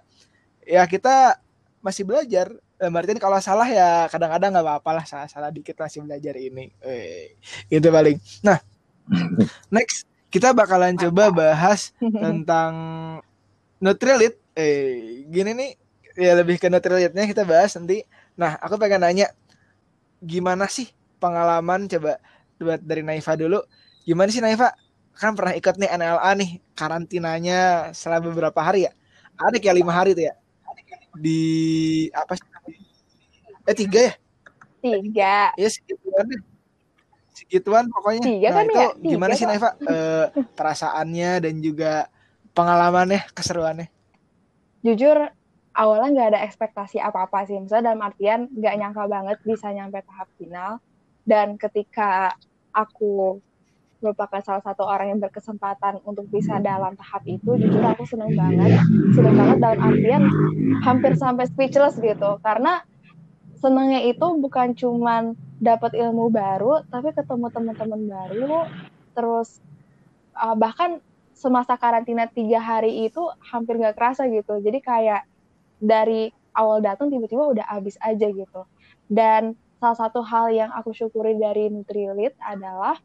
ya 0.62 0.82
kita 0.86 1.42
masih 1.82 2.04
belajar. 2.06 2.50
Dan 2.78 2.94
berarti 2.94 3.18
kalau 3.18 3.38
salah 3.42 3.66
ya 3.66 4.06
kadang-kadang 4.06 4.54
nggak 4.54 4.66
apa-apa 4.66 4.90
lah 5.02 5.04
salah-salah 5.06 5.50
dikit 5.50 5.74
masih 5.78 6.06
belajar 6.06 6.34
ini. 6.38 6.70
Eh, 6.82 7.34
itu 7.70 7.88
paling. 7.90 8.16
Nah, 8.46 8.58
next 9.74 10.06
kita 10.30 10.52
bakalan 10.52 10.94
coba 10.94 11.32
bahas 11.32 11.90
tentang 12.24 12.72
Nutrilit. 13.78 14.38
Eh, 14.58 15.22
gini 15.30 15.54
nih, 15.54 15.70
ya 16.18 16.34
lebih 16.34 16.58
ke 16.58 16.66
Nutrilitnya 16.66 17.26
kita 17.30 17.46
bahas 17.46 17.74
nanti. 17.78 18.02
Nah, 18.34 18.58
aku 18.58 18.74
pengen 18.74 19.06
nanya, 19.06 19.30
gimana 20.18 20.66
sih 20.66 20.90
pengalaman 21.22 21.86
coba 21.86 22.18
buat 22.58 22.82
dari 22.82 23.06
Naifa 23.06 23.38
dulu. 23.38 23.62
Gimana 24.02 24.30
sih 24.30 24.42
Naifa? 24.42 24.74
Kan 25.18 25.34
pernah 25.34 25.54
ikut 25.54 25.78
nih 25.78 25.90
NLA 25.94 26.30
nih, 26.38 26.50
karantinanya 26.78 27.90
selama 27.94 28.30
beberapa 28.30 28.58
hari 28.62 28.86
ya? 28.86 28.92
Ada 29.38 29.62
kayak 29.62 29.76
lima 29.78 29.94
hari 29.94 30.14
tuh 30.14 30.26
ya? 30.30 30.34
Di 31.18 31.42
apa 32.14 32.38
sih? 32.38 32.46
Eh 33.66 33.76
tiga 33.76 34.00
ya? 34.08 34.12
Tiga. 34.78 35.36
Iya 35.58 35.68
segitu 35.68 36.06
deh 36.08 36.40
segituan 37.38 37.86
pokoknya. 37.86 38.22
Tiga 38.26 38.48
nah, 38.50 38.54
kan 38.58 38.64
itu 38.66 38.78
ya? 38.82 38.88
gimana 39.14 39.32
sih 39.38 39.46
Neva 39.46 39.70
uh, 39.70 40.26
perasaannya 40.58 41.30
dan 41.46 41.54
juga 41.62 42.10
pengalamannya, 42.52 43.22
keseruannya? 43.30 43.86
Jujur 44.82 45.30
awalnya 45.78 46.08
nggak 46.10 46.28
ada 46.34 46.40
ekspektasi 46.42 46.98
apa-apa 46.98 47.46
sih, 47.46 47.62
misalnya 47.62 47.94
dalam 47.94 48.02
artian 48.02 48.50
nggak 48.50 48.74
nyangka 48.74 49.04
banget 49.06 49.38
bisa 49.46 49.70
nyampe 49.70 50.02
tahap 50.02 50.28
final. 50.34 50.82
Dan 51.22 51.60
ketika 51.60 52.34
aku 52.74 53.38
merupakan 53.98 54.38
salah 54.42 54.62
satu 54.62 54.86
orang 54.86 55.10
yang 55.16 55.20
berkesempatan 55.20 55.98
untuk 56.06 56.30
bisa 56.30 56.62
dalam 56.62 56.94
tahap 56.94 57.26
itu, 57.26 57.58
jujur 57.58 57.82
aku 57.82 58.06
seneng 58.06 58.30
banget, 58.38 58.78
seneng 59.10 59.34
banget 59.34 59.58
dalam 59.58 59.78
artian 59.82 60.22
hampir 60.86 61.18
sampai 61.18 61.50
speechless 61.50 61.98
gitu, 61.98 62.38
karena 62.46 62.86
senengnya 63.58 64.06
itu 64.06 64.26
bukan 64.38 64.70
cuman 64.78 65.34
dapat 65.58 65.98
ilmu 65.98 66.30
baru 66.30 66.86
tapi 66.86 67.10
ketemu 67.10 67.50
teman-teman 67.50 68.00
baru. 68.06 68.70
Terus 69.18 69.58
uh, 70.38 70.54
bahkan 70.54 71.02
semasa 71.34 71.74
karantina 71.74 72.30
tiga 72.30 72.62
hari 72.62 73.10
itu 73.10 73.22
hampir 73.42 73.78
nggak 73.78 73.98
kerasa 73.98 74.30
gitu. 74.30 74.62
Jadi 74.62 74.78
kayak 74.78 75.26
dari 75.82 76.30
awal 76.54 76.78
datang 76.82 77.10
tiba-tiba 77.10 77.50
udah 77.50 77.66
habis 77.66 77.98
aja 77.98 78.30
gitu. 78.30 78.62
Dan 79.10 79.58
salah 79.82 79.98
satu 80.06 80.22
hal 80.22 80.54
yang 80.54 80.70
aku 80.70 80.94
syukuri 80.94 81.34
dari 81.38 81.66
Nutrilit 81.70 82.34
adalah 82.42 82.98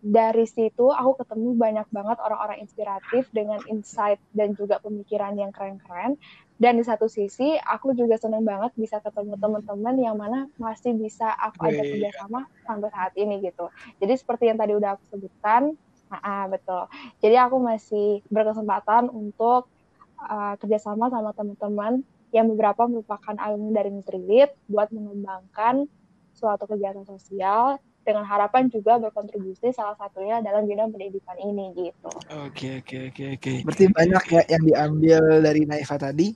dari 0.00 0.48
situ 0.48 0.88
aku 0.88 1.20
ketemu 1.20 1.60
banyak 1.60 1.86
banget 1.92 2.16
orang-orang 2.24 2.64
inspiratif 2.64 3.28
dengan 3.36 3.60
insight 3.68 4.16
dan 4.32 4.56
juga 4.56 4.80
pemikiran 4.80 5.36
yang 5.36 5.52
keren-keren. 5.52 6.16
Dan 6.60 6.76
di 6.76 6.84
satu 6.84 7.08
sisi 7.08 7.56
aku 7.56 7.96
juga 7.96 8.20
seneng 8.20 8.44
banget 8.44 8.76
bisa 8.76 9.00
ketemu 9.00 9.36
teman-teman 9.40 9.96
yang 9.96 10.16
mana 10.16 10.44
masih 10.60 10.92
bisa 10.92 11.32
aku 11.36 11.68
ajak 11.68 11.84
Wih. 11.88 11.92
kerjasama 11.96 12.44
sampai 12.68 12.88
saat 12.92 13.12
ini 13.16 13.40
gitu. 13.40 13.72
Jadi 13.96 14.12
seperti 14.16 14.52
yang 14.52 14.60
tadi 14.60 14.76
udah 14.76 14.96
aku 14.96 15.04
sebutkan, 15.08 15.72
ah 16.12 16.44
betul. 16.52 16.84
Jadi 17.24 17.36
aku 17.40 17.56
masih 17.64 18.20
berkesempatan 18.28 19.08
untuk 19.08 19.72
uh, 20.20 20.54
kerjasama 20.60 21.08
sama 21.08 21.32
teman-teman 21.32 22.04
yang 22.30 22.44
beberapa 22.48 22.84
merupakan 22.86 23.36
alumni 23.40 23.80
dari 23.80 23.90
Nutrilit 23.96 24.52
buat 24.68 24.92
mengembangkan 24.92 25.88
suatu 26.36 26.68
kegiatan 26.68 27.08
sosial 27.08 27.80
dengan 28.10 28.26
harapan 28.26 28.66
juga 28.66 28.98
berkontribusi 28.98 29.70
salah 29.70 29.94
satunya 29.94 30.42
dalam 30.42 30.66
bidang 30.66 30.90
pendidikan 30.90 31.38
ini 31.38 31.70
gitu. 31.78 32.10
Oke 32.42 32.82
oke 32.82 33.14
oke 33.14 33.24
oke. 33.38 33.52
Berarti 33.62 33.84
banyak 33.86 34.24
ya 34.34 34.42
yang 34.50 34.64
diambil 34.66 35.20
dari 35.38 35.62
Naifa 35.62 35.94
tadi. 35.94 36.34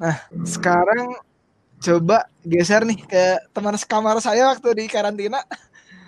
Nah 0.00 0.16
sekarang 0.48 1.12
coba 1.84 2.24
geser 2.40 2.88
nih 2.88 3.04
ke 3.04 3.24
teman 3.52 3.76
sekamar 3.76 4.16
saya 4.24 4.48
waktu 4.48 4.68
di 4.72 4.84
karantina, 4.88 5.44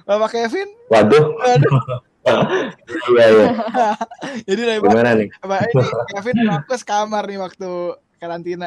Bapak 0.08 0.32
Kevin. 0.32 0.68
Waduh. 0.88 1.36
Waduh. 1.36 1.74
Iya, 2.26 3.26
iya. 3.30 3.46
Jadi 4.50 4.60
Naifa, 4.66 4.90
Gimana 4.90 5.14
nih? 5.14 5.30
Bapak 5.38 5.70
ini 5.70 5.86
Kevin 6.10 6.36
aku 6.50 6.74
sekamar 6.74 7.22
nih 7.30 7.38
waktu 7.38 7.70
karantina, 8.18 8.66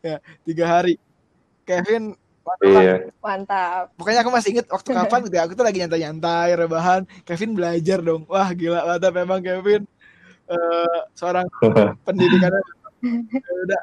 ya 0.00 0.16
tiga 0.48 0.64
hari. 0.64 0.96
Kevin. 1.68 2.16
Iya. 2.62 3.10
Mantap. 3.18 3.90
pokoknya 3.98 4.20
aku 4.22 4.30
masih 4.30 4.48
inget 4.54 4.66
waktu 4.70 4.88
kapan 4.94 5.20
gitu 5.26 5.34
ya, 5.34 5.42
aku 5.44 5.52
tuh 5.58 5.64
lagi 5.66 5.78
nyantai-nyantai, 5.82 6.48
rebahan. 6.54 7.02
Kevin 7.26 7.52
belajar 7.58 7.98
dong. 8.00 8.22
Wah 8.30 8.48
gila 8.54 8.86
mantap 8.86 9.12
memang 9.12 9.42
Kevin. 9.42 9.82
Eh, 10.46 10.98
seorang 11.18 11.46
pendidikannya 12.06 12.62
Ya 13.06 13.52
udah 13.66 13.82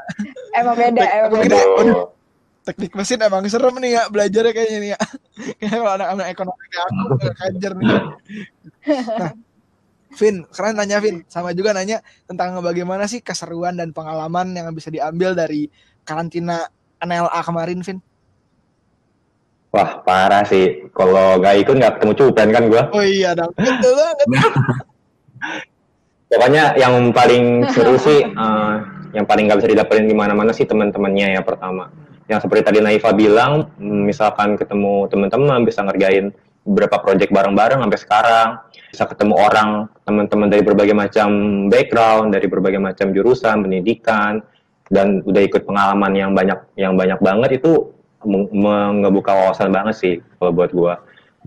Emang 0.58 0.76
beda, 0.76 1.02
Tek- 1.04 1.14
emang 1.16 1.42
beda. 1.44 1.58
Oh, 1.80 2.06
teknik 2.64 2.92
mesin 2.96 3.20
emang 3.20 3.44
serem 3.52 3.76
nih 3.84 3.92
ya 4.00 4.04
belajarnya 4.08 4.52
kayaknya 4.56 4.80
nih 4.80 4.90
ya. 4.96 5.00
Kayak 5.60 5.78
kalau 5.80 5.92
anak-anak 6.00 6.28
ekonomi 6.32 6.66
kayak 6.72 6.86
aku 6.88 7.14
kayak 7.22 7.36
kajer 7.40 7.72
nih. 7.76 7.88
Nah, 9.20 9.32
Vin, 10.14 10.36
sekarang 10.54 10.74
nanya 10.78 10.98
Vin, 11.04 11.16
sama 11.28 11.52
juga 11.52 11.74
nanya 11.74 12.00
tentang 12.30 12.54
bagaimana 12.62 13.10
sih 13.10 13.20
keseruan 13.20 13.76
dan 13.76 13.92
pengalaman 13.92 14.54
yang 14.54 14.70
bisa 14.72 14.94
diambil 14.94 15.34
dari 15.34 15.68
karantina 16.06 16.70
NLA 17.02 17.40
kemarin, 17.44 17.82
Vin. 17.84 18.00
Wah, 19.74 20.06
parah 20.06 20.46
sih. 20.46 20.86
Kalau 20.94 21.42
gak 21.42 21.66
ikut 21.66 21.76
gak 21.82 21.94
ketemu 21.98 22.14
cupen 22.14 22.48
kan 22.54 22.64
gua. 22.70 22.84
Oh 22.94 23.02
iya 23.02 23.34
dong, 23.34 23.50
betul 23.58 23.94
banget. 23.98 24.28
Pokoknya 26.30 26.64
yang 26.78 27.10
paling 27.14 27.66
seru 27.74 27.98
sih, 27.98 28.22
eh, 28.26 28.76
yang 29.14 29.26
paling 29.30 29.46
nggak 29.46 29.62
bisa 29.62 29.70
didapetin 29.70 30.10
di 30.10 30.18
mana-mana 30.18 30.50
sih 30.50 30.66
teman-temannya 30.66 31.38
ya 31.38 31.42
pertama. 31.46 31.94
Yang 32.26 32.50
seperti 32.50 32.62
tadi 32.66 32.80
Naifa 32.82 33.14
bilang, 33.14 33.70
misalkan 33.82 34.58
ketemu 34.58 35.06
teman-teman 35.14 35.62
bisa 35.62 35.86
ngerjain 35.86 36.34
beberapa 36.64 36.98
project 37.04 37.30
bareng-bareng 37.30 37.84
sampai 37.86 38.00
sekarang, 38.00 38.50
bisa 38.90 39.04
ketemu 39.06 39.34
orang, 39.36 39.70
teman-teman 40.08 40.48
dari 40.50 40.64
berbagai 40.66 40.96
macam 40.96 41.30
background, 41.70 42.34
dari 42.34 42.48
berbagai 42.50 42.82
macam 42.82 43.12
jurusan, 43.12 43.68
pendidikan, 43.68 44.42
dan 44.90 45.22
udah 45.22 45.42
ikut 45.44 45.68
pengalaman 45.68 46.12
yang 46.16 46.32
banyak, 46.32 46.60
yang 46.80 46.98
banyak 46.98 47.20
banget 47.22 47.62
itu 47.62 47.94
ngebuka 48.26 49.32
wawasan 49.32 49.70
banget 49.70 49.96
sih 49.96 50.16
kalau 50.40 50.52
buat 50.52 50.72
gua. 50.72 50.96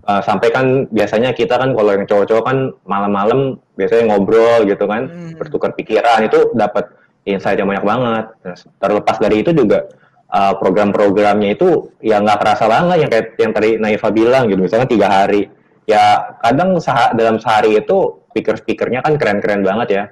Uh, 0.07 0.21
sampai 0.21 0.53
kan 0.53 0.65
biasanya 0.87 1.33
kita 1.33 1.57
kan 1.57 1.73
kalau 1.73 1.91
yang 1.91 2.05
cowok-cowok 2.05 2.43
kan 2.45 2.57
malam-malam 2.85 3.57
biasanya 3.75 4.13
ngobrol 4.13 4.63
gitu 4.63 4.85
kan 4.87 5.09
Hmm. 5.09 5.35
bertukar 5.35 5.73
pikiran 5.73 6.21
itu 6.23 6.53
dapat 6.53 6.87
insight 7.27 7.59
yang 7.59 7.67
banyak 7.67 7.83
banget 7.83 8.25
Nah, 8.45 8.55
terlepas 8.79 9.17
dari 9.19 9.43
itu 9.43 9.51
juga 9.51 9.89
uh, 10.31 10.53
program-programnya 10.55 11.59
itu 11.59 11.91
ya 11.99 12.23
nggak 12.23 12.39
kerasa 12.39 12.69
banget 12.69 12.97
yang 13.03 13.09
kayak 13.11 13.27
yang 13.35 13.51
tadi 13.51 13.69
Naifa 13.75 14.07
bilang 14.13 14.47
gitu 14.47 14.61
misalnya 14.63 14.87
tiga 14.87 15.07
hari 15.11 15.49
ya 15.83 16.35
kadang 16.39 16.79
seha- 16.79 17.11
dalam 17.11 17.35
sehari 17.41 17.75
itu 17.75 18.21
speaker-speakernya 18.31 19.01
kan 19.01 19.17
keren-keren 19.17 19.65
banget 19.65 19.87
ya 19.91 20.03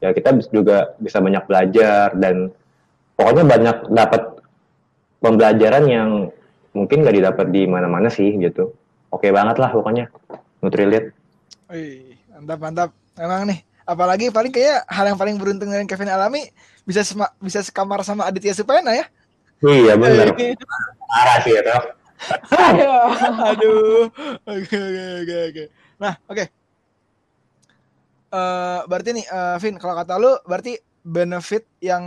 ya 0.00 0.08
kita 0.10 0.34
juga 0.50 0.96
bisa 0.98 1.20
banyak 1.20 1.44
belajar 1.46 2.10
dan 2.16 2.50
pokoknya 3.14 3.44
banyak 3.46 3.76
dapat 3.92 4.33
pembelajaran 5.24 5.84
yang 5.88 6.28
mungkin 6.76 7.00
nggak 7.00 7.16
didapat 7.16 7.46
di 7.48 7.64
mana-mana 7.64 8.12
sih 8.12 8.36
gitu 8.36 8.76
oke 9.08 9.24
banget 9.32 9.56
lah 9.56 9.72
pokoknya 9.72 10.12
Nutrilit 10.60 11.16
Wih, 11.72 12.20
mantap 12.28 12.60
mantap. 12.60 12.90
Emang 13.16 13.48
nih, 13.48 13.64
apalagi 13.88 14.28
paling 14.28 14.52
kayak 14.52 14.84
hal 14.84 15.08
yang 15.08 15.16
paling 15.16 15.40
beruntung 15.40 15.72
yang 15.72 15.88
Kevin 15.88 16.12
alami 16.12 16.52
bisa 16.84 17.00
sema- 17.00 17.32
bisa 17.40 17.64
sekamar 17.64 18.04
sama 18.04 18.28
Aditya 18.28 18.52
Supena 18.52 18.92
ya. 18.92 19.08
iya 19.64 19.96
bener 19.96 20.36
parah 21.08 21.40
sih 21.40 21.56
itu 21.56 21.72
Aduh. 22.52 23.08
Aduh. 23.52 24.04
Oke 24.48 24.76
oke 24.76 25.04
oke 25.24 25.36
oke. 25.52 25.64
Nah, 26.00 26.14
oke. 26.28 26.44
Eh 28.34 28.80
berarti 28.88 29.10
nih 29.14 29.26
eh, 29.28 29.56
Vin, 29.60 29.76
kalau 29.76 29.94
kata 29.96 30.14
lu 30.16 30.32
berarti 30.44 30.80
benefit 31.04 31.68
yang 31.84 32.04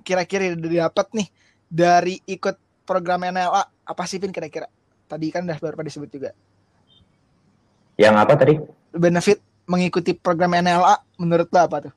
kira-kira 0.00 0.52
didapat 0.56 1.08
nih 1.12 1.28
dari 1.74 2.22
ikut 2.24 2.54
program 2.82 3.26
NLA 3.26 3.62
apa 3.82 4.02
sih 4.06 4.16
Vin 4.16 4.30
kira-kira? 4.30 4.70
Tadi 5.04 5.26
kan 5.28 5.42
udah 5.42 5.58
beberapa 5.58 5.82
disebut 5.82 6.06
juga. 6.08 6.30
yang 7.94 8.14
apa 8.14 8.34
tadi 8.34 8.58
Benefit 8.90 9.38
mengikuti 9.64 10.10
program 10.12 10.50
NLA 10.52 10.98
menurut 11.16 11.46
lu 11.46 11.58
apa 11.58 11.76
tuh? 11.80 11.92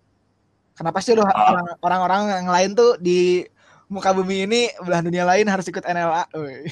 Kenapa 0.74 0.98
sih 1.00 1.14
lu 1.14 1.22
Ah. 1.22 1.34
orang- 1.52 1.78
orang-orang 1.80 2.22
yang 2.36 2.48
lain 2.48 2.70
tuh 2.74 2.98
di 2.98 3.42
muka 3.88 4.12
bumi 4.12 4.46
ini 4.46 4.62
belahan 4.78 5.02
dunia 5.04 5.26
lain 5.26 5.46
harus 5.46 5.66
ikut 5.66 5.82
NLA? 5.84 6.26
Wih. 6.34 6.70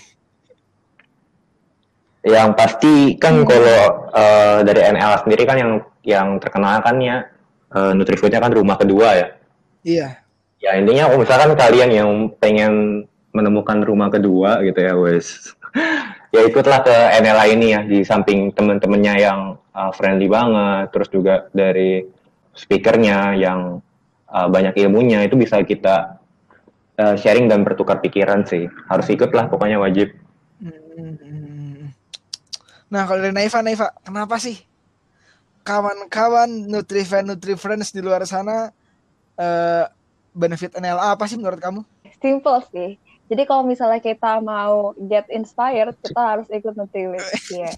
yang 2.24 2.54
pasti 2.54 3.14
kan 3.16 3.46
kalau 3.46 3.82
eh, 4.12 4.60
dari 4.62 4.82
NL 4.84 5.14
sendiri 5.22 5.46
kan 5.46 5.58
yang 5.58 5.72
yang 6.02 6.28
terkenal 6.38 6.82
kan 6.82 6.98
ya 6.98 7.22
eh, 7.72 7.92
Nutrifoodnya 7.94 8.38
kan 8.40 8.50
rumah 8.50 8.78
kedua 8.78 9.08
ya 9.16 9.28
Iya. 9.82 10.25
Ya 10.66 10.72
intinya 10.82 11.06
kalau 11.06 11.22
misalkan 11.22 11.52
kalian 11.54 11.90
yang 11.94 12.10
pengen 12.42 13.06
menemukan 13.30 13.86
rumah 13.86 14.10
kedua 14.10 14.66
gitu 14.66 14.80
ya 14.82 14.94
wes. 14.98 15.28
Ya 16.36 16.44
ikutlah 16.44 16.84
ke 16.84 16.92
NLA 17.24 17.56
ini 17.56 17.72
ya 17.72 17.80
di 17.88 18.04
samping 18.04 18.52
temen-temennya 18.52 19.14
yang 19.24 19.56
uh, 19.72 19.92
friendly 19.96 20.28
banget 20.28 20.92
terus 20.92 21.08
juga 21.08 21.48
dari 21.56 22.04
speakernya 22.52 23.40
yang 23.40 23.80
uh, 24.28 24.48
banyak 24.52 24.76
ilmunya 24.84 25.24
itu 25.24 25.40
bisa 25.40 25.64
kita 25.64 26.20
uh, 27.00 27.16
sharing 27.16 27.48
dan 27.48 27.64
bertukar 27.64 28.04
pikiran 28.04 28.44
sih. 28.44 28.68
Harus 28.92 29.08
ikutlah 29.16 29.48
pokoknya 29.48 29.80
wajib. 29.80 30.12
Hmm. 30.60 31.96
Nah, 32.92 33.08
kalau 33.08 33.24
dari 33.24 33.32
Naifa, 33.32 33.64
Naifa, 33.64 33.96
kenapa 34.04 34.36
sih 34.36 34.60
kawan-kawan 35.64 36.68
Nutrifan, 36.68 37.32
Nutrifriends 37.32 37.96
di 37.96 38.04
luar 38.06 38.28
sana 38.30 38.70
eh, 39.40 39.86
benefit 40.36 40.76
NLA 40.76 41.16
apa 41.16 41.24
sih 41.26 41.40
menurut 41.40 41.58
kamu? 41.58 41.82
Simple 42.20 42.60
sih. 42.70 43.00
Jadi 43.26 43.44
kalau 43.50 43.66
misalnya 43.66 43.98
kita 44.04 44.38
mau 44.44 44.94
get 45.10 45.26
inspired, 45.34 45.98
kita 46.04 46.22
harus 46.22 46.48
ikut 46.54 46.78
Nutrilit. 46.78 47.26
Ya. 47.50 47.74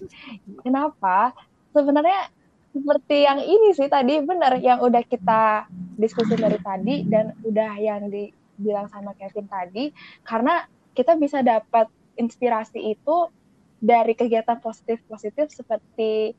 Kenapa? 0.60 1.32
Sebenarnya 1.72 2.28
seperti 2.74 3.24
yang 3.24 3.40
ini 3.40 3.72
sih 3.72 3.88
tadi 3.88 4.20
benar 4.20 4.60
yang 4.60 4.84
udah 4.84 5.00
kita 5.08 5.64
diskusi 5.96 6.36
dari 6.36 6.60
tadi 6.60 7.06
dan 7.08 7.32
udah 7.40 7.72
yang 7.80 8.12
dibilang 8.12 8.86
sama 8.92 9.16
Kevin 9.16 9.48
tadi 9.48 9.90
karena 10.22 10.68
kita 10.92 11.16
bisa 11.16 11.40
dapat 11.40 11.88
inspirasi 12.20 12.92
itu 12.92 13.32
dari 13.78 14.12
kegiatan 14.12 14.58
positif-positif 14.58 15.54
seperti 15.54 16.34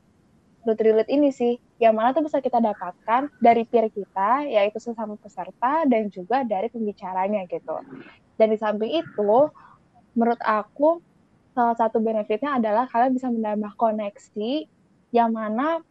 Nutrilit 0.60 1.08
ini 1.08 1.32
sih 1.32 1.56
yang 1.80 1.96
mana 1.96 2.12
tuh 2.12 2.20
bisa 2.28 2.44
kita 2.44 2.60
dapatkan 2.60 3.32
dari 3.40 3.64
peer 3.64 3.88
kita 3.88 4.44
yaitu 4.44 4.76
sesama 4.76 5.16
peserta 5.16 5.88
dan 5.88 6.12
juga 6.12 6.44
dari 6.44 6.68
pembicaranya 6.68 7.48
gitu. 7.48 7.80
Dan 8.36 8.52
di 8.52 8.58
samping 8.60 8.92
itu, 9.00 9.32
menurut 10.12 10.40
aku 10.44 11.00
salah 11.56 11.76
satu 11.76 11.98
benefitnya 11.98 12.60
adalah 12.60 12.84
kalian 12.88 13.12
bisa 13.16 13.28
menambah 13.32 13.72
koneksi 13.76 14.68
yang 15.10 15.34
mana 15.34 15.82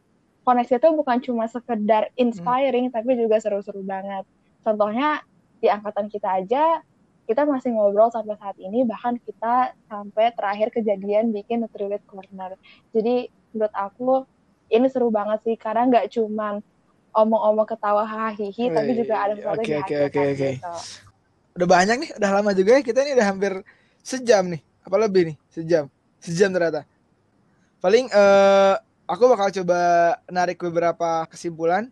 koneksi 0.48 0.80
itu 0.80 0.90
bukan 0.96 1.18
cuma 1.22 1.46
sekedar 1.46 2.10
inspiring 2.16 2.90
tapi 2.90 3.14
juga 3.20 3.38
seru-seru 3.38 3.84
banget. 3.84 4.26
Contohnya 4.66 5.22
di 5.60 5.68
angkatan 5.68 6.08
kita 6.08 6.42
aja 6.42 6.82
kita 7.30 7.46
masih 7.46 7.78
ngobrol 7.78 8.10
sampai 8.10 8.34
saat 8.42 8.58
ini 8.58 8.82
bahkan 8.90 9.22
kita 9.22 9.78
sampai 9.86 10.34
terakhir 10.34 10.74
kejadian 10.74 11.30
bikin 11.30 11.62
Nutrilit 11.62 12.02
Corner. 12.10 12.58
Jadi 12.90 13.30
menurut 13.54 13.76
aku 13.78 14.26
ini 14.70 14.88
seru 14.88 15.10
banget 15.10 15.42
sih 15.46 15.56
karena 15.58 15.86
nggak 15.90 16.06
cuman 16.14 16.62
omong-omong 17.14 17.68
ketawa 17.68 18.06
hahihi 18.06 18.70
tapi 18.70 18.92
juga 18.94 19.16
ada 19.18 19.34
sesuatu 19.34 19.62
Oke, 19.62 19.72
yang 19.74 19.82
oke, 19.82 19.90
dihasilkan 19.90 20.22
oke, 20.22 20.22
oke. 20.30 20.50
gitu. 20.54 20.74
Udah 21.58 21.68
banyak 21.68 21.96
nih, 22.00 22.10
udah 22.16 22.32
lama 22.32 22.52
juga 22.54 22.72
ya 22.78 22.82
kita 22.86 23.00
ini 23.04 23.12
udah 23.18 23.28
hampir 23.28 23.54
sejam 24.06 24.44
nih, 24.48 24.62
apa 24.86 24.96
lebih 24.96 25.22
nih, 25.34 25.38
sejam. 25.52 25.86
Sejam 26.22 26.50
ternyata. 26.54 26.86
Paling 27.82 28.06
eh 28.12 28.76
aku 29.10 29.24
bakal 29.26 29.50
coba 29.62 29.80
narik 30.30 30.62
beberapa 30.62 31.26
kesimpulan. 31.28 31.90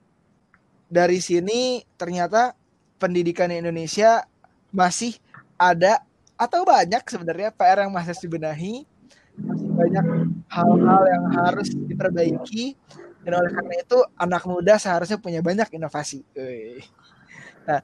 Dari 0.88 1.20
sini 1.20 1.84
ternyata 2.00 2.56
pendidikan 2.96 3.52
di 3.52 3.60
Indonesia 3.60 4.24
masih 4.72 5.20
ada 5.60 6.00
atau 6.38 6.64
banyak 6.64 7.02
sebenarnya 7.10 7.50
PR 7.52 7.84
yang 7.84 7.92
masih 7.92 8.16
dibenahi, 8.24 8.86
banyak 9.78 10.06
hal-hal 10.50 11.04
yang 11.06 11.26
harus 11.30 11.70
diperbaiki 11.86 12.74
dan 13.22 13.32
oleh 13.38 13.52
karena 13.54 13.76
itu 13.78 13.98
anak 14.18 14.44
muda 14.50 14.82
seharusnya 14.82 15.22
punya 15.22 15.46
banyak 15.46 15.70
inovasi. 15.78 16.26
Nah, 17.68 17.84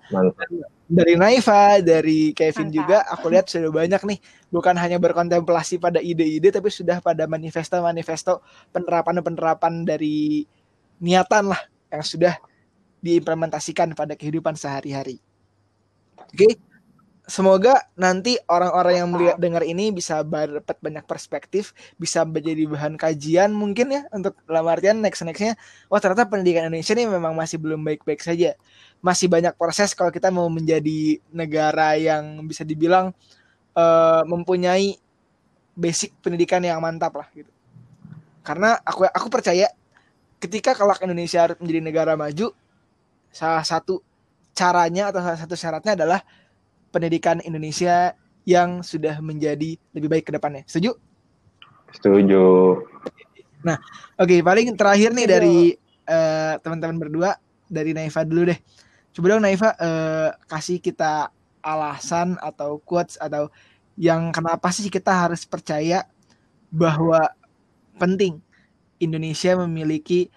dari 0.87 1.19
Naifa, 1.19 1.83
dari 1.83 2.31
Kevin 2.31 2.71
Mantap. 2.71 2.77
juga 2.79 2.97
aku 3.11 3.25
lihat 3.27 3.51
sudah 3.51 3.67
banyak 3.67 4.01
nih 4.07 4.19
bukan 4.47 4.75
hanya 4.79 4.95
berkontemplasi 4.95 5.75
pada 5.75 5.99
ide-ide 5.99 6.55
tapi 6.55 6.71
sudah 6.71 7.03
pada 7.03 7.27
manifesto-manifesto 7.27 8.39
penerapan-penerapan 8.71 9.83
dari 9.83 10.47
niatan 11.03 11.51
lah 11.51 11.59
yang 11.91 12.03
sudah 12.07 12.39
diimplementasikan 13.03 13.91
pada 13.91 14.15
kehidupan 14.15 14.55
sehari-hari. 14.55 15.19
Oke. 16.15 16.72
Semoga 17.23 17.87
nanti 17.95 18.35
orang-orang 18.51 18.99
yang 18.99 19.07
melihat 19.07 19.37
dengar 19.39 19.63
ini 19.63 19.95
bisa 19.95 20.27
dapat 20.27 20.75
banyak 20.83 21.07
perspektif, 21.07 21.71
bisa 21.95 22.27
menjadi 22.27 22.67
bahan 22.67 22.99
kajian 22.99 23.55
mungkin 23.55 23.95
ya 23.95 24.01
untuk 24.11 24.35
dalam 24.43 24.67
artian 24.67 24.99
next 24.99 25.23
nextnya, 25.23 25.55
wah 25.87 26.03
ternyata 26.03 26.27
pendidikan 26.27 26.67
Indonesia 26.67 26.91
ini 26.91 27.07
memang 27.07 27.31
masih 27.31 27.63
belum 27.63 27.79
baik-baik 27.79 28.19
saja, 28.19 28.59
masih 28.99 29.31
banyak 29.31 29.55
proses 29.55 29.95
kalau 29.95 30.11
kita 30.11 30.35
mau 30.35 30.51
menjadi 30.51 31.23
negara 31.31 31.95
yang 31.95 32.43
bisa 32.43 32.67
dibilang 32.67 33.15
eh, 33.71 34.21
mempunyai 34.27 34.99
basic 35.79 36.11
pendidikan 36.19 36.59
yang 36.59 36.83
mantap 36.83 37.15
lah 37.15 37.31
gitu. 37.31 37.49
Karena 38.43 38.75
aku 38.83 39.07
aku 39.07 39.31
percaya 39.31 39.71
ketika 40.43 40.75
kelak 40.75 40.99
Indonesia 40.99 41.55
menjadi 41.55 41.79
negara 41.79 42.13
maju, 42.19 42.51
salah 43.31 43.63
satu 43.63 44.03
caranya 44.51 45.07
atau 45.07 45.23
salah 45.23 45.39
satu 45.39 45.55
syaratnya 45.55 45.95
adalah 45.95 46.19
pendidikan 46.93 47.41
Indonesia 47.41 48.13
yang 48.45 48.85
sudah 48.85 49.17
menjadi 49.19 49.75
lebih 49.97 50.09
baik 50.13 50.29
ke 50.29 50.31
depannya. 50.37 50.61
Setuju? 50.69 50.93
Setuju. 51.89 52.45
Oke, 54.21 54.35
paling 54.45 54.77
terakhir 54.77 55.09
nih 55.15 55.25
Setuju. 55.25 55.33
dari 55.33 55.57
eh, 56.05 56.53
teman-teman 56.61 56.97
berdua, 57.01 57.31
dari 57.65 57.97
Naifa 57.97 58.21
dulu 58.21 58.53
deh. 58.53 58.59
Coba 59.13 59.25
dong 59.33 59.43
Naifa 59.45 59.73
eh, 59.77 60.29
kasih 60.45 60.77
kita 60.77 61.33
alasan 61.63 62.35
atau 62.43 62.77
quotes 62.83 63.15
atau 63.17 63.47
yang 63.95 64.33
kenapa 64.35 64.69
sih 64.73 64.89
kita 64.91 65.13
harus 65.13 65.47
percaya 65.47 66.03
bahwa 66.73 67.29
penting 68.01 68.41
Indonesia 68.97 69.53
memiliki 69.63 70.27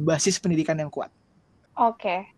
basis 0.00 0.40
pendidikan 0.40 0.74
yang 0.80 0.90
kuat. 0.90 1.12
Oke, 1.76 2.33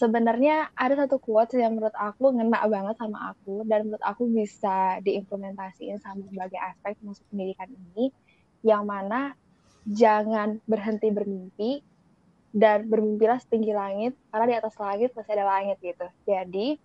sebenarnya 0.00 0.72
ada 0.72 1.04
satu 1.04 1.20
quotes 1.20 1.60
yang 1.60 1.76
menurut 1.76 1.92
aku 1.92 2.32
ngena 2.32 2.64
banget 2.64 2.96
sama 2.96 3.36
aku 3.36 3.68
dan 3.68 3.84
menurut 3.84 4.00
aku 4.00 4.32
bisa 4.32 4.96
diimplementasiin 5.04 6.00
sama 6.00 6.24
berbagai 6.32 6.56
aspek 6.56 6.96
masuk 7.04 7.28
pendidikan 7.28 7.68
ini, 7.68 8.08
yang 8.64 8.88
mana 8.88 9.36
jangan 9.84 10.56
berhenti 10.64 11.12
bermimpi 11.12 11.84
dan 12.56 12.88
bermimpilah 12.88 13.44
setinggi 13.44 13.76
langit 13.76 14.12
karena 14.32 14.46
di 14.48 14.56
atas 14.56 14.74
langit 14.80 15.12
masih 15.12 15.32
ada 15.36 15.46
langit 15.46 15.76
gitu. 15.84 16.08
Jadi 16.24 16.80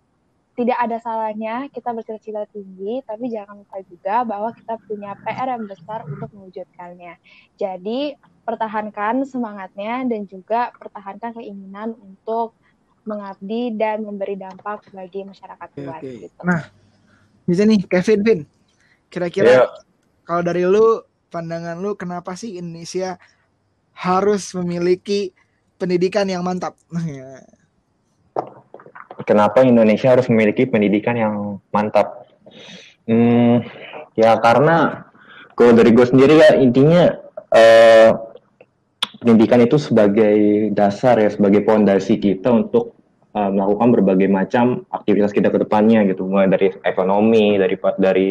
tidak 0.56 0.78
ada 0.80 0.96
salahnya 1.00 1.68
kita 1.72 1.92
bercita-cita 1.92 2.48
tinggi, 2.52 3.00
tapi 3.04 3.28
jangan 3.32 3.64
lupa 3.64 3.80
juga 3.84 4.24
bahwa 4.24 4.52
kita 4.56 4.76
punya 4.84 5.16
PR 5.24 5.56
yang 5.56 5.64
besar 5.68 6.04
untuk 6.04 6.32
mewujudkannya. 6.32 7.16
Jadi 7.60 8.16
pertahankan 8.44 9.24
semangatnya 9.24 10.04
dan 10.04 10.24
juga 10.24 10.72
pertahankan 10.76 11.40
keinginan 11.40 11.92
untuk 12.00 12.56
mengabdi 13.06 13.72
dan 13.78 14.02
memberi 14.02 14.34
dampak 14.34 14.82
bagi 14.90 15.22
masyarakat 15.22 15.68
luas 15.78 16.02
Oke. 16.02 16.26
gitu. 16.26 16.40
Nah, 16.42 16.66
bisa 17.46 17.62
nih 17.62 17.86
Kevin, 17.86 18.20
Vin. 18.26 18.40
Kira-kira 19.06 19.48
Ya, 19.48 19.64
kalau 20.26 20.42
dari 20.42 20.66
lu 20.66 21.06
pandangan 21.30 21.78
lu 21.78 21.94
kenapa 21.94 22.34
sih 22.34 22.58
Indonesia 22.58 23.16
harus 23.94 24.50
memiliki 24.58 25.30
pendidikan 25.78 26.26
yang 26.26 26.42
mantap? 26.42 26.74
kenapa 29.26 29.62
Indonesia 29.62 30.12
harus 30.12 30.26
memiliki 30.28 30.66
pendidikan 30.66 31.16
yang 31.16 31.62
mantap? 31.70 32.26
Hmm, 33.06 33.62
ya 34.18 34.34
karena 34.42 35.06
kalau 35.54 35.72
dari 35.72 35.94
gue 35.94 36.06
sendiri 36.06 36.34
ya 36.36 36.50
intinya 36.58 37.14
eh, 37.54 38.10
pendidikan 39.22 39.62
itu 39.62 39.78
sebagai 39.78 40.68
dasar 40.74 41.22
ya 41.22 41.30
sebagai 41.30 41.62
fondasi 41.64 42.18
kita 42.18 42.50
untuk 42.50 42.95
eh, 43.36 43.50
melakukan 43.52 43.92
berbagai 43.92 44.28
macam 44.32 44.88
aktivitas 44.88 45.36
kita 45.36 45.52
ke 45.52 45.60
depannya 45.60 46.08
gitu 46.08 46.24
mulai 46.24 46.48
dari 46.48 46.72
ekonomi 46.88 47.60
dari 47.60 47.76
dari 48.00 48.28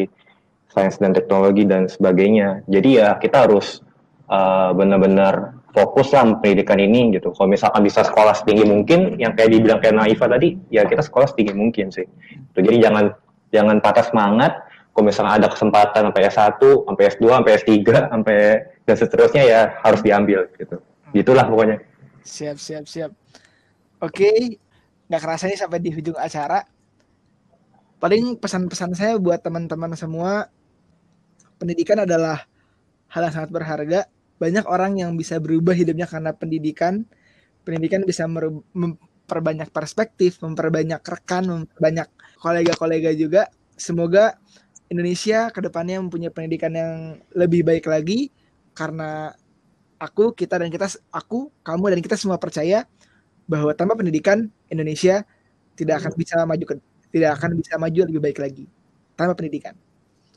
sains 0.66 0.98
dan 0.98 1.14
teknologi 1.14 1.62
dan 1.62 1.86
sebagainya 1.86 2.66
jadi 2.66 2.90
ya 2.90 3.08
kita 3.22 3.46
harus 3.46 3.80
eh, 4.26 4.70
benar-benar 4.74 5.62
fokus 5.70 6.10
lah 6.10 6.24
sama 6.24 6.40
pendidikan 6.42 6.80
ini 6.82 7.14
gitu 7.14 7.30
kalau 7.36 7.52
misalkan 7.52 7.84
bisa 7.84 8.02
sekolah 8.02 8.34
setinggi 8.34 8.64
mungkin 8.66 9.20
yang 9.20 9.36
kayak 9.36 9.54
dibilang 9.54 9.78
kayak 9.78 9.94
Naifa 9.94 10.26
tadi 10.26 10.56
ya 10.72 10.88
kita 10.88 11.04
sekolah 11.04 11.30
setinggi 11.30 11.52
mungkin 11.54 11.92
sih 11.92 12.08
Tuh, 12.56 12.64
jadi 12.64 12.88
jangan 12.88 13.12
jangan 13.52 13.76
patah 13.84 14.04
semangat 14.08 14.66
kalau 14.96 15.12
misalnya 15.12 15.36
ada 15.36 15.48
kesempatan 15.52 16.08
sampai 16.08 16.22
S1, 16.32 16.56
sampai 16.56 17.04
S2, 17.12 17.24
sampai 17.28 17.52
S3, 17.60 17.72
sampai 18.08 18.38
dan 18.88 18.96
seterusnya 18.96 19.42
ya 19.44 19.60
harus 19.84 20.00
diambil 20.00 20.48
gitu. 20.56 20.80
Gitulah 21.12 21.44
pokoknya. 21.44 21.84
Siap, 22.24 22.56
siap, 22.56 22.88
siap. 22.88 23.12
Oke, 24.00 24.56
nggak 25.06 25.22
kerasa 25.22 25.46
nih 25.46 25.58
sampai 25.58 25.78
di 25.82 25.90
ujung 25.94 26.18
acara. 26.18 26.66
Paling 27.96 28.36
pesan-pesan 28.36 28.92
saya 28.92 29.14
buat 29.16 29.40
teman-teman 29.40 29.96
semua, 29.96 30.52
pendidikan 31.56 32.04
adalah 32.04 32.44
hal 33.08 33.22
yang 33.26 33.34
sangat 33.34 33.50
berharga. 33.50 34.00
Banyak 34.36 34.68
orang 34.68 35.00
yang 35.00 35.16
bisa 35.16 35.40
berubah 35.40 35.72
hidupnya 35.72 36.04
karena 36.04 36.36
pendidikan. 36.36 37.08
Pendidikan 37.64 38.04
bisa 38.04 38.28
memperbanyak 38.28 39.72
perspektif, 39.72 40.38
memperbanyak 40.44 41.00
rekan, 41.00 41.48
memperbanyak 41.48 42.08
kolega-kolega 42.38 43.10
juga. 43.16 43.48
Semoga 43.74 44.36
Indonesia 44.92 45.50
ke 45.50 45.64
depannya 45.64 45.98
mempunyai 45.98 46.30
pendidikan 46.30 46.70
yang 46.70 47.18
lebih 47.34 47.66
baik 47.66 47.88
lagi 47.90 48.30
karena 48.76 49.32
aku, 49.98 50.36
kita 50.36 50.60
dan 50.60 50.68
kita, 50.68 50.86
aku, 51.10 51.50
kamu 51.64 51.96
dan 51.96 52.00
kita 52.04 52.14
semua 52.20 52.36
percaya 52.36 52.84
bahwa 53.46 53.72
tanpa 53.72 53.94
pendidikan 53.94 54.50
Indonesia 54.68 55.22
tidak 55.78 56.02
akan 56.02 56.12
bisa 56.18 56.36
maju 56.42 56.64
ke, 56.66 56.74
tidak 57.14 57.30
akan 57.38 57.50
bisa 57.58 57.74
maju 57.78 58.00
lebih 58.06 58.20
baik 58.22 58.38
lagi 58.42 58.64
tanpa 59.14 59.38
pendidikan. 59.38 59.74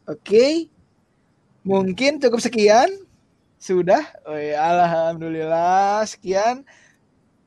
Oke, 0.06 0.70
mungkin 1.66 2.18
cukup 2.18 2.40
sekian. 2.42 2.88
Sudah, 3.60 4.00
oh 4.24 4.40
ya, 4.40 4.56
alhamdulillah 4.56 6.08
sekian 6.08 6.64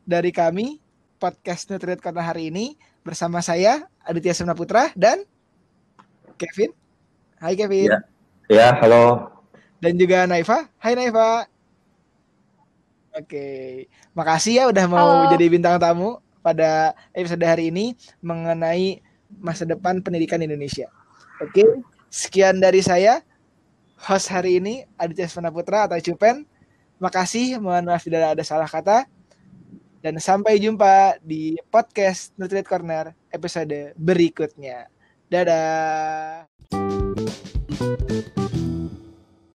dari 0.05 0.29
kami 0.29 0.77
podcast 1.17 1.73
Nutrient 1.73 2.05
Kota 2.05 2.21
hari 2.21 2.53
ini 2.53 2.77
bersama 3.01 3.41
saya 3.41 3.89
Aditya 4.05 4.37
Sumna 4.37 4.53
Putra 4.53 4.93
dan 4.93 5.25
Kevin. 6.37 6.75
Hai 7.41 7.57
Kevin. 7.57 7.89
Ya. 7.89 7.99
Ya, 8.53 8.69
halo. 8.77 9.33
Dan 9.81 9.97
juga 9.97 10.29
Naifa. 10.29 10.69
Hai 10.77 10.93
Naifa. 10.99 11.52
Oke, 13.13 13.89
makasih 14.17 14.53
ya 14.57 14.65
udah 14.73 14.89
mau 14.89 15.29
Halo. 15.29 15.37
jadi 15.37 15.53
bintang 15.53 15.77
tamu 15.77 16.17
pada 16.41 16.97
episode 17.13 17.45
hari 17.45 17.69
ini 17.69 17.93
mengenai 18.25 19.05
masa 19.37 19.69
depan 19.69 20.01
pendidikan 20.01 20.41
Indonesia. 20.41 20.89
Oke, 21.45 21.85
sekian 22.09 22.57
dari 22.57 22.81
saya, 22.81 23.21
host 24.01 24.33
hari 24.33 24.65
ini 24.65 24.89
Aditya 24.97 25.29
Putra 25.53 25.85
atau 25.85 26.01
Cupen. 26.01 26.49
Makasih, 27.05 27.61
mohon 27.61 27.85
maaf 27.85 28.01
tidak 28.01 28.33
ada 28.33 28.45
salah 28.49 28.71
kata. 28.71 29.05
Dan 30.01 30.17
sampai 30.17 30.57
jumpa 30.57 31.21
di 31.21 31.61
podcast 31.69 32.33
Nutrit 32.41 32.65
Corner 32.65 33.13
episode 33.29 33.93
berikutnya. 33.95 34.89
Dadah. 35.29 36.49